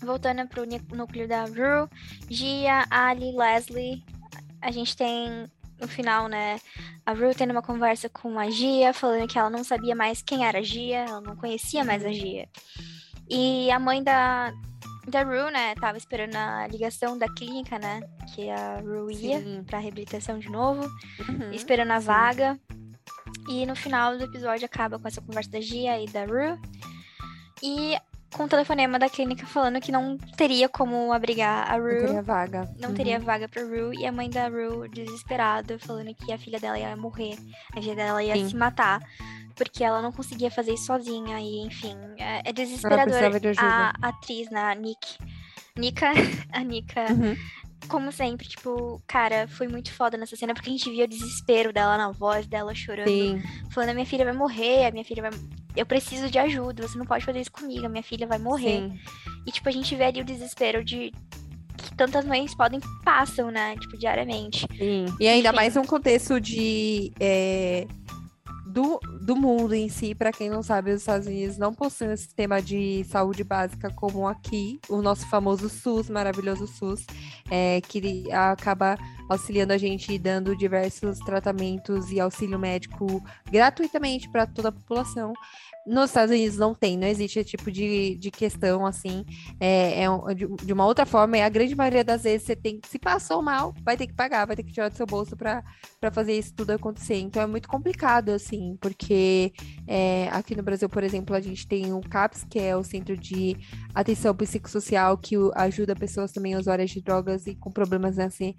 voltando 0.01 0.47
pro 0.49 0.67
núcleo 0.97 1.29
da 1.29 1.45
Rue, 1.45 1.89
Gia, 2.31 2.87
Ali, 2.91 3.33
Leslie. 3.37 4.03
A 4.63 4.71
gente 4.71 4.97
tem 4.97 5.51
no 5.81 5.87
final, 5.87 6.29
né, 6.29 6.59
a 7.05 7.13
Rue 7.13 7.35
tendo 7.35 7.53
uma 7.53 7.63
conversa 7.63 8.09
com 8.09 8.39
a 8.39 8.51
Gia, 8.51 8.93
falando 8.93 9.29
que 9.29 9.39
ela 9.39 9.51
não 9.51 9.63
sabia 9.63 9.95
mais 9.95 10.23
quem 10.23 10.47
era 10.47 10.59
a 10.59 10.63
Gia, 10.63 11.05
ela 11.05 11.21
não 11.21 11.37
conhecia 11.37 11.85
mais 11.85 12.05
a 12.05 12.13
Gia. 12.13 12.49
E 13.29 13.71
a 13.71 13.79
mãe 13.79 14.03
da, 14.03 14.53
da 15.09 15.23
Rue, 15.23 15.51
né, 15.51 15.75
tava 15.75 15.99
esperando 15.99 16.35
a 16.37 16.67
ligação 16.69 17.17
da 17.19 17.27
clínica, 17.33 17.79
né, 17.79 18.01
que 18.35 18.51
a 18.51 18.81
Rue 18.81 19.13
ia 19.15 19.41
Sim. 19.41 19.65
pra 19.65 19.79
reabilitação 19.79 20.39
de 20.39 20.49
novo 20.51 20.83
Uhum. 21.29 21.53
esperando 21.53 21.91
a 21.93 22.01
sim. 22.01 22.07
vaga. 22.07 22.59
E 23.49 23.65
no 23.67 23.75
final 23.75 24.17
do 24.19 24.25
episódio 24.25 24.67
acaba 24.67 24.99
com 24.99 25.09
essa 25.09 25.21
conversa 25.23 25.51
da 25.51 25.61
Gia 25.61 25.99
e 26.01 26.07
da 26.07 26.25
Rue. 26.25 26.59
E 27.63 27.97
com 28.33 28.45
o 28.45 28.49
telefonema 28.49 28.99
da 28.99 29.09
clínica 29.09 29.47
falando 29.47 29.81
que 29.81 29.91
não 29.91 30.17
teria 30.37 30.69
como 30.69 31.13
abrigar 31.13 31.71
a 31.71 31.79
Não 31.79 31.85
Rue. 31.85 31.99
teria 32.01 32.23
vaga. 32.23 32.69
Não 32.79 32.91
Uhum. 32.91 32.95
teria 32.95 33.19
vaga 33.19 33.49
pra 33.49 33.63
Rue. 33.63 33.97
E 33.99 34.07
a 34.07 34.13
mãe 34.13 34.29
da 34.29 34.49
Rue 34.49 34.89
desesperada, 34.89 35.79
falando 35.79 36.15
que 36.15 36.33
a 36.33 36.39
filha 36.39 36.61
dela 36.61 36.79
ia 36.79 36.97
morrer. 36.97 37.37
A 37.77 37.81
filha 37.81 37.95
dela 37.97 38.23
ia 38.23 38.35
Sim. 38.35 38.49
se 38.51 38.57
matar. 38.57 39.01
Porque 39.57 39.83
ela 39.83 40.01
não 40.01 40.13
conseguia 40.13 40.51
fazer 40.51 40.75
isso 40.75 40.85
sozinha. 40.87 41.41
E, 41.41 41.67
enfim, 41.67 41.97
é, 42.17 42.43
é 42.49 42.53
desesperador. 42.53 43.41
de 43.41 43.49
ajuda. 43.49 43.93
A 44.01 44.09
atriz, 44.09 44.49
né, 44.51 44.61
a 44.71 44.75
Nick. 44.75 45.19
Nika, 45.77 46.11
a 46.53 46.61
Nika 46.63 47.07
Uhum. 47.13 47.37
Como 47.87 48.11
sempre, 48.11 48.47
tipo, 48.49 49.01
cara, 49.07 49.47
foi 49.49 49.69
muito 49.69 49.93
foda 49.93 50.17
nessa 50.17 50.37
cena, 50.37 50.55
porque 50.55 50.69
a 50.69 50.73
gente 50.73 50.91
via 50.91 51.05
o 51.05 51.09
desespero 51.09 51.73
dela 51.73 51.97
na 51.97 52.11
voz 52.11 52.47
dela 52.47 52.75
chorando, 52.75 53.09
Sim. 53.09 53.43
falando, 53.71 53.91
a 53.91 53.95
minha 53.95 54.07
filha 54.07 54.25
vai 54.25 54.35
morrer, 54.35 54.87
a 54.87 54.91
minha 54.91 55.05
filha 55.05 55.23
vai. 55.23 55.31
Eu 55.77 55.87
preciso 55.87 56.29
de 56.31 56.39
ajuda, 56.39 56.87
você 56.87 56.99
não 56.99 57.07
pode 57.07 57.25
fazer 57.25 57.41
isso 57.41 57.53
comigo, 57.53 57.87
a 57.87 57.89
minha 57.89 58.03
filha 58.03 58.27
vai 58.27 58.39
morrer. 58.39 58.81
Sim. 58.81 58.99
E, 59.47 59.53
tipo, 59.53 59.69
a 59.69 59.73
gente 59.73 59.95
vê 59.95 60.05
ali 60.05 60.21
o 60.21 60.25
desespero 60.25 60.85
de 60.85 61.13
que 61.77 61.95
tantas 61.95 62.25
mães 62.25 62.55
podem 62.55 62.81
passam, 63.05 63.51
né? 63.51 63.77
Tipo, 63.77 63.97
diariamente. 63.97 64.67
Sim. 64.77 65.07
E 65.21 65.29
ainda 65.29 65.49
Enfim. 65.49 65.57
mais 65.57 65.77
um 65.77 65.85
contexto 65.85 66.41
de. 66.41 67.13
é, 67.21 67.87
do, 68.69 69.01
do 69.21 69.35
mundo 69.35 69.75
em 69.75 69.89
si, 69.89 70.15
para 70.15 70.31
quem 70.31 70.51
não 70.51 70.63
sabe, 70.63 70.93
os 70.93 71.01
Estados 71.01 71.27
Unidos 71.27 71.57
não 71.57 71.73
possuem 71.73 72.13
um 72.13 72.17
sistema 72.17 72.61
de 72.61 73.05
saúde 73.05 73.43
básica 73.43 73.91
como 73.91 74.29
aqui, 74.29 74.79
o 74.89 75.01
nosso 75.01 75.27
famoso 75.29 75.69
SUS, 75.69 76.11
maravilhoso 76.11 76.67
SUS, 76.67 77.07
é, 77.51 77.81
que 77.81 78.31
acaba 78.31 78.99
auxiliando 79.29 79.73
a 79.73 79.79
gente 79.79 80.13
e 80.13 80.19
dando 80.19 80.57
diversos 80.57 81.19
tratamentos 81.19 82.11
e 82.11 82.21
auxílio 82.21 82.59
médico 82.59 83.23
gratuitamente 83.51 84.29
para 84.31 84.47
toda 84.47 84.69
a 84.71 84.73
população. 84.73 85.33
Nos 85.89 86.11
Estados 86.11 86.35
Unidos 86.35 86.59
não 86.59 86.75
tem, 86.75 86.99
não 86.99 87.07
existe 87.09 87.39
esse 87.39 87.49
tipo 87.49 87.73
de, 87.73 88.17
de 88.17 88.31
questão 88.31 88.85
assim. 88.85 89.25
É, 89.59 90.05
é 90.05 90.35
de, 90.35 90.47
de 90.47 90.73
uma 90.73 90.85
outra 90.85 91.07
forma, 91.07 91.39
e 91.39 91.41
a 91.41 91.49
grande 91.49 91.75
maioria 91.75 92.05
das 92.05 92.25
vezes 92.25 92.47
você 92.47 92.55
tem 92.55 92.79
se 92.87 92.99
passou 92.99 93.41
mal, 93.41 93.75
vai 93.83 93.97
ter 93.97 94.07
que 94.07 94.13
pagar, 94.13 94.47
vai 94.47 94.55
ter 94.55 94.65
que 94.65 94.73
tirar 94.73 94.91
do 94.91 94.97
seu 94.97 95.07
bolso 95.07 95.35
para 95.35 95.65
fazer 96.13 96.39
isso 96.39 96.53
tudo 96.55 96.73
acontecer. 96.73 97.17
Então 97.17 97.41
é 97.41 97.47
muito 97.47 97.69
complicado, 97.69 98.29
assim, 98.31 98.77
porque 98.83 99.51
é, 99.87 100.29
aqui 100.31 100.55
no 100.55 100.63
Brasil, 100.63 100.91
por 100.91 101.03
exemplo, 101.03 101.35
a 101.35 101.41
gente 101.41 101.67
tem 101.67 101.91
o 101.95 102.01
CAPS, 102.01 102.45
que 102.51 102.59
é 102.59 102.77
o 102.77 102.85
Centro 102.85 103.17
de 103.17 103.57
Atenção 103.95 104.35
Psicossocial, 104.35 105.17
que 105.17 105.37
ajuda 105.55 105.97
pessoas 105.97 106.33
também 106.33 106.55
usuárias 106.55 106.91
de 106.91 107.01
drogas 107.01 107.47
e 107.47 107.55
com 107.55 107.71
problemas 107.71 108.17
nesse, 108.17 108.55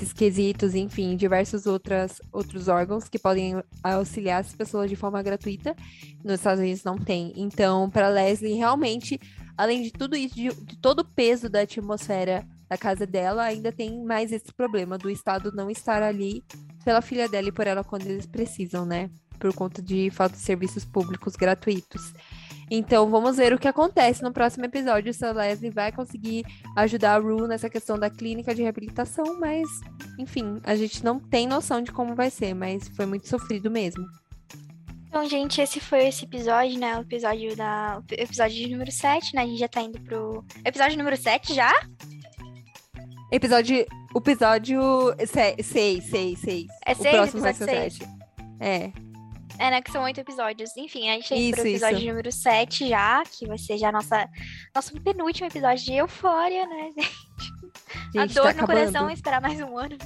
nesses 0.00 0.12
quesitos, 0.12 0.74
enfim, 0.74 1.14
diversos 1.14 1.66
outras, 1.66 2.20
outros 2.32 2.68
órgãos 2.68 3.08
que 3.08 3.18
podem 3.18 3.62
auxiliar 3.82 4.40
as 4.40 4.54
pessoas 4.54 4.88
de 4.88 4.96
forma 4.96 5.22
gratuita. 5.22 5.76
Nos 6.24 6.34
Estados 6.34 6.60
Unidos 6.60 6.82
não 6.82 6.96
tem. 6.96 7.32
Então, 7.36 7.90
para 7.90 8.08
Leslie, 8.08 8.54
realmente, 8.54 9.20
além 9.56 9.82
de 9.82 9.90
tudo 9.90 10.16
isso, 10.16 10.34
de, 10.34 10.48
de 10.48 10.78
todo 10.78 11.00
o 11.00 11.04
peso 11.04 11.50
da 11.50 11.60
atmosfera 11.60 12.46
da 12.68 12.78
casa 12.78 13.06
dela, 13.06 13.42
ainda 13.42 13.70
tem 13.70 14.02
mais 14.02 14.32
esse 14.32 14.52
problema 14.54 14.96
do 14.96 15.10
Estado 15.10 15.52
não 15.52 15.70
estar 15.70 16.02
ali 16.02 16.42
pela 16.84 17.02
filha 17.02 17.28
dela 17.28 17.48
e 17.48 17.52
por 17.52 17.66
ela 17.66 17.84
quando 17.84 18.06
eles 18.06 18.26
precisam, 18.26 18.86
né? 18.86 19.10
Por 19.38 19.52
conta 19.52 19.82
de 19.82 20.10
falta 20.10 20.36
de 20.36 20.42
serviços 20.42 20.84
públicos 20.84 21.36
gratuitos. 21.36 22.14
Então, 22.70 23.10
vamos 23.10 23.36
ver 23.36 23.52
o 23.52 23.58
que 23.58 23.66
acontece 23.66 24.22
no 24.22 24.32
próximo 24.32 24.64
episódio. 24.64 25.12
Se 25.12 25.24
a 25.24 25.32
Leslie 25.32 25.70
vai 25.70 25.90
conseguir 25.90 26.44
ajudar 26.76 27.16
a 27.16 27.18
Rue 27.18 27.48
nessa 27.48 27.68
questão 27.68 27.98
da 27.98 28.08
clínica 28.08 28.54
de 28.54 28.62
reabilitação, 28.62 29.40
mas, 29.40 29.68
enfim, 30.18 30.60
a 30.62 30.76
gente 30.76 31.04
não 31.04 31.18
tem 31.18 31.48
noção 31.48 31.82
de 31.82 31.90
como 31.90 32.14
vai 32.14 32.30
ser, 32.30 32.54
mas 32.54 32.86
foi 32.90 33.06
muito 33.06 33.28
sofrido 33.28 33.68
mesmo. 33.70 34.06
Então, 35.08 35.28
gente, 35.28 35.60
esse 35.60 35.80
foi 35.80 36.06
esse 36.06 36.24
episódio, 36.24 36.78
né? 36.78 36.96
O 36.96 37.00
episódio 37.00 37.56
da. 37.56 38.00
O 38.00 38.14
episódio 38.14 38.56
de 38.56 38.68
número 38.70 38.92
7, 38.92 39.34
né? 39.34 39.42
A 39.42 39.46
gente 39.46 39.58
já 39.58 39.66
tá 39.66 39.82
indo 39.82 40.00
pro. 40.02 40.44
Episódio 40.64 40.96
número 40.96 41.16
7 41.16 41.52
já? 41.52 41.72
Episódio. 43.32 43.84
Episódio 44.14 44.80
6, 45.18 45.66
6, 45.66 46.38
6. 46.38 46.66
É 46.86 46.92
O 46.92 46.94
seis, 46.94 47.16
próximo 47.16 47.42
vai 47.42 47.54
ser 47.54 47.64
episódio 47.64 48.06
7. 48.06 48.20
É. 48.60 49.09
É, 49.58 49.70
né? 49.70 49.82
Que 49.82 49.92
são 49.92 50.02
oito 50.04 50.20
episódios. 50.20 50.76
Enfim, 50.76 51.08
a 51.10 51.14
gente 51.14 51.28
tá 51.28 51.36
indo 51.36 51.56
pro 51.56 51.66
Isso, 51.66 51.68
episódio 51.68 51.98
isso. 51.98 52.08
número 52.08 52.32
7 52.32 52.88
já, 52.88 53.22
que 53.24 53.46
vai 53.46 53.58
ser 53.58 53.78
já 53.78 53.92
nossa, 53.92 54.28
nosso 54.74 54.98
penúltimo 55.00 55.46
episódio 55.48 55.84
de 55.84 55.92
Eufória, 55.94 56.66
né? 56.66 56.90
a 58.16 58.20
Gente, 58.22 58.34
dor 58.34 58.44
tá 58.44 58.52
no 58.54 58.64
acabando. 58.64 58.66
coração 58.78 59.10
é 59.10 59.12
esperar 59.12 59.40
mais 59.40 59.60
um 59.60 59.76
ano. 59.76 59.96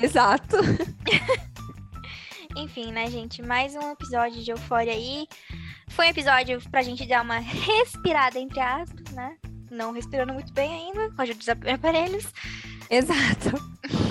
Exato. 0.00 0.56
Enfim, 2.56 2.90
né, 2.90 3.10
gente? 3.10 3.42
Mais 3.42 3.74
um 3.76 3.90
episódio 3.90 4.42
de 4.42 4.50
Eufória 4.50 4.92
aí. 4.92 5.26
Foi 5.88 6.06
um 6.06 6.10
episódio 6.10 6.60
pra 6.70 6.82
gente 6.82 7.06
dar 7.06 7.22
uma 7.22 7.38
respirada, 7.38 8.38
entre 8.38 8.60
aspas, 8.60 9.12
né? 9.12 9.36
Não 9.70 9.92
respirando 9.92 10.32
muito 10.32 10.52
bem 10.52 10.72
ainda, 10.72 11.10
com 11.14 11.20
a 11.20 11.24
ajuda 11.24 11.38
dos 11.38 11.68
aparelhos. 11.68 12.26
Exato. 12.88 13.50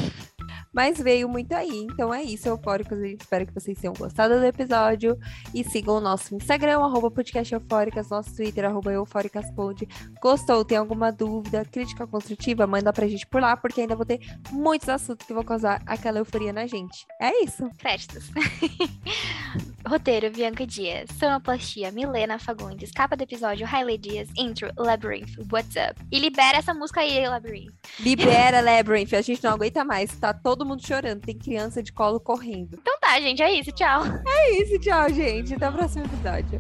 Mas 0.75 0.99
veio 0.99 1.29
muito 1.29 1.53
aí. 1.53 1.87
Então 1.89 2.13
é 2.13 2.21
isso, 2.21 2.49
Eufóricos. 2.49 2.97
Eu 2.97 3.05
espero 3.05 3.45
que 3.47 3.53
vocês 3.53 3.79
tenham 3.79 3.93
gostado 3.93 4.37
do 4.37 4.45
episódio. 4.45 5.17
E 5.53 5.63
sigam 5.63 5.95
o 5.95 6.01
nosso 6.01 6.35
Instagram, 6.35 6.79
arroba 6.79 7.09
podcast 7.09 7.53
Eufóricas, 7.53 8.09
nosso 8.09 8.35
Twitter, 8.35 8.65
arroba 8.65 8.91
EufóricasPod. 8.91 9.87
Gostou? 10.21 10.65
Tem 10.65 10.77
alguma 10.77 11.11
dúvida, 11.11 11.63
crítica 11.63 12.05
construtiva? 12.05 12.67
Manda 12.67 12.91
pra 12.91 13.07
gente 13.07 13.25
por 13.25 13.41
lá, 13.41 13.55
porque 13.55 13.81
ainda 13.81 13.95
vou 13.95 14.05
ter 14.05 14.19
muitos 14.51 14.89
assuntos 14.89 15.25
que 15.25 15.33
vão 15.33 15.43
causar 15.43 15.81
aquela 15.85 16.19
euforia 16.19 16.51
na 16.51 16.67
gente. 16.67 17.05
É 17.21 17.41
isso. 17.41 17.69
Créditos. 17.77 18.29
Roteiro, 19.87 20.31
Bianca 20.31 20.65
Dias. 20.65 21.09
Sonoplastia, 21.19 21.91
Milena 21.91 22.39
Fagundes. 22.39 22.91
Capa 22.91 23.15
do 23.15 23.23
episódio, 23.23 23.67
Hailey 23.71 23.97
Dias. 23.97 24.29
Intro, 24.35 24.71
Labyrinth, 24.77 25.37
What's 25.51 25.75
Up? 25.75 26.01
E 26.11 26.19
libera 26.19 26.57
essa 26.57 26.73
música 26.73 27.01
aí, 27.01 27.27
Labyrinth. 27.27 27.73
Libera, 27.99 28.61
Labyrinth. 28.61 29.13
A 29.13 29.21
gente 29.21 29.43
não 29.43 29.51
aguenta 29.51 29.83
mais. 29.83 30.11
Tá 30.17 30.33
todo 30.33 30.65
mundo 30.65 30.85
chorando. 30.85 31.21
Tem 31.21 31.37
criança 31.37 31.83
de 31.83 31.93
colo 31.93 32.19
correndo. 32.19 32.77
Então 32.81 32.97
tá, 32.99 33.19
gente. 33.21 33.41
É 33.43 33.51
isso. 33.51 33.71
Tchau. 33.71 34.03
É 34.27 34.61
isso. 34.61 34.79
Tchau, 34.79 35.09
gente. 35.13 35.53
Até 35.53 35.69
o 35.69 35.73
próximo 35.73 36.05
episódio. 36.05 36.59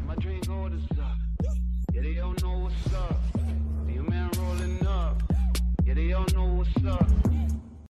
Yeah, 5.85 5.93
they 5.93 6.13
all 6.13 6.25
know 6.33 6.55
what's 6.55 6.83
up. 6.83 7.24